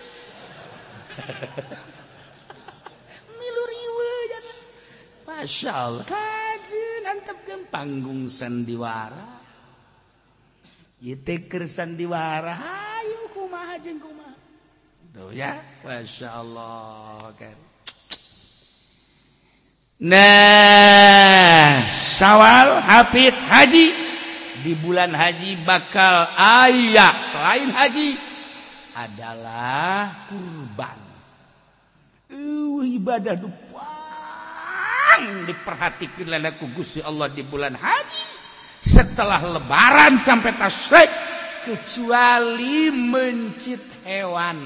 Milu 3.39 3.63
riwe 3.67 4.11
jangan 4.31 4.57
masya 5.25 5.71
Allah 5.73 6.05
haji 6.05 6.83
nantep 7.05 7.37
kan 7.47 7.61
panggung 7.73 8.29
sandiwara. 8.29 9.41
Ite 11.01 11.49
sandiwara 11.65 12.53
hayu 12.53 13.25
kumaha 13.33 13.81
jeung 13.81 13.97
kumaha. 13.97 14.37
Tuh 15.17 15.33
ya. 15.33 15.57
Masya 15.81 16.29
Allah 16.37 17.33
kan. 17.41 17.57
Nah 20.01 21.85
sawal 21.89 22.85
hafid 22.85 23.33
haji. 23.49 24.10
di 24.61 24.73
bulan 24.77 25.11
haji 25.11 25.65
bakal 25.65 26.29
ayah. 26.37 27.11
Selain 27.11 27.69
haji 27.69 28.09
adalah 28.95 30.09
kurban. 30.29 30.99
Uh, 32.31 32.79
ibadah 32.87 33.35
dupang 33.35 33.83
diperhatikan 35.43 36.31
lelaku 36.31 36.71
Gusti 36.71 37.03
Allah 37.03 37.27
di 37.27 37.43
bulan 37.43 37.75
haji. 37.75 38.23
Setelah 38.81 39.37
lebaran 39.45 40.17
sampai 40.17 40.57
tasyrik 40.57 41.11
kecuali 41.67 42.89
mencit 42.89 44.07
hewan 44.07 44.57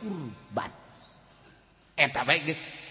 kurban. 0.00 0.72
Eh, 1.94 2.10
Eta 2.10 2.26
baik 2.26 2.50
guys 2.50 2.84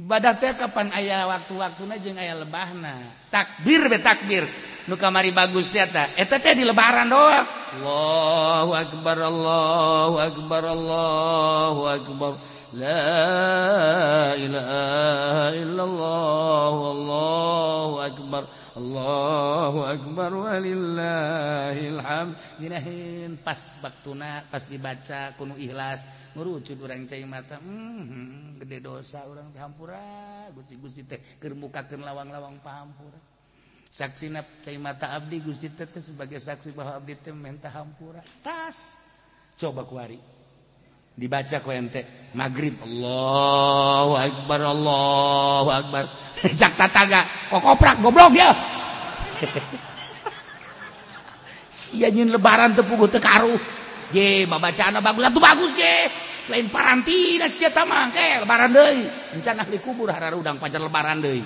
ibadah 0.00 0.32
teh 0.40 0.56
kapan 0.56 0.88
ayah 0.96 1.28
waktu-waktunya 1.28 2.00
jeung 2.00 2.16
aya 2.16 2.40
lebahna? 2.40 2.96
Takbir 3.28 3.84
be 3.92 4.00
takbir. 4.00 4.48
nu 4.88 4.94
kamari 4.96 5.34
bagus 5.34 5.74
eta 5.76 6.08
eta 6.16 6.40
teh 6.40 6.56
di 6.56 6.64
lebaran 6.64 7.10
doang. 7.10 7.46
Allahu 7.80 8.72
akbar 8.74 9.18
Allahu 9.20 10.16
akbar 10.18 10.62
Allahu 10.64 11.82
akbar. 11.86 12.32
La 12.70 14.30
ilaha 14.38 15.50
illallah 15.58 16.74
Allahu 16.94 17.94
akbar. 17.98 18.42
Allahu 18.78 19.78
akbar 19.84 20.30
walillahil 20.30 21.98
hamd. 21.98 22.34
Dinahin 22.62 23.34
pas 23.42 23.58
baktuna 23.82 24.46
pas 24.48 24.64
dibaca 24.64 25.34
kuno 25.34 25.58
ikhlas. 25.58 26.06
Merucut 26.30 26.78
orang 26.78 27.10
cai 27.10 27.26
mata 27.26 27.58
hmm, 27.58 28.62
gede 28.62 28.78
dosa 28.78 29.26
orang 29.26 29.50
hampura. 29.58 30.46
Gusi-gusi 30.54 31.06
teh 31.10 31.18
keur 31.42 31.58
lawang-lawang 31.58 32.62
pahampura 32.62 33.29
saksi 33.90 34.30
na 34.30 34.46
mata 34.78 35.10
Abdi 35.18 35.42
Gusti 35.42 35.66
Tete 35.74 35.98
sebagai 35.98 36.38
saksi 36.38 36.70
bahwa 36.70 37.02
Abdi 37.02 37.18
teh 37.18 37.34
minta 37.34 37.66
hampura. 37.74 38.22
Tas. 38.40 38.96
Coba 39.58 39.82
kuari 39.82 40.16
dibaca 41.20 41.60
ku 41.60 41.68
ente 41.68 42.32
maghrib. 42.32 42.78
Allahu 42.80 44.16
Akbar 44.16 44.60
Allahu 44.62 45.68
Akbar. 45.68 46.04
Cak 46.60 46.72
tataga 46.78 47.20
kok 47.52 47.60
koprak 47.60 48.00
goblok 48.00 48.32
ya. 48.32 48.50
Si 51.70 52.02
nyin 52.02 52.34
lebaran 52.34 52.74
tepuguh 52.74 53.06
tekaruh 53.06 53.54
ye 54.10 54.42
babacaan 54.42 54.98
bagus. 54.98 55.22
Atuh 55.30 55.38
bagus 55.38 55.70
ge 55.78 55.96
lain 56.50 56.66
parantina 56.66 57.46
sia 57.46 57.70
tamang 57.70 58.10
ke 58.10 58.42
lebaran 58.42 58.74
deui. 58.74 59.06
Encan 59.38 59.62
ahli 59.62 59.78
kubur 59.78 60.10
hararudang 60.10 60.58
pajar 60.58 60.82
lebaran 60.82 61.22
deui. 61.22 61.40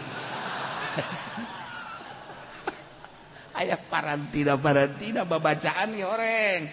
aya 3.58 3.76
para 3.78 4.16
tidak 4.30 4.62
para 4.62 4.86
tidak 4.88 5.26
babacaan 5.26 5.92
ya 5.98 6.06
orang 6.08 6.70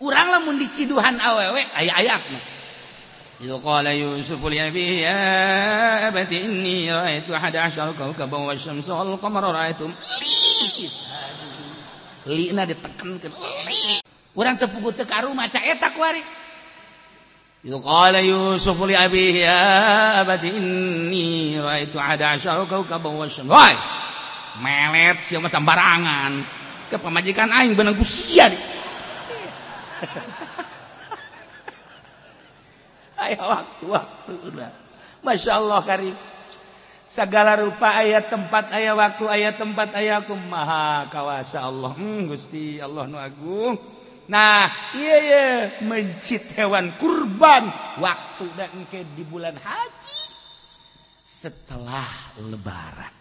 urang 0.00 0.28
lamun 0.32 0.56
diciduhan 0.58 1.18
awewe 1.20 1.62
aya-ayak 1.76 2.22
إذ 3.40 3.64
قال 3.64 3.86
يوسف 3.88 4.36
لأبيه 4.36 5.08
يا 5.08 6.08
أبت 6.12 6.32
إني 6.32 6.92
رأيت 6.92 7.24
أحد 7.32 7.56
عشر 7.56 7.96
كوكبا 7.96 8.36
والشمس 8.36 8.88
والقمر 8.88 9.44
رأيتم 9.56 9.90
lina 12.28 12.68
ditekankan 12.68 13.32
orang 14.36 14.60
tepuku 14.60 14.92
tekaru 14.92 15.32
maca 15.32 15.56
eta 15.56 15.88
kuari 15.96 16.20
itu 17.64 17.76
qala 17.80 18.20
yusuf 18.20 18.76
li 18.84 18.96
abihi 18.96 19.40
ya 19.40 19.60
abati 20.24 20.48
inni 20.48 21.56
raitu 21.60 21.96
ada 22.00 22.36
asyara 22.36 22.64
kaukaba 22.68 23.08
wa 23.08 23.24
syams 23.28 23.48
wai 23.48 23.76
melet 24.61 25.17
siapa 25.23 25.49
sembarangan. 25.49 26.43
Ke 26.91 26.97
pemajikan 27.01 27.49
aing 27.49 27.73
benang 27.73 27.97
kusia 27.97 28.45
di. 28.51 28.55
Ayo 33.25 33.41
waktu 33.41 33.85
waktu 33.89 34.33
udah. 34.53 34.69
Masya 35.25 35.57
Allah 35.57 35.81
karim. 35.81 36.13
Segala 37.05 37.53
rupa 37.57 38.01
ayat 38.01 38.33
tempat 38.33 38.73
ayat 38.73 38.97
waktu 38.97 39.29
ayat 39.29 39.61
tempat 39.61 39.93
ayat 39.93 40.25
aku 40.25 40.33
maha 40.49 41.05
kawasa 41.09 41.61
Allah. 41.65 41.93
Hmm, 41.93 42.27
gusti 42.29 42.81
Allah 42.81 43.05
nu 43.09 43.17
agung. 43.17 43.77
Nah 44.25 44.65
iya 44.97 45.17
iya. 45.21 45.45
Mencit 45.85 46.57
hewan 46.57 46.89
kurban. 46.97 47.69
Waktu 48.01 48.45
dan 48.57 48.73
ke 48.89 49.05
di 49.15 49.23
bulan 49.25 49.55
haji. 49.57 50.21
Setelah 51.25 52.09
lebaran. 52.51 53.14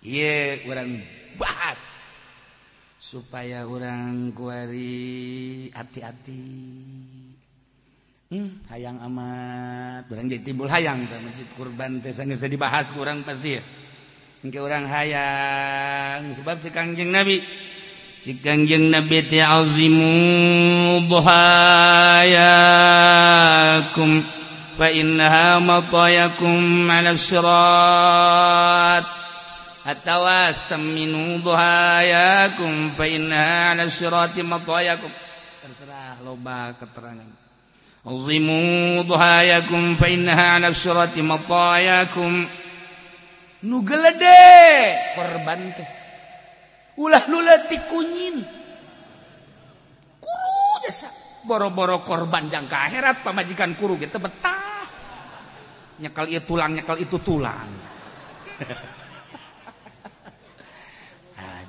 Iye 0.00 0.64
orang 0.64 0.96
bahas. 1.36 1.80
Supaya 3.00 3.64
orang 3.68 4.32
kuari 4.32 5.68
hati-hati. 5.72 6.40
Hmm, 8.30 8.62
hayang 8.70 9.02
amat. 9.10 10.06
Orang 10.06 10.30
jadi 10.30 10.40
timbul 10.46 10.70
hayang 10.70 11.02
tak 11.10 11.18
masjid 11.24 11.42
kurban 11.58 11.98
teh 11.98 12.14
sangat 12.14 12.38
dibahas 12.46 12.94
kurang 12.94 13.26
pasti 13.26 13.58
ya. 13.58 13.62
Engke 14.40 14.56
orang 14.62 14.86
hayang 14.88 16.32
sebab 16.32 16.62
si 16.64 16.70
Kangjeng 16.72 17.12
Nabi. 17.12 17.42
Si 18.22 18.38
Kangjeng 18.40 18.88
Nabi 18.88 19.26
teh 19.26 19.42
azimu 19.42 20.14
buhayakum 21.10 22.30
fa 24.78 24.88
innaha 24.94 25.58
matayakum 25.60 26.88
'ala 26.88 27.18
sirat. 27.18 29.04
atawasam 29.84 30.82
minu 30.82 31.40
buhayakum 31.40 32.92
fa 32.92 33.04
inna 33.08 33.72
ala 33.72 33.88
sirati 33.88 34.44
matayakum. 34.44 35.08
Terserah 35.64 36.20
loba 36.20 36.76
keterangan. 36.76 37.28
Azimu 38.04 39.04
duhayakum 39.04 39.96
fa 39.96 40.06
inna 40.08 40.60
ala 40.60 40.68
sirati 40.76 41.24
matayakum. 41.24 42.44
Nu 43.60 43.76
gelede 43.84 44.44
korban 45.16 45.60
teh. 45.76 45.88
Ulah 47.00 47.24
luleutik 47.28 47.80
kunyin 47.88 48.36
kuru 50.20 50.84
jasa. 50.84 51.08
Boro-boro 51.40 52.04
korban 52.04 52.52
jangka 52.52 52.76
akhirat 52.92 53.24
pamajikan 53.24 53.72
kuru 53.72 53.96
gitu 53.96 54.20
betah. 54.20 54.84
Nyekal 56.00 56.28
itu 56.28 56.44
tulang 56.44 56.76
nyekal 56.76 56.96
itu 57.00 57.16
tulang. 57.20 57.68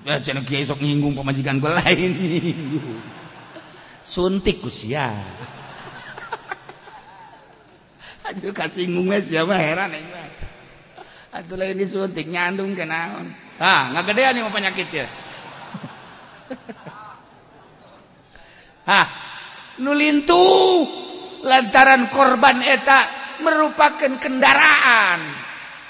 Ah, 0.02 0.18
jangan 0.18 0.41
kiai 0.41 0.66
sok 0.66 0.82
nyinggung 0.82 1.14
pamajikan 1.14 1.62
gue 1.62 1.70
lain. 1.70 2.12
Suntik 4.02 4.58
usia. 4.66 5.14
Aduh 8.26 8.49
kasih 8.49 8.89
ngunges 8.89 9.30
ya 9.30 9.45
mah 9.45 9.62
heran 9.62 9.93
ya. 9.93 10.26
Atuh 11.38 11.54
lain 11.54 11.78
disuntik 11.78 12.26
nyandung 12.26 12.74
ke 12.74 12.82
naon. 12.82 13.30
Ah, 13.62 13.93
nggak 13.93 14.10
gedean 14.10 14.34
nih 14.34 14.41
mau 14.41 14.49
penyakit 14.49 14.89
ya. 14.89 15.06
Hah, 18.89 19.06
nulintu 19.78 20.41
lantaran 21.45 22.10
korban 22.10 22.66
eta 22.66 23.06
merupakan 23.45 24.18
kendaraan. 24.18 25.22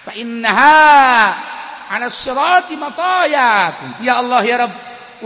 Fa 0.03 0.11
innaha 0.19 1.50
alasirati 1.91 2.79
matayakum. 2.79 3.99
Ya 3.99 4.23
Allah 4.23 4.41
ya 4.47 4.57
Rabb, 4.63 4.73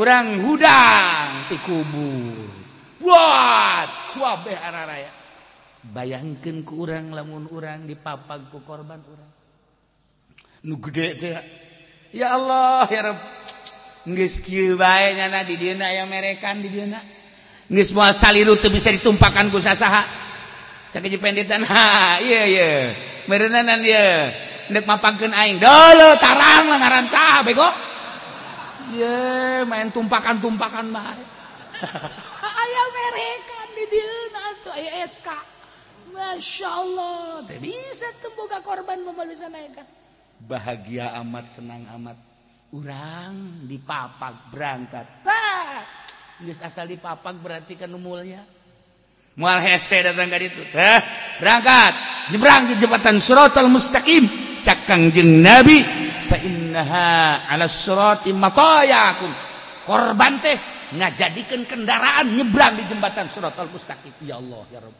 urang 0.01 0.41
hudang 0.41 1.45
ti 1.45 1.61
kubur. 1.61 2.49
Buat 2.97 4.17
kuabeh 4.17 4.57
araraya. 4.57 5.11
Bayangkeun 5.85 6.65
ku 6.65 6.81
urang 6.81 7.13
lamun 7.13 7.45
urang 7.53 7.85
dipapag 7.85 8.49
ku 8.49 8.65
korban 8.65 8.97
urang. 9.05 9.31
Nu 10.65 10.81
gede 10.81 11.13
teh. 11.13 11.37
Ya 12.09 12.33
Allah 12.33 12.89
ya 12.89 13.13
Rabb, 13.13 13.21
geus 14.09 14.41
kieu 14.41 14.73
bae 14.73 15.13
nyana 15.13 15.45
di 15.45 15.53
dieuna 15.61 15.85
aya 15.85 16.09
merekan 16.09 16.65
di 16.65 16.73
dieuna. 16.73 16.97
Geus 17.69 17.93
moal 17.93 18.17
saliru 18.17 18.57
teu 18.57 18.73
bisa 18.73 18.89
ditumpakan 18.89 19.53
ku 19.53 19.61
sasaha. 19.61 20.25
Cak 20.95 21.03
jependitan 21.11 21.61
ha, 21.67 22.17
iya 22.23 22.41
iya. 22.47 22.71
Merenangan 23.27 23.83
ieu. 23.83 24.54
Dek 24.71 24.85
mapangkeun 24.89 25.33
aing. 25.33 25.61
Deuh 25.61 26.15
tarang 26.17 26.65
lah 26.69 26.77
ngaran 26.81 27.05
saha 27.09 27.45
bego? 27.45 27.69
Ye, 28.93 29.65
main 29.65 29.89
tumpakan-tumpakan 29.89 30.93
bae. 30.93 31.23
Aya 32.65 32.83
merekan 32.93 33.67
di 33.75 33.83
dieu 33.89 34.21
atuh 34.31 34.73
aya 34.77 34.91
SK. 35.03 35.27
Masya 36.15 36.69
Allah, 36.69 37.43
teh 37.43 37.59
bisa 37.59 38.07
temboga 38.23 38.63
korban 38.63 39.03
memalusan 39.03 39.51
naikkan. 39.51 39.83
Bahagia 40.39 41.11
amat, 41.19 41.45
senang 41.51 41.83
amat. 41.99 42.15
Urang 42.71 43.67
dipapak 43.67 44.55
berangkat. 44.55 45.03
Tah, 45.27 45.83
geus 46.39 46.63
asal 46.63 46.87
dipapak 46.87 47.35
berarti 47.35 47.75
kan 47.75 47.91
mulya. 47.99 48.39
Mual 49.35 49.59
hese 49.67 49.99
datang 49.99 50.31
ka 50.31 50.39
ditu. 50.39 50.63
Heh, 50.71 50.99
berangkat. 51.43 51.93
Nyebrang 52.31 52.71
di 52.71 52.79
jembatan 52.79 53.19
Siratal 53.19 53.67
Mustaqim. 53.67 54.44
Cakangjeng 54.65 55.45
nabi 55.45 55.85
fa 56.25 56.41
innaha 56.41 57.45
ala 57.53 57.69
sirati 57.69 58.33
matayakum. 58.33 59.29
Korban 59.85 60.41
teh 60.41 60.57
ngajadikeun 60.97 61.69
kendaraan 61.69 62.33
nyebrang 62.33 62.73
di 62.73 62.89
jembatan 62.89 63.29
Suratul 63.29 63.69
Mustaqim. 63.69 64.09
Ya 64.25 64.41
Allah 64.41 64.65
ya 64.73 64.81
Rabb. 64.81 64.97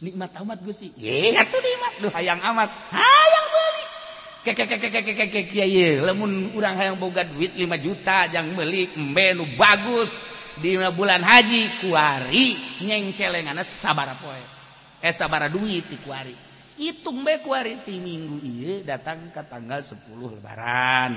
Nikmat 0.00 0.32
amat 0.40 0.58
gue 0.64 0.72
sih 0.72 0.88
ye 0.96 1.36
tuh 1.36 1.60
nikmat. 1.60 1.92
Duh 2.00 2.12
hayang 2.16 2.40
amat. 2.40 2.72
Hayang 2.96 3.46
beli. 3.52 3.84
Kuari. 16.00 16.43
hitung 16.78 17.22
baik 17.22 17.46
kuariti 17.46 17.98
minggu 18.02 18.42
iya 18.42 18.96
datang 18.96 19.30
ke 19.30 19.42
tanggal 19.46 19.80
10 19.82 20.10
lebaran. 20.10 21.12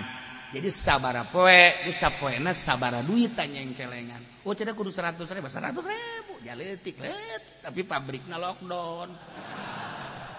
Jadi 0.47 0.71
sabara 0.71 1.27
poe 1.27 1.83
ini 1.83 1.91
sapoena 1.91 2.55
sabara 2.55 3.03
duit 3.03 3.35
tanya 3.35 3.59
yang 3.59 3.75
celengan. 3.75 4.21
Oh 4.47 4.55
cina 4.55 4.71
kudu 4.71 4.87
100 4.93 5.19
ribu 5.19 5.47
100 5.51 5.75
ribu. 5.75 6.33
Ya 6.45 6.55
letik 6.55 6.95
letik 7.03 7.43
tapi 7.59 7.83
pabriknya 7.83 8.39
lockdown. 8.39 9.11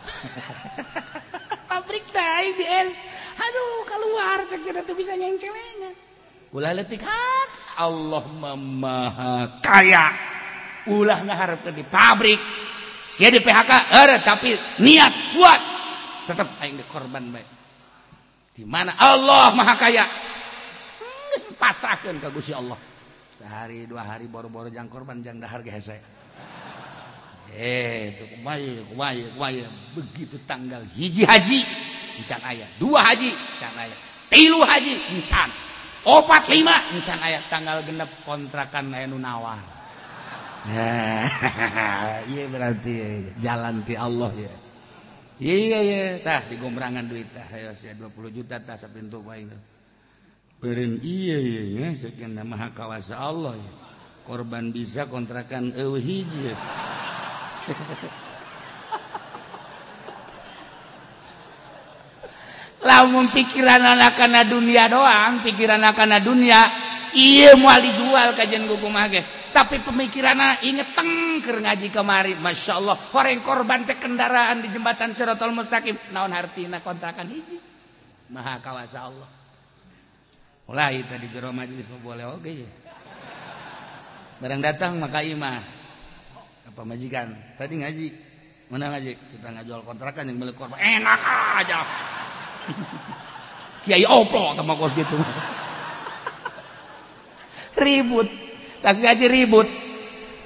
Pabrik 1.69 2.09
naik 2.11 2.55
di 2.59 2.65
es 2.65 2.91
aduh 3.39 3.79
keluar 3.87 4.39
cek 4.49 4.65
tuh 4.89 4.97
bisa 4.97 5.13
yang 5.15 5.37
celengan. 5.37 5.95
Ulah 6.51 6.73
letik 6.73 7.05
hak. 7.05 7.51
Allah 7.79 8.25
maha 8.65 9.61
kaya. 9.61 10.09
Ulah 10.89 11.21
ngaharap 11.21 11.69
di 11.69 11.85
pabrik. 11.85 12.41
Sia 13.09 13.33
di 13.33 13.41
PHK, 13.41 13.73
er, 13.89 14.21
tapi 14.21 14.53
niat 14.85 15.33
kuat. 15.33 15.61
Tetap 16.29 16.61
aing 16.61 16.77
korban 16.85 17.25
baik. 17.33 17.49
Di 18.53 18.69
mana 18.69 18.93
Allah 19.01 19.57
Maha 19.57 19.81
Kaya. 19.81 20.05
Hmm, 20.05 21.33
geus 21.33 21.49
pasrahkeun 21.57 22.21
ka 22.21 22.29
Gusti 22.29 22.53
Allah. 22.53 22.77
Sehari 23.33 23.89
dua 23.89 24.05
hari 24.05 24.29
boro-boro 24.29 24.69
jang 24.69 24.93
korban 24.93 25.25
jang 25.25 25.41
dahar 25.41 25.65
ge 25.65 25.73
hese. 25.73 25.97
Eh, 27.57 28.37
kumaya, 28.37 28.85
kumaya, 28.93 29.25
kumaya. 29.33 29.65
Begitu 29.97 30.37
tanggal 30.45 30.85
hiji 30.93 31.25
haji, 31.25 31.65
encan 32.21 32.45
ayah. 32.45 32.69
Dua 32.77 33.01
haji, 33.01 33.33
encan 33.33 33.75
ayah. 33.81 33.99
Tilu 34.29 34.61
haji, 34.61 34.95
encan. 35.17 35.49
Opat 36.05 36.45
lima, 36.53 36.77
encan 36.93 37.17
ayah. 37.25 37.41
Tanggal 37.49 37.89
genep 37.89 38.11
kontrakan 38.29 38.93
aya 38.93 39.09
nu 39.09 39.17
nawar. 39.17 39.78
iya 42.35 42.45
berarti 42.51 42.95
jalan 43.39 43.87
ti 43.87 43.95
Allah 43.95 44.35
ya 44.35 44.55
iya 45.39 45.79
iya 45.87 46.19
tah 46.19 46.43
digombrangan 46.51 47.07
duit 47.07 47.31
tah. 47.31 47.47
Ayo 47.55 47.71
sia 47.79 47.95
20 47.95 48.11
juta 48.35 48.59
tah 48.59 48.75
sapintu 48.75 49.23
bae 49.23 49.47
kawasa 52.75 53.15
Allah 53.23 53.55
korban 54.27 54.75
bisa 54.75 55.07
kontrakan 55.07 55.71
hij 55.79 56.27
lamun 62.83 63.27
pikiran 63.37 63.83
anak-anak 63.95 64.45
dunia 64.51 64.91
doang 64.91 65.39
pikiran 65.47 65.79
anak-anak 65.79 66.21
dunia. 66.27 66.67
Iya 67.09 67.57
mau 67.57 67.73
dijual 67.81 68.37
kajian 68.37 68.69
buku 68.69 68.91
mage 68.93 69.38
tapi 69.59 69.83
pemikiran 69.83 70.39
inget 70.63 70.87
tengker 70.95 71.59
ngaji 71.59 71.91
kemari. 71.91 72.39
Masya 72.39 72.79
Allah 72.79 72.95
orang 72.95 73.43
korban 73.43 73.83
teh 73.83 73.99
kendaraan 73.99 74.63
di 74.63 74.71
jembatan 74.71 75.19
Sirotol 75.19 75.51
Mustaqim. 75.51 75.99
Naon 76.15 76.31
hartina 76.31 76.79
kontrakan 76.79 77.27
hiji? 77.27 77.59
Maha 78.31 78.63
kawasa 78.63 79.11
Allah. 79.11 79.27
Mulai 80.71 81.03
tadi 81.03 81.27
jero 81.35 81.51
majelis 81.51 81.91
boleh 81.91 82.29
oke 82.29 82.53
ya 82.53 82.69
barang 84.39 84.63
datang 84.63 85.03
maka 85.03 85.27
imah 85.27 85.59
apa 86.71 86.83
majikan? 86.87 87.35
Tadi 87.59 87.83
ngaji. 87.83 88.07
Mana 88.71 88.95
ngaji? 88.95 89.11
Kita 89.17 89.49
ngajual 89.51 89.83
kontrakan 89.83 90.31
yang 90.31 90.39
milik 90.39 90.55
korban. 90.55 90.79
Enak 90.79 91.21
aja. 91.59 91.83
Kiai 93.89 94.07
oplo 94.07 94.55
sama 94.55 94.79
kos 94.79 94.95
gitu. 94.95 95.19
Ribut 97.83 98.48
tas 98.83 98.99
gaji 98.99 99.27
ribut. 99.27 99.69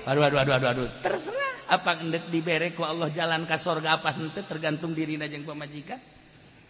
Aduh 0.08 0.24
aduh 0.26 0.38
aduh 0.42 0.54
aduh 0.58 0.68
aduh. 0.72 0.88
Terserah. 1.04 1.50
Apa 1.72 2.02
endek 2.04 2.28
dibere 2.28 2.76
ku 2.76 2.84
Allah 2.84 3.08
jalan 3.08 3.48
ka 3.48 3.56
sorga 3.56 3.96
apa 3.96 4.12
henteu 4.12 4.44
tergantung 4.44 4.92
dirina 4.92 5.24
jeung 5.30 5.46
pamajikan. 5.46 5.96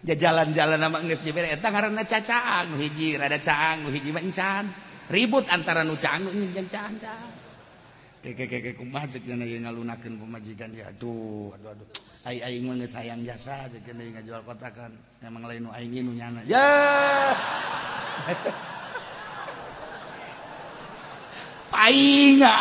Ja 0.02 0.14
jalan-jalan 0.18 0.82
nama 0.82 0.98
geus 1.06 1.22
dibere 1.22 1.54
eta 1.54 1.70
ngaranna 1.70 2.02
cacaang 2.02 2.74
hiji 2.74 3.14
rada 3.14 3.38
caang 3.38 3.86
hiji 3.86 4.10
mah 4.10 4.22
ribut 5.14 5.46
antara 5.46 5.86
nu 5.86 5.94
caang 5.94 6.26
jeung 6.26 6.66
caang 6.66 6.98
caang 6.98 7.30
keke 8.22 8.78
kumaha 8.78 9.06
jeung 9.10 9.34
kana 9.34 9.46
ieu 9.46 9.58
ngalunakeun 9.62 10.14
pamajikan 10.18 10.70
ya 10.74 10.90
aduh 10.90 11.50
aduh 11.58 11.74
aduh. 11.74 11.86
Ai 12.22 12.38
aing 12.38 12.70
mah 12.70 12.78
geus 12.78 12.94
hayang 12.94 13.22
jasa 13.26 13.66
jeung 13.70 13.82
kana 13.82 14.02
ngajual 14.18 14.42
kotakan. 14.46 14.94
Emang 15.22 15.42
lain 15.46 15.66
nu 15.66 15.70
aing 15.74 15.90
nu 16.02 16.14
nyana. 16.14 16.42
Ya! 16.46 16.66
painga 21.72 22.56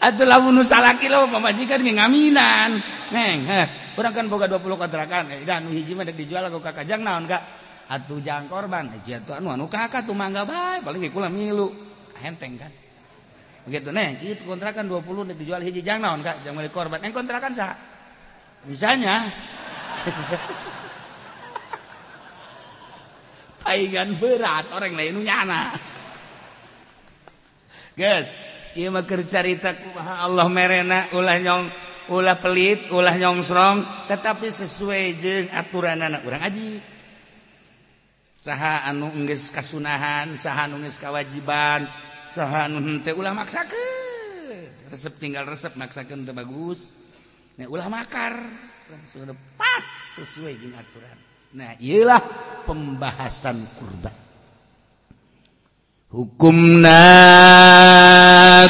Atuh 0.00 0.24
lamun 0.24 0.56
nu 0.56 0.64
salaki 0.64 1.12
lo 1.12 1.28
pamajikan 1.28 1.84
ngaminan. 1.84 2.80
Neng, 3.12 3.38
heh, 3.44 3.66
urang 4.00 4.16
kan 4.16 4.32
boga 4.32 4.48
20 4.48 4.80
kontrakan. 4.80 5.28
Eh, 5.28 5.44
dan 5.44 5.68
hiji 5.68 5.92
mah 5.92 6.08
dijual 6.08 6.48
ku 6.48 6.64
ka 6.64 6.72
kajang 6.72 7.04
naon 7.04 7.28
ka? 7.28 7.36
Atuh 7.92 8.16
jang 8.24 8.48
korban. 8.48 8.88
Eh, 8.96 9.20
atuh 9.20 9.36
anu 9.36 9.52
anu 9.52 9.68
kakak 9.68 10.08
tuh 10.08 10.16
mangga 10.16 10.48
bae, 10.48 10.80
paling 10.80 11.04
kula 11.12 11.28
milu. 11.28 11.68
Henteng 12.16 12.56
kan. 12.56 12.72
Begitu 13.68 13.92
neng, 13.92 14.16
itu 14.24 14.40
kontrakan 14.48 14.88
20 14.88 15.04
dek 15.04 15.36
dijual 15.36 15.60
hiji 15.60 15.84
jang 15.84 16.00
naon 16.00 16.24
ka? 16.24 16.40
Jang 16.48 16.56
milik 16.56 16.72
korban. 16.72 17.04
Neng 17.04 17.12
kontrakan 17.12 17.52
sa. 17.52 17.76
Misalnya 18.64 19.28
Paingan 23.60 24.16
berat 24.16 24.72
orang 24.72 24.96
lain 24.96 25.20
nyana. 25.20 25.76
carita 29.28 29.76
Allah 30.24 30.48
merena 30.48 31.04
ulah 31.12 31.36
nyong 31.36 31.66
ulah 32.10 32.40
pelit 32.40 32.90
ulah 32.96 33.14
nyongsrong 33.14 34.08
tetapi 34.08 34.48
sesuai 34.48 35.04
je 35.20 35.34
aturan 35.52 36.00
anak 36.00 36.24
kurang 36.24 36.42
aji. 36.42 36.80
Saha 38.40 38.88
anu 38.88 39.12
nges 39.28 39.52
kasunahan 39.52 40.32
saha 40.34 40.64
anu 40.64 40.80
kawajiban 40.80 40.96
kewajiban 40.96 41.80
saha 42.32 42.58
anu 42.72 42.80
hente 42.80 43.12
ulah 43.12 43.36
maksakan 43.36 44.00
resep 44.90 45.14
tinggal 45.20 45.44
resep 45.44 45.76
maksakan 45.76 46.24
teu 46.24 46.34
bagus. 46.34 46.88
Nah, 47.60 47.68
ulah 47.68 47.92
makar. 47.92 48.34
Pas 49.54 49.86
sesuai 50.18 50.50
jeng 50.58 50.74
aturan. 50.74 51.18
Nah 51.50 51.74
iyalah 51.82 52.22
pembahasan 52.66 53.58
kurban. 53.78 54.29
hukumna 56.10 57.06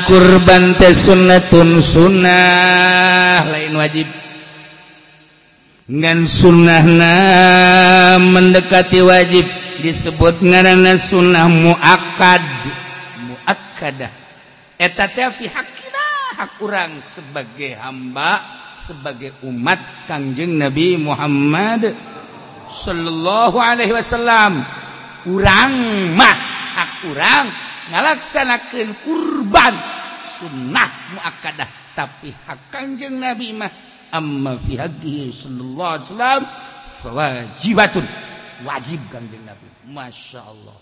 kurban 0.04 0.76
teh 0.76 0.92
sunnatun 0.92 1.80
sunnah 1.80 3.48
lain 3.48 3.74
wajib. 3.80 4.08
Ngan 5.90 6.22
sunnahna 6.28 7.14
mendekati 8.20 9.02
wajib 9.02 9.42
disebut 9.82 10.44
ngaranna 10.44 10.94
sunnah 11.00 11.48
muakkad. 11.50 12.44
Muakkadah. 13.26 14.12
Eta 14.76 15.08
teh 15.08 15.32
fi 15.32 15.48
hakina 15.48 16.04
hak 16.38 16.60
urang 16.62 17.00
sebagai 17.00 17.74
hamba 17.80 18.38
sebagai 18.70 19.34
umat 19.48 19.80
Kangjeng 20.06 20.60
Nabi 20.60 20.94
Muhammad 21.00 21.90
sallallahu 22.70 23.58
alaihi 23.58 23.96
wasallam. 23.96 24.62
Urang 25.26 25.74
mah 26.14 26.36
hak 26.80 26.90
kurang 27.04 27.46
ngalaksanakan 27.92 28.88
kurban 29.04 29.74
sunnah 30.24 30.88
muakkadah 31.12 31.68
tapi 31.92 32.32
hak 32.32 32.72
kanjeng 32.72 33.20
Nabi 33.20 33.52
mah 33.52 33.68
amma 34.16 34.56
fi 34.56 34.80
haqqihi 34.80 35.28
sallallahu 35.28 35.92
alaihi 35.92 36.08
wasallam 36.08 36.42
wajibatun 37.04 38.06
wajib 38.64 39.00
kanjeng 39.12 39.44
Nabi 39.44 39.68
Masya 39.90 40.40
Allah. 40.44 40.78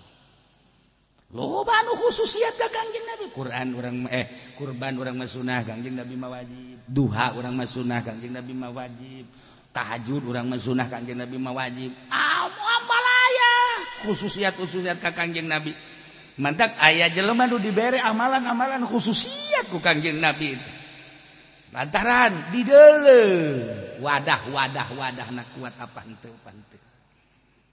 Loba 1.28 1.84
anu 1.84 1.92
khususiat 1.92 2.57
ka 2.57 2.68
kanjeng 2.72 3.05
Nabi? 3.05 3.24
Quran 3.36 3.66
orang 3.76 3.96
eh 4.09 4.24
kurban 4.57 4.96
orang 4.96 5.12
mah 5.16 5.28
kanjeng 5.61 5.96
Nabi 5.96 6.14
mah 6.16 6.30
wajib. 6.32 6.76
Duha 6.88 7.36
orang 7.36 7.53
mah 7.53 7.68
kanjeng 8.01 8.32
Nabi 8.32 8.53
mah 8.57 8.72
wajib. 8.72 9.24
Tahajud 9.76 10.22
orang 10.24 10.49
mah 10.49 10.88
kanjeng 10.88 11.20
Nabi 11.20 11.36
mah 11.36 11.53
wajib. 11.53 11.92
Ah, 12.09 12.49
Amalaya 12.49 13.55
khususiat 14.09 14.57
khususiat 14.57 14.96
ka 15.05 15.12
kanjeng 15.12 15.46
Nabi. 15.46 15.76
mantap 16.39 16.70
ayah 16.86 17.11
jelema 17.11 17.51
nu 17.51 17.59
diberi 17.59 17.99
amalan-amalan 17.99 18.86
khususiat 18.86 19.70
ku 19.74 19.82
kanjeng 19.82 20.22
Nabi 20.22 20.55
itu. 20.55 20.70
Lantaran 21.68 22.49
didele 22.49 23.22
wadah 24.01 24.41
wadah 24.49 24.89
wadah 24.97 25.28
nak 25.36 25.53
kuat 25.53 25.76
apa 25.76 26.01
henteu 26.01 26.32
ente 26.49 26.80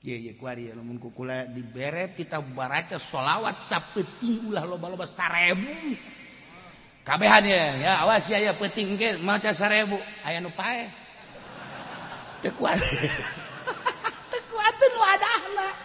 Iya 0.06 0.22
iya 0.22 0.34
kuari 0.38 0.70
lamun 0.70 1.02
kukula 1.02 1.50
diberet 1.50 2.14
kita 2.14 2.38
baraca 2.54 3.02
solawat 3.02 3.58
sapeting 3.66 4.54
ulah 4.54 4.62
loba-loba 4.62 5.10
sarebu. 5.10 5.98
Kabehan 7.02 7.42
ya, 7.42 7.66
ya 7.82 7.92
awas 8.06 8.30
ya 8.30 8.38
ya 8.38 8.54
peting 8.54 9.02
ke 9.02 9.18
maca 9.26 9.50
sarebu 9.50 9.98
aya 10.22 10.46
nu 10.46 10.54
pae. 10.54 10.86
Teu 12.46 12.54
kuat. 12.54 12.78
Teu 14.30 14.42
kuatun 14.54 14.94
wadahna. 14.94 15.85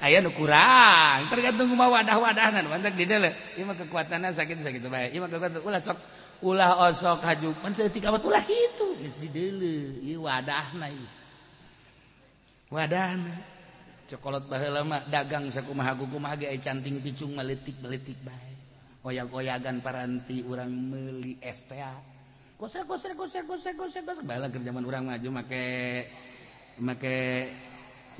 aya 0.00 0.24
nu 0.24 0.32
kurang. 0.32 1.28
Tergantung 1.28 1.68
mau 1.76 1.92
wadah 1.92 2.16
wadahan 2.16 2.64
mantap 2.66 2.96
di 2.96 3.04
dalam 3.04 3.30
ini 3.56 3.62
mah 3.68 3.76
kekuatannya 3.76 4.32
sakit 4.32 4.64
sakit 4.64 4.82
baik 4.88 5.10
ini 5.12 5.20
mah 5.20 5.28
kekuatan 5.28 5.60
ulah 5.60 5.80
sok 5.80 5.98
ulah 6.40 6.88
osok 6.88 7.20
haju. 7.20 7.52
Pan 7.60 7.72
seutik 7.76 8.08
awat 8.08 8.24
ulah 8.24 8.40
gitu 8.40 8.96
geus 8.98 9.16
di 9.20 9.28
dalam 9.28 10.00
ieu 10.00 10.24
wadahna 10.24 10.88
ieu. 10.88 11.08
Wadahna. 12.72 13.34
Cokolot 14.10 14.50
baheula 14.50 14.82
mah 14.82 15.06
dagang 15.06 15.46
sakumaha 15.52 15.94
kumaha 15.94 16.34
ge 16.34 16.50
canting 16.58 16.98
picung 16.98 17.36
meletik 17.36 17.78
meletik 17.78 18.18
bae. 18.26 18.50
Oyag-oyagan 19.00 19.80
paranti 19.80 20.44
urang 20.44 20.68
meuli 20.68 21.38
es 21.40 21.64
teh 21.70 21.80
kosel 22.60 22.84
kosel 22.84 23.16
kosel 23.16 23.48
kosel 23.48 23.72
kosel 23.78 24.04
bae 24.04 24.36
bala 24.36 24.52
kerjaan 24.52 24.84
urang 24.84 25.08
maju 25.08 25.28
make 25.40 25.64
make 26.80 27.16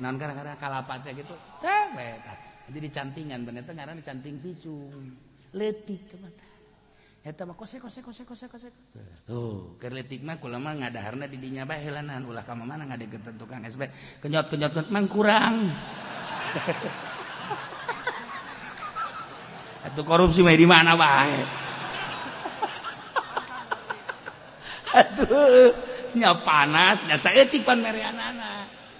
naon 0.01 0.17
gara-gara 0.17 0.57
kalapatnya 0.57 1.13
gitu. 1.13 1.35
Jadi 1.61 2.81
dicantingan 2.81 3.45
teh 3.45 3.73
ngaran 3.73 4.01
dicanting 4.01 4.41
picung 4.41 5.13
letik 5.53 6.17
mata 6.17 6.49
eta 7.21 7.45
mah 7.45 7.53
kose 7.53 7.77
kose 7.77 8.01
kose 8.01 8.25
kose 8.25 8.49
kose 8.49 8.73
tuh 9.29 9.77
keur 9.77 9.93
letik 9.93 10.25
mah 10.25 10.41
kula 10.41 10.57
mah 10.57 10.73
ngadaharna 10.73 11.29
di 11.29 11.37
dinya 11.37 11.69
bae 11.69 11.77
helanan. 11.77 12.25
Ulah 12.25 12.41
ka 12.41 12.57
mana 12.57 12.81
ngadegeun 12.81 13.37
tukang 13.37 13.61
SB 13.61 13.85
kenyot 14.25 14.49
kenyot 14.49 14.89
mang 14.89 15.05
kurang. 15.05 15.61
Atuh 19.85 20.05
korupsi 20.05 20.41
mah 20.41 20.57
di 20.57 20.65
mana 20.65 20.97
bae? 20.97 21.37
Atuh 25.05 25.69
nya 26.17 26.33
panas 26.41 27.05
nya 27.05 27.21
saeutik 27.21 27.61
pan 27.63 27.79
mereanana 27.79 28.50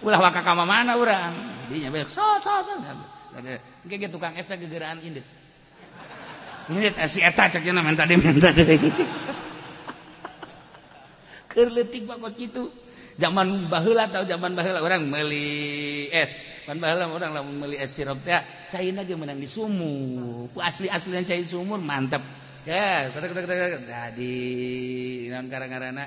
ulah 0.01 0.19
waka 0.19 0.41
kama 0.41 0.65
mana 0.65 0.97
orang 0.97 1.33
dinya 1.69 1.93
besok 1.93 2.17
so 2.17 2.23
so 2.41 2.53
so 2.65 2.73
kayak 3.87 4.11
gitu 4.11 4.17
kang 4.19 4.35
efek 4.35 4.67
gegeraan 4.67 4.99
indit. 5.01 5.23
Indit 6.69 6.95
eh, 6.99 7.09
si 7.09 7.23
eta 7.23 7.47
ceknya 7.47 7.79
nama 7.79 7.95
tadi 7.95 8.19
minta 8.19 8.51
deh 8.51 8.67
kerletik 11.51 12.07
bagus 12.07 12.39
gitu 12.39 12.71
zaman 13.19 13.67
bahula 13.67 14.07
atau 14.07 14.23
zaman 14.23 14.55
bahula 14.55 14.79
orang 14.79 15.03
meli 15.03 16.07
es. 16.11 16.63
Pan 16.63 16.79
bahula 16.79 17.11
orang 17.11 17.31
lamun 17.35 17.55
meli 17.59 17.75
es 17.75 17.91
sirup 17.91 18.19
teh 18.23 18.39
China 18.71 19.03
ge 19.03 19.15
menang 19.15 19.39
di 19.39 19.47
sumur. 19.47 20.47
Ku 20.51 20.59
asli 20.63 20.87
aslian 20.87 21.27
cai 21.27 21.43
sumur 21.43 21.79
mantep. 21.79 22.23
Ya 22.63 23.09
kata 23.09 23.25
kata 23.31 23.41
kata 23.41 23.55
nah, 23.89 24.09
di 24.13 24.31
naon 25.33 25.49
karang-karana 25.49 26.05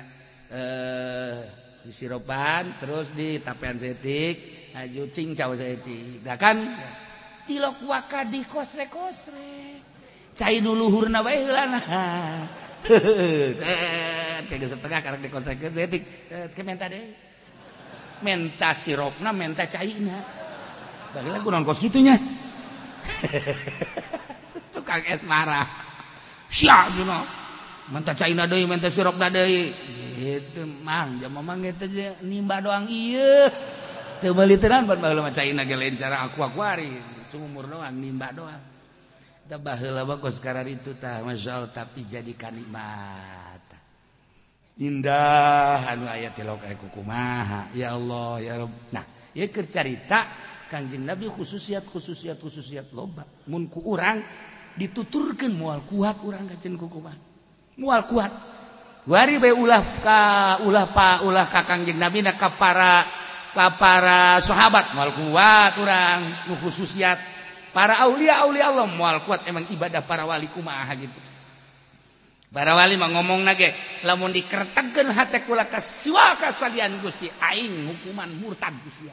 eh 0.49 1.64
siropan 1.91 2.77
terus 2.81 3.13
di 3.13 3.41
tapean 3.41 3.77
setik 3.77 4.37
aju 4.73 5.03
cincau 5.09 5.53
setik. 5.53 6.21
Dah 6.25 6.37
kan 6.37 6.61
tilok 7.45 7.85
waka 7.85 8.25
di 8.25 8.41
kosre 8.45 8.89
kosre 8.89 9.81
cai 10.35 10.59
dulu 10.59 10.89
hurna 10.91 11.21
wae 11.21 11.45
heula 11.45 11.65
tiga 14.49 14.67
setengah 14.69 14.99
karena 15.01 15.19
di 15.21 15.29
kosre 15.29 15.53
setik 15.57 16.03
ke 16.53 16.61
menta 16.65 16.89
deh. 16.89 17.01
Menta 18.23 18.71
sirupna 18.71 19.35
menta 19.35 19.67
cairnya 19.67 20.45
bagilah 21.15 21.39
gue 21.39 21.63
kos 21.63 21.79
gitunya. 21.79 22.15
Tukang 24.75 25.03
es 25.07 25.23
marah. 25.23 25.63
Siap 26.51 26.85
you 26.99 27.07
know. 27.07 27.23
menta 27.93 28.17
cairna 28.17 28.49
deh 28.49 28.65
menta 28.65 28.89
sirupna 28.89 29.29
deh 29.29 29.69
gitu 30.25 30.65
mang 30.81 31.21
jama 31.21 31.45
mang 31.45 31.61
gitu 31.61 31.85
nimba 32.25 32.57
doang 32.65 32.89
iya. 32.89 33.53
Teu 34.17 34.33
meuli 34.33 34.57
tenan 34.57 34.89
buat 34.89 34.97
baheula 34.97 35.21
maca 35.21 35.45
ina 35.45 35.61
ge 35.69 35.77
cara 35.93 36.25
aku 36.25 36.41
akuari 36.41 36.89
sumur 37.29 37.69
doang 37.69 37.93
nimba 37.93 38.33
doang. 38.33 38.63
Da 39.45 39.61
baheula 39.61 40.01
bagus 40.01 40.41
karar 40.41 40.65
itu 40.65 40.97
tah 40.97 41.21
masyaallah 41.21 41.69
tapi 41.69 42.01
jadi 42.09 42.33
kalimat 42.33 43.61
indah 44.75 45.87
anu 45.87 46.03
aya 46.09 46.35
tilok 46.35 46.67
aya 46.67 46.75
kumaha 46.75 47.71
ya 47.71 47.95
Allah 47.95 48.43
ya 48.43 48.53
Rabb 48.59 48.91
nah 48.91 49.07
ieu 49.31 49.47
keur 49.47 49.71
carita 49.71 50.27
Kanjeng 50.65 51.05
Nabi 51.05 51.29
khususiat 51.29 51.85
khususiat 51.85 52.41
khususiat 52.41 52.89
loba. 52.91 53.21
Mun 53.47 53.69
ku 53.69 53.85
urang 53.85 54.17
dituturkeun 54.75 55.53
moal 55.53 55.85
kuat 55.85 56.19
urang 56.25 56.49
kajen 56.49 56.75
kukuman 56.75 57.15
moal 57.79 58.01
kuat. 58.09 58.54
Wari 59.05 59.37
ulah 59.37 60.01
ka 60.01 60.19
ulah 60.65 60.89
pa 60.89 61.21
ulah 61.21 61.45
ka 61.45 61.61
kangjeng 61.61 62.01
Nabi 62.01 62.25
na 62.25 62.33
ka 62.33 62.49
para 62.49 63.05
ka 63.53 63.77
para 63.77 64.41
sahabat 64.41 64.97
moal 64.97 65.13
kuat 65.13 65.77
urang 65.77 66.25
nu 66.49 66.57
khususiat 66.57 67.13
para 67.69 68.01
aulia 68.01 68.41
aulia 68.41 68.73
Allah 68.73 68.89
moal 68.89 69.21
kuat 69.21 69.45
emang 69.45 69.61
ibadah 69.69 70.01
para 70.01 70.25
wali 70.25 70.49
kumaha 70.49 70.89
gitu. 70.97 71.21
Para 72.49 72.73
wali 72.73 72.97
mah 72.97 73.13
ngomong 73.13 73.45
nage 73.45 73.69
lamun 74.09 74.33
dikertakeun 74.33 75.13
hate 75.13 75.45
kula 75.45 75.69
ka 75.69 75.77
siwaka 75.77 76.49
salian 76.49 76.97
Gusti 77.05 77.29
aing 77.29 77.85
hukuman 77.85 78.33
murtad 78.41 78.73
Gusti. 78.81 79.05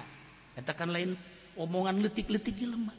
Katakan 0.56 0.88
lain 0.88 1.12
omongan 1.60 2.00
letik-letik 2.00 2.56
jelema. 2.56 2.96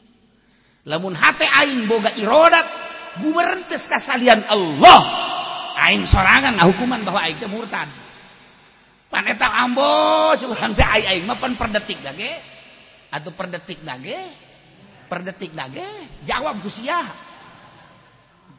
Lamun 0.86 1.18
hate 1.18 1.42
aing 1.58 1.90
boga 1.90 2.14
irodat 2.22 2.70
gumerentes 3.18 3.90
ka 3.90 3.98
salian 3.98 4.38
Allah 4.46 5.33
aing 5.74 6.06
sorangan 6.06 6.54
nah 6.54 6.66
hukuman 6.70 7.02
bahwa 7.02 7.20
aing 7.26 7.38
teh 7.38 7.50
murtad. 7.50 7.90
Pan 9.10 9.26
eta 9.30 9.46
ambo 9.62 10.34
urang 10.34 10.72
teh 10.74 10.86
aing 10.86 11.06
aing 11.10 11.24
mah 11.26 11.38
pan 11.38 11.54
per 11.58 11.70
detik 11.74 12.00
da 12.02 12.14
ge. 12.14 12.32
Atuh 13.14 13.34
per 13.34 13.46
detik 13.50 13.82
da 13.82 13.94
ge. 13.98 14.18
Per 15.10 15.20
detik 15.22 15.52
da 15.54 15.66
ge. 15.70 15.86
Jawab 16.26 16.58
ku. 16.62 16.70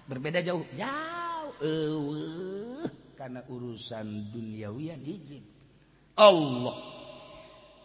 Berbeda 0.05 0.39
jauh. 0.45 0.63
Jauh 0.77 1.51
eueuh 1.59 2.85
kana 3.15 3.41
urusan 3.47 4.31
duniawian 4.31 4.99
hiji. 5.01 5.39
Allah. 6.19 6.77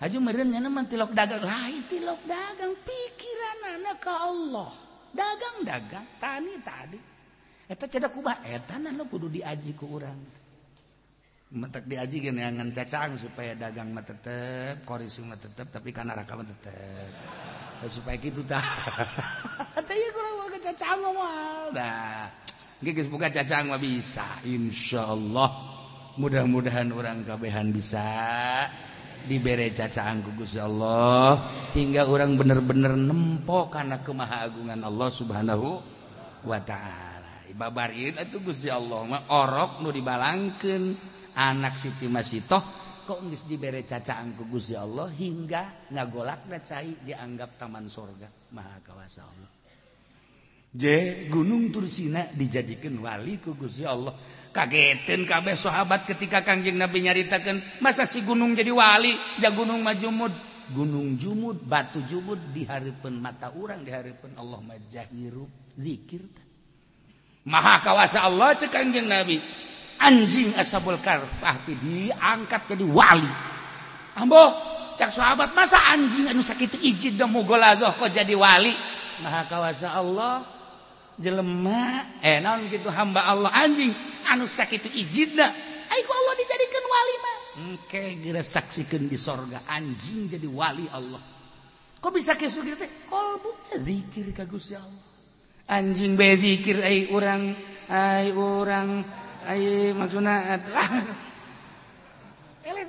Haju 0.01 0.19
meureun 0.23 0.49
nya 0.49 0.65
mah 0.65 0.89
tilok 0.89 1.13
dagang 1.13 1.45
lain 1.45 1.83
tilok 1.87 2.21
dagang 2.25 2.73
pikiran 2.73 3.59
anak 3.79 3.99
ka 4.01 4.15
Allah. 4.17 4.71
Dagang-dagang, 5.11 6.07
tani 6.23 6.55
tadi. 6.63 7.10
Eta 7.71 7.87
cedak 7.87 8.11
kubah. 8.11 8.43
Eta 8.43 8.83
nah 8.83 8.91
kudu 9.07 9.31
diaji 9.31 9.79
ke 9.79 9.87
orang. 9.87 10.19
Metek 11.55 11.87
diaji 11.87 12.19
gini 12.19 12.43
cacang 12.75 13.15
supaya 13.15 13.55
dagang 13.55 13.95
mah 13.95 14.03
tetep, 14.03 14.83
korisi 14.87 15.23
mah 15.23 15.39
tetep, 15.39 15.67
tapi 15.71 15.95
karena 15.95 16.19
raka 16.19 16.35
mah 16.35 16.47
tetep. 16.47 17.11
supaya 17.87 18.19
gitu 18.19 18.43
tah. 18.43 18.63
Eta 19.79 19.93
ya 19.95 20.09
kalau 20.11 20.51
ke 20.51 20.59
cacang 20.63 20.99
mah. 20.99 21.71
dah 21.71 22.27
gigis 22.83 23.07
buka 23.07 23.31
cacang 23.31 23.71
mah 23.71 23.79
bisa. 23.79 24.27
insyaallah 24.49 25.51
Mudah-mudahan 26.19 26.91
orang 26.91 27.23
kabehan 27.23 27.71
bisa 27.71 28.03
dibere 29.31 29.71
cacaan 29.71 30.27
ku 30.27 30.35
Gusti 30.35 30.59
Allah 30.59 31.39
hingga 31.77 32.09
orang 32.09 32.35
bener-bener 32.35 32.99
nempok 32.99 33.73
karena 33.79 34.03
kemahaagungan 34.03 34.81
Allah 34.83 35.09
Subhanahu 35.13 35.81
wa 36.45 36.59
taala. 36.67 37.10
babar 37.55 37.91
Gusti 38.43 38.69
Allah 38.69 39.25
orok 39.31 39.85
nu 39.85 39.89
dibalangkan 39.95 40.83
anak 41.37 41.79
Siti 41.79 42.07
Masitoh 42.11 42.63
kok 43.07 43.27
dibere 43.47 43.83
cacaan 43.83 44.39
ku 44.39 44.47
Gusti 44.47 44.79
Allah 44.79 45.11
hingga 45.11 45.91
ngagolak 45.91 46.47
cai 46.63 46.95
dianggap 47.03 47.59
taman 47.59 47.91
sorga. 47.91 48.31
Maha 48.55 48.79
kawasa 48.87 49.27
Allah. 49.27 49.51
Je 50.71 51.27
Gunung 51.27 51.75
Tursina 51.75 52.23
dijadikan 52.31 52.95
wali 53.03 53.43
ku 53.43 53.59
Gusti 53.59 53.83
Allah. 53.83 54.15
Kagetin 54.51 55.27
kabeh 55.31 55.55
sahabat 55.55 56.11
ketika 56.11 56.43
Kangjeng 56.43 56.75
Nabi 56.75 57.07
nyaritakan 57.07 57.83
masa 57.83 58.03
si 58.03 58.23
gunung 58.27 58.55
jadi 58.59 58.71
wali? 58.75 59.15
Ya 59.39 59.55
gunung 59.55 59.83
majumud 59.83 60.51
gunung 60.71 61.19
jumud 61.19 61.67
batu 61.67 61.99
jumud 62.07 62.39
diharapkan 62.55 63.11
mata 63.19 63.51
orang 63.51 63.83
diharapkan 63.83 64.39
Allah 64.39 64.63
majahirup 64.63 65.51
zikir. 65.75 66.23
Maha 67.49 67.81
kawasa 67.81 68.29
Allah 68.29 68.53
cekanjeng 68.53 69.09
Nabi. 69.09 69.41
Anjing 70.01 70.57
asabul 70.57 70.97
karfah 71.01 71.61
diangkat 71.69 72.73
jadi 72.73 72.85
wali. 72.89 73.29
Ambo 74.17 74.41
cak 74.97 75.13
sahabat 75.13 75.53
masa 75.57 75.77
anjing 75.93 76.29
anu 76.29 76.41
sakit 76.45 76.81
izin 76.85 77.17
dan 77.21 77.33
mugolazoh 77.33 77.93
kok 77.97 78.13
jadi 78.13 78.33
wali? 78.37 78.73
Maha 79.25 79.45
kawasa 79.49 79.93
Allah 79.97 80.45
jelema 81.21 82.21
eh 82.25 82.41
naon 82.41 82.65
gitu 82.73 82.89
hamba 82.89 83.29
Allah 83.29 83.53
anjing 83.53 83.93
anu 84.33 84.49
sakit 84.49 84.97
izin 84.97 85.37
dah. 85.37 85.53
Aiku 85.91 86.13
Allah 86.17 86.35
dijadikan 86.37 86.85
wali 86.85 87.15
mah. 87.21 87.39
Engke 87.61 88.03
geura 88.25 88.41
saksikeun 88.41 89.05
di 89.05 89.21
sorga 89.21 89.61
anjing 89.69 90.33
jadi 90.33 90.49
wali 90.49 90.89
Allah. 90.97 91.21
Kok 92.01 92.13
bisa 92.13 92.33
kisu 92.41 92.65
gitu 92.65 92.89
kolbu 93.13 93.77
zikir 93.85 94.33
ka 94.33 94.49
Gusti 94.49 94.73
Allah. 94.73 95.10
anjing 95.71 96.19
bedzikir 96.19 96.83
ay 96.83 97.07
orang 97.15 97.55
ay 97.87 98.35
orang 98.35 99.07
ay 99.47 99.95
maksudna 99.95 100.59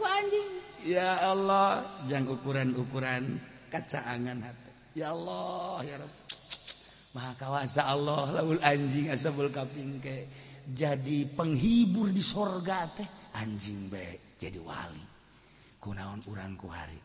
ku 0.01 0.05
anjing. 0.09 0.49
Ya 0.81 1.29
Allah 1.29 1.85
jang 2.09 2.25
ukuran-ukuran 2.25 3.37
kacaangan 3.69 4.41
hati. 4.41 4.97
Ya 4.97 5.13
Allah 5.13 5.85
ya 5.85 5.95
Rabb 6.01 6.13
maha 7.11 7.31
kawasa 7.37 7.85
Allah 7.85 8.41
laul 8.41 8.57
anjing 8.65 9.13
asabul 9.13 9.53
kaping 9.53 10.01
ke. 10.01 10.25
Jadi 10.61 11.25
penghibur 11.25 12.13
di 12.13 12.21
sorga 12.21 12.85
teh 12.89 13.05
anjing 13.37 13.89
be 13.89 14.37
jadi 14.41 14.57
wali. 14.57 15.05
Kunaon 15.81 16.21
urang 16.29 16.53
ku 16.57 16.69
hari? 16.69 16.97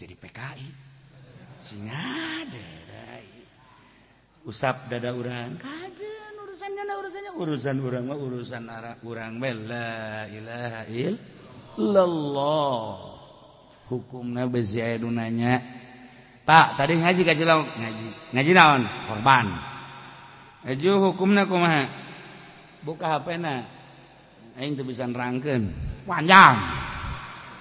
Jadi 0.00 0.16
PKI 0.16 0.68
singa 1.60 2.40
deh 2.48 2.79
usap 4.44 4.88
dada 4.88 5.12
urang. 5.12 5.56
Kajen 5.60 6.34
urusannya 6.40 6.82
na 6.86 6.94
urusannya. 7.00 7.30
Urusan 7.36 7.76
urang 7.84 8.04
mah 8.08 8.18
urusan 8.18 8.64
arah 8.68 8.96
urang 9.04 9.40
we 9.40 9.50
la 9.52 10.24
ilaha 10.28 10.82
illallah. 11.76 12.84
Hukumna 13.90 14.46
bezi 14.46 14.78
aya 14.78 15.02
dunanya 15.02 15.58
Pak 16.46 16.78
tadi 16.78 16.98
ngaji 16.98 17.22
ka 17.26 17.34
jelok 17.34 17.62
ngaji. 17.62 18.08
Ngaji 18.34 18.52
naon? 18.54 18.82
Korban. 19.06 19.46
Aju 20.66 20.90
hukumna 21.10 21.46
kumaha? 21.46 21.86
Buka 22.80 23.18
HP 23.18 23.36
na 23.38 23.62
aing 24.56 24.74
teu 24.74 24.88
bisa 24.88 25.04
nerangkeun 25.04 25.68
panjang. 26.08 26.56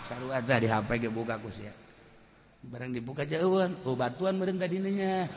Sarua 0.08 0.42
teh 0.42 0.64
di 0.64 0.68
HP 0.72 1.06
ge 1.06 1.10
buka 1.12 1.38
ku 1.38 1.52
sia. 1.52 1.70
Barang 2.60 2.92
dibuka 2.92 3.24
jauhan 3.24 3.72
oh 3.88 3.96
batuan 3.96 4.36
meureun 4.36 4.60
tadi 4.60 4.84
nya 4.84 5.28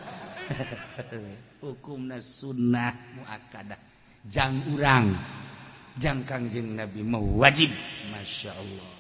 hukum 1.62 2.11
sunnah 2.19 2.95
muakkadah. 3.19 3.81
Jang 4.27 4.55
urang. 4.74 5.15
Jang 5.99 6.24
kangjeng 6.24 6.79
nabi 6.79 7.03
mau 7.05 7.23
wajib. 7.43 7.69
Masya 8.15 8.53
Allah. 8.55 8.91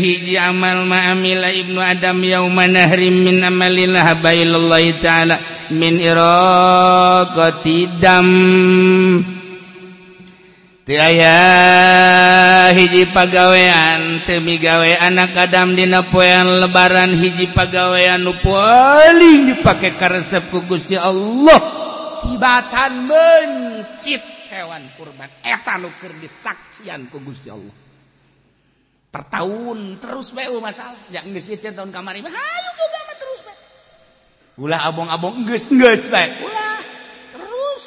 Hiji 0.00 0.34
amal 0.38 0.86
ma'amila 0.90 1.54
ibnu 1.54 1.78
Adam 1.78 2.18
yauma 2.18 2.66
nahrim 2.66 3.22
min 3.22 3.42
amalillah 3.42 4.18
bailallahi 4.18 4.98
ta'ala 4.98 5.38
min 5.70 6.02
iraqati 6.02 7.86
dam. 8.02 8.26
aya 10.98 12.74
hiji 12.74 13.06
pagawean 13.14 14.26
temigawe 14.26 14.90
anak 14.98 15.38
Adam 15.38 15.78
dina 15.78 16.02
poyan 16.10 16.58
lebaran 16.58 17.14
hiji 17.14 17.46
pagawean 17.54 18.26
nu 18.26 18.34
paling 18.42 19.54
dipakai 19.54 19.94
karesep 19.94 20.50
ku 20.50 20.66
Gusti 20.66 20.98
Allah. 20.98 21.62
Tibatan 22.26 23.06
mencit 23.06 24.18
hewan 24.50 24.82
kurban. 24.98 25.30
Eta 25.46 25.78
nu 25.78 25.94
keur 26.02 26.10
disaksian 26.18 27.06
ku 27.06 27.22
Gusti 27.22 27.54
Allah. 27.54 27.76
Per 29.14 29.22
tahun 29.30 30.02
terus 30.02 30.34
bae 30.34 30.50
masalah. 30.58 30.98
Ya 31.14 31.22
geus 31.22 31.46
ieu 31.46 31.58
tahun 31.60 31.94
kamari 31.94 32.18
mah 32.18 32.34
hayu 32.34 32.70
boga 32.74 33.00
mah 33.06 33.16
terus 33.20 33.40
bae 33.46 33.58
ulah 34.58 34.80
abong-abong 34.90 35.46
geus 35.46 35.70
geus 35.70 36.10
bae. 36.10 36.26
Ulah 36.26 36.82
terus 37.30 37.84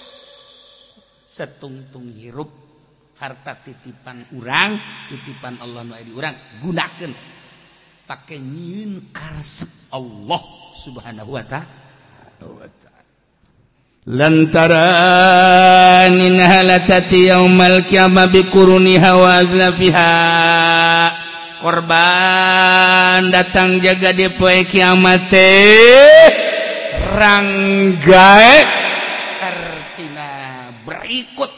setungtung 1.28 2.08
hirup. 2.16 2.63
harta 3.18 3.56
titipan 3.62 4.26
urang 4.36 4.80
titipan 5.10 5.58
Allah 5.62 5.84
nu 5.86 5.94
di 6.02 6.12
urang 6.12 6.36
gunakan 6.62 7.12
pakai 8.04 8.40
nyiin 8.40 9.14
karsep 9.16 9.96
Allah 9.96 10.42
subhanahu 10.76 11.32
wa 11.38 11.44
ta'ala. 11.46 11.82
Lantaran 14.04 16.12
innaha 16.12 16.68
latati 16.68 17.32
yaumal 17.32 17.80
qiyamah 17.88 18.28
biquruniha 18.28 19.12
wa 19.16 19.40
azlafiha 19.40 20.12
korban 21.64 23.32
datang 23.32 23.80
jaga 23.80 24.12
di 24.12 24.28
poe 24.36 24.68
kiamat 24.68 25.32
ranggae. 27.16 28.56
Artina 29.40 30.28
berikut. 30.84 31.52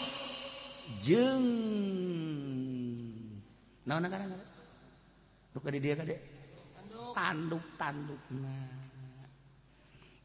Jeng 1.01 1.44
naon 3.85 4.05
kana 4.09 4.25
kana. 4.25 4.45
Duka 5.53 5.69
di 5.71 5.79
dia 5.79 5.95
kade. 5.95 6.15
Tanduk, 7.15 7.63
tanduk. 7.79 8.19
Nah. 8.35 8.85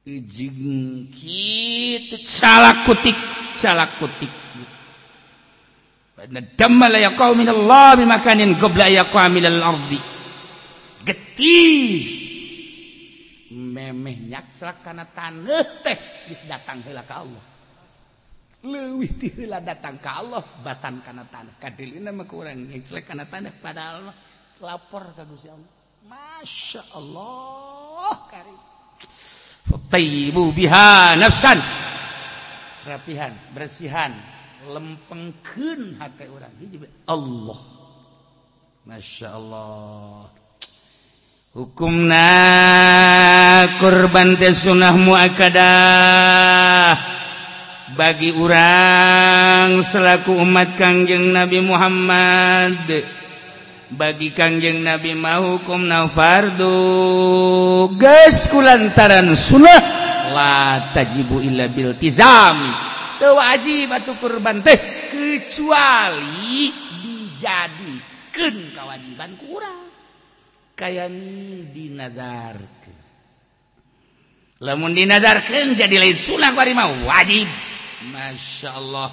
Ijing 0.01 1.13
kitu 1.13 2.17
Calak 2.25 2.89
kutik, 2.89 3.15
calak 3.61 3.91
kutik. 4.01 4.33
Nadamma 6.29 6.93
la 6.93 7.01
yaqaw 7.01 7.33
min 7.33 7.49
Allah 7.49 7.97
bimakanin 7.97 8.53
qabla 8.59 8.93
yaqaw 8.93 9.29
min 9.33 9.45
al-ardi. 9.45 10.01
Getih. 11.05 12.01
Memeh 13.55 14.17
nyak 14.29 14.57
celak 14.59 14.85
kana 14.85 15.09
taneuh 15.09 15.65
teh 15.81 15.97
geus 16.29 16.45
datang 16.45 16.85
heula 16.85 17.07
ka 17.09 17.25
Allah. 17.25 17.50
lewih 18.61 19.09
tila 19.17 19.65
datang 19.65 19.97
ke 19.97 20.11
Allah 20.11 20.45
batan 20.61 21.01
karena 21.01 21.25
tanah 21.25 21.57
kadil 21.57 21.97
ini 21.97 22.13
mah 22.13 22.29
kurang 22.29 22.69
ngecelek 22.69 23.09
karena 23.09 23.25
tanah 23.25 23.57
padahal 23.57 24.05
Allah 24.05 24.17
lapor 24.61 25.17
ke 25.17 25.25
Gusti 25.25 25.49
Allah. 25.49 25.73
Masya 26.05 26.83
Allah. 26.97 28.15
Karim. 28.29 28.59
Taibu 29.89 30.53
biha 30.53 31.17
nafsan. 31.17 31.57
Rapihan 32.85 33.33
bersihan 33.57 34.13
lempengkeun 34.69 36.01
hati 36.01 36.29
orang. 36.29 36.53
Hiji 36.61 36.85
Allah. 37.09 37.61
Masya 38.85 39.29
Allah. 39.33 40.29
Hukumna 41.51 42.31
kurban 43.83 44.39
teh 44.39 44.55
sunnah 44.55 44.95
muakkadah 44.95 46.95
bagi 47.95 48.31
orang 48.35 49.83
selaku 49.83 50.39
umat 50.43 50.79
Kangjeng 50.79 51.35
Nabi 51.35 51.59
Muhammad. 51.65 52.79
Bagi 53.91 54.31
Kangjeng 54.31 54.87
Nabi 54.87 55.19
mahukum 55.19 55.83
nafardu 55.83 56.79
geus 57.99 58.47
kulantaran 58.55 59.35
sunnah. 59.35 59.83
La 60.31 60.95
tajibu 60.95 61.43
illa 61.43 61.67
bil 61.67 61.99
tizami 61.99 62.91
teu 63.21 63.37
wajib 63.37 63.93
atuh 63.93 64.17
kurban 64.17 64.65
teh 64.65 64.79
kecuali 65.13 66.73
dijadikeun 67.05 68.57
kawajiban 68.73 69.31
ku 69.37 69.61
urang. 69.61 69.91
Kaya 70.73 71.11
dinazarkeun. 71.75 72.99
Lamun 74.65 74.97
dinazarkeun 74.97 75.77
jadi 75.77 75.99
lain 76.01 76.17
sunnah 76.17 76.57
bari 76.57 76.73
mah 76.73 76.89
wajib. 77.05 77.51
Masya 78.09 78.71
Allah. 78.81 79.11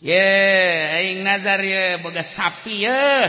Ye 0.00 1.20
nazar 1.20 1.60
ye 1.60 2.00
boga 2.00 2.24
sapi 2.24 2.88
ye. 2.88 3.28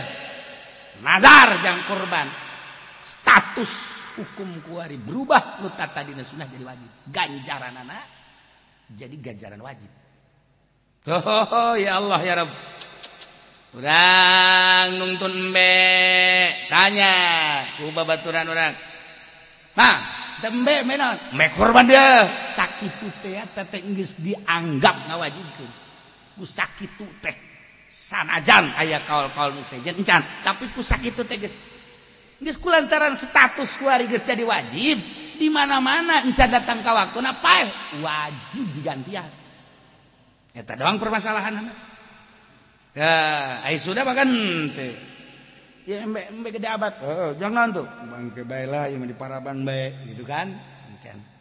Nazar 1.04 1.60
jang 1.60 1.84
kurban. 1.84 2.28
Status 3.04 3.74
hukum 4.18 4.50
kuari 4.66 4.98
berubah 4.98 5.62
nu 5.62 5.70
tata 5.76 6.02
dina 6.08 6.24
sunnah 6.24 6.48
jadi 6.48 6.64
wajib. 6.64 6.90
Ganjaran 7.12 7.76
anak 7.76 8.06
jadi 8.96 9.16
ganjaran 9.20 9.60
wajib. 9.60 9.92
Oh, 11.06 11.78
ya 11.78 12.02
Allah 12.02 12.18
ya 12.26 12.34
Rabb 12.42 12.50
Urang 13.76 14.96
nungtun 14.96 15.52
be 15.52 15.76
tanya 16.72 17.12
ku 17.76 17.92
babaturan 17.92 18.48
urang. 18.48 18.72
Nah, 19.76 19.96
tembe 20.46 20.86
menon. 20.86 21.18
Me 21.34 21.50
korban 21.58 21.90
dia. 21.90 22.30
Sakitu 22.30 23.10
teh 23.26 23.42
teteh 23.58 23.82
geus 23.98 24.14
dianggap 24.22 25.10
ngawajibkeun. 25.10 25.72
Ku 26.38 26.46
sakitu 26.46 27.10
teh 27.26 27.34
sanajan 27.90 28.70
aya 28.78 29.02
kaul-kaul 29.02 29.58
nu 29.58 29.64
sejen 29.66 29.98
encan 29.98 30.22
tapi 30.46 30.70
ku 30.70 30.86
sakitu 30.86 31.26
teh 31.26 31.42
geus. 31.42 31.66
Geus 32.38 32.62
kulantaran 32.62 33.18
status 33.18 33.82
ku 33.82 33.90
hari 33.90 34.06
geus 34.06 34.22
jadi 34.22 34.46
wajib 34.46 35.02
di 35.42 35.50
mana-mana 35.50 36.22
encan 36.22 36.54
datang 36.54 36.86
ka 36.86 36.94
waktuna 36.94 37.34
pae 37.42 37.66
wajib 38.06 38.66
digantian. 38.78 39.26
Eta 40.54 40.78
doang 40.78 41.02
permasalahan 41.02 41.66
anak. 41.66 41.78
Ya, 42.96 43.12
ai 43.66 43.76
sudah 43.82 44.06
bahkan 44.06 44.30
teh. 44.78 45.15
Ya 45.86 46.04
embe 46.04 46.26
embe 46.28 46.50
gede 46.50 46.68
abad. 46.68 46.94
Oh, 47.06 47.32
jangan 47.38 47.72
tuh. 47.72 47.88
Bangke 48.10 48.42
bae 48.44 48.66
lah 48.66 48.90
yang 48.90 49.06
di 49.06 49.16
paraban 49.16 49.62
bae 49.64 49.94
gitu 50.10 50.26
kan? 50.26 50.50
Encan 50.92 51.36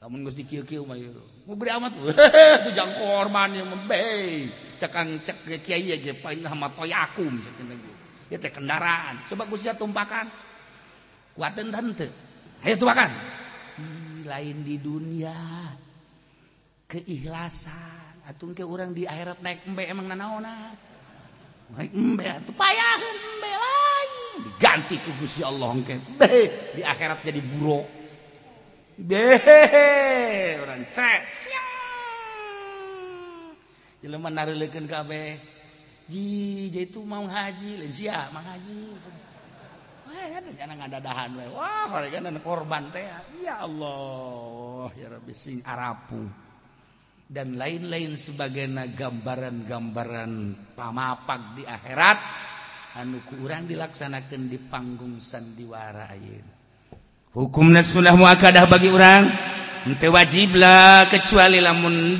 lamun 0.00 0.24
geus 0.24 0.32
dikieu-kieu 0.32 0.88
mah 0.88 0.96
mau 1.44 1.56
beri 1.60 1.76
amat. 1.76 1.92
Itu 2.64 2.70
jang 2.72 2.88
korban 2.96 3.52
yang 3.52 3.68
membei 3.68 4.48
cekang 4.80 5.20
cek 5.20 5.60
kiai 5.60 5.92
aja 5.92 6.16
paling 6.24 6.40
sama 6.40 6.72
toyakum 6.72 7.36
cek 7.36 7.54
ya 8.32 8.40
teh 8.40 8.48
kendaraan. 8.48 9.20
Coba 9.28 9.44
gue 9.44 9.60
tumpakan. 9.76 10.26
Kuatin 11.36 11.68
tante 11.68 12.08
ayo 12.64 12.74
tumpakan. 12.80 13.12
Lain 14.24 14.64
di 14.64 14.80
dunia. 14.80 15.36
Keikhlasan. 16.88 18.24
Atau 18.32 18.56
ke 18.56 18.64
orang 18.64 18.96
di 18.96 19.04
akhirat 19.04 19.44
naik 19.44 19.68
embe 19.68 19.84
emang 19.84 20.08
nanaona 20.08 20.72
ganti 24.60 24.96
kugus 25.00 25.40
ya 25.40 25.48
Allah 25.48 25.72
engke 25.72 25.96
di 26.76 26.82
akhirat 26.84 27.24
jadi 27.24 27.40
buruk 27.40 27.86
deh 29.00 30.60
orang 30.60 30.84
stres. 30.92 31.48
Jelema 34.00 34.28
nareleukeun 34.32 34.88
kabeh 34.88 35.36
ji 36.08 36.68
jadi 36.72 36.88
itu 36.88 37.00
mau 37.04 37.24
haji 37.24 37.80
lain 37.80 37.92
sia 37.92 38.16
mau 38.32 38.40
haji 38.40 38.76
wah 40.08 40.40
jangan 40.56 40.76
ngadadahan 40.80 41.30
we 41.36 41.46
wah 41.52 41.88
mereka 41.88 42.20
korban 42.40 42.88
teh. 42.92 43.04
Ya 43.40 43.64
Allah 43.64 44.88
ya 44.96 45.08
Rabbi 45.12 45.32
sing 45.32 45.64
arapu. 45.64 46.49
dan 47.30 47.54
lain-lain 47.54 48.18
sebagai 48.18 48.66
gambaran-gambaran 48.90 50.32
pamapak 50.74 51.54
di 51.54 51.62
akhirat 51.62 52.18
anu 52.98 53.22
kurang 53.22 53.70
dilaksanakan 53.70 54.50
di 54.50 54.58
panggung 54.58 55.22
sandiwara 55.22 56.10
ayeuna. 56.10 56.54
Hukum 57.30 57.70
sunnah 57.86 58.18
muakadah 58.18 58.66
bagi 58.66 58.90
orang 58.90 59.30
ente 59.86 60.10
wajiblah 60.10 61.06
kecuali 61.06 61.62
lamun 61.62 62.18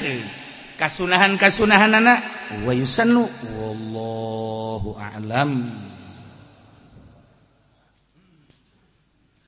ke 0.00 0.24
kasunahan-kasunahanana 0.80 2.14
wa 2.64 2.72
yusannu 2.72 3.28
wallahu 3.60 4.96
a'lam. 4.96 5.85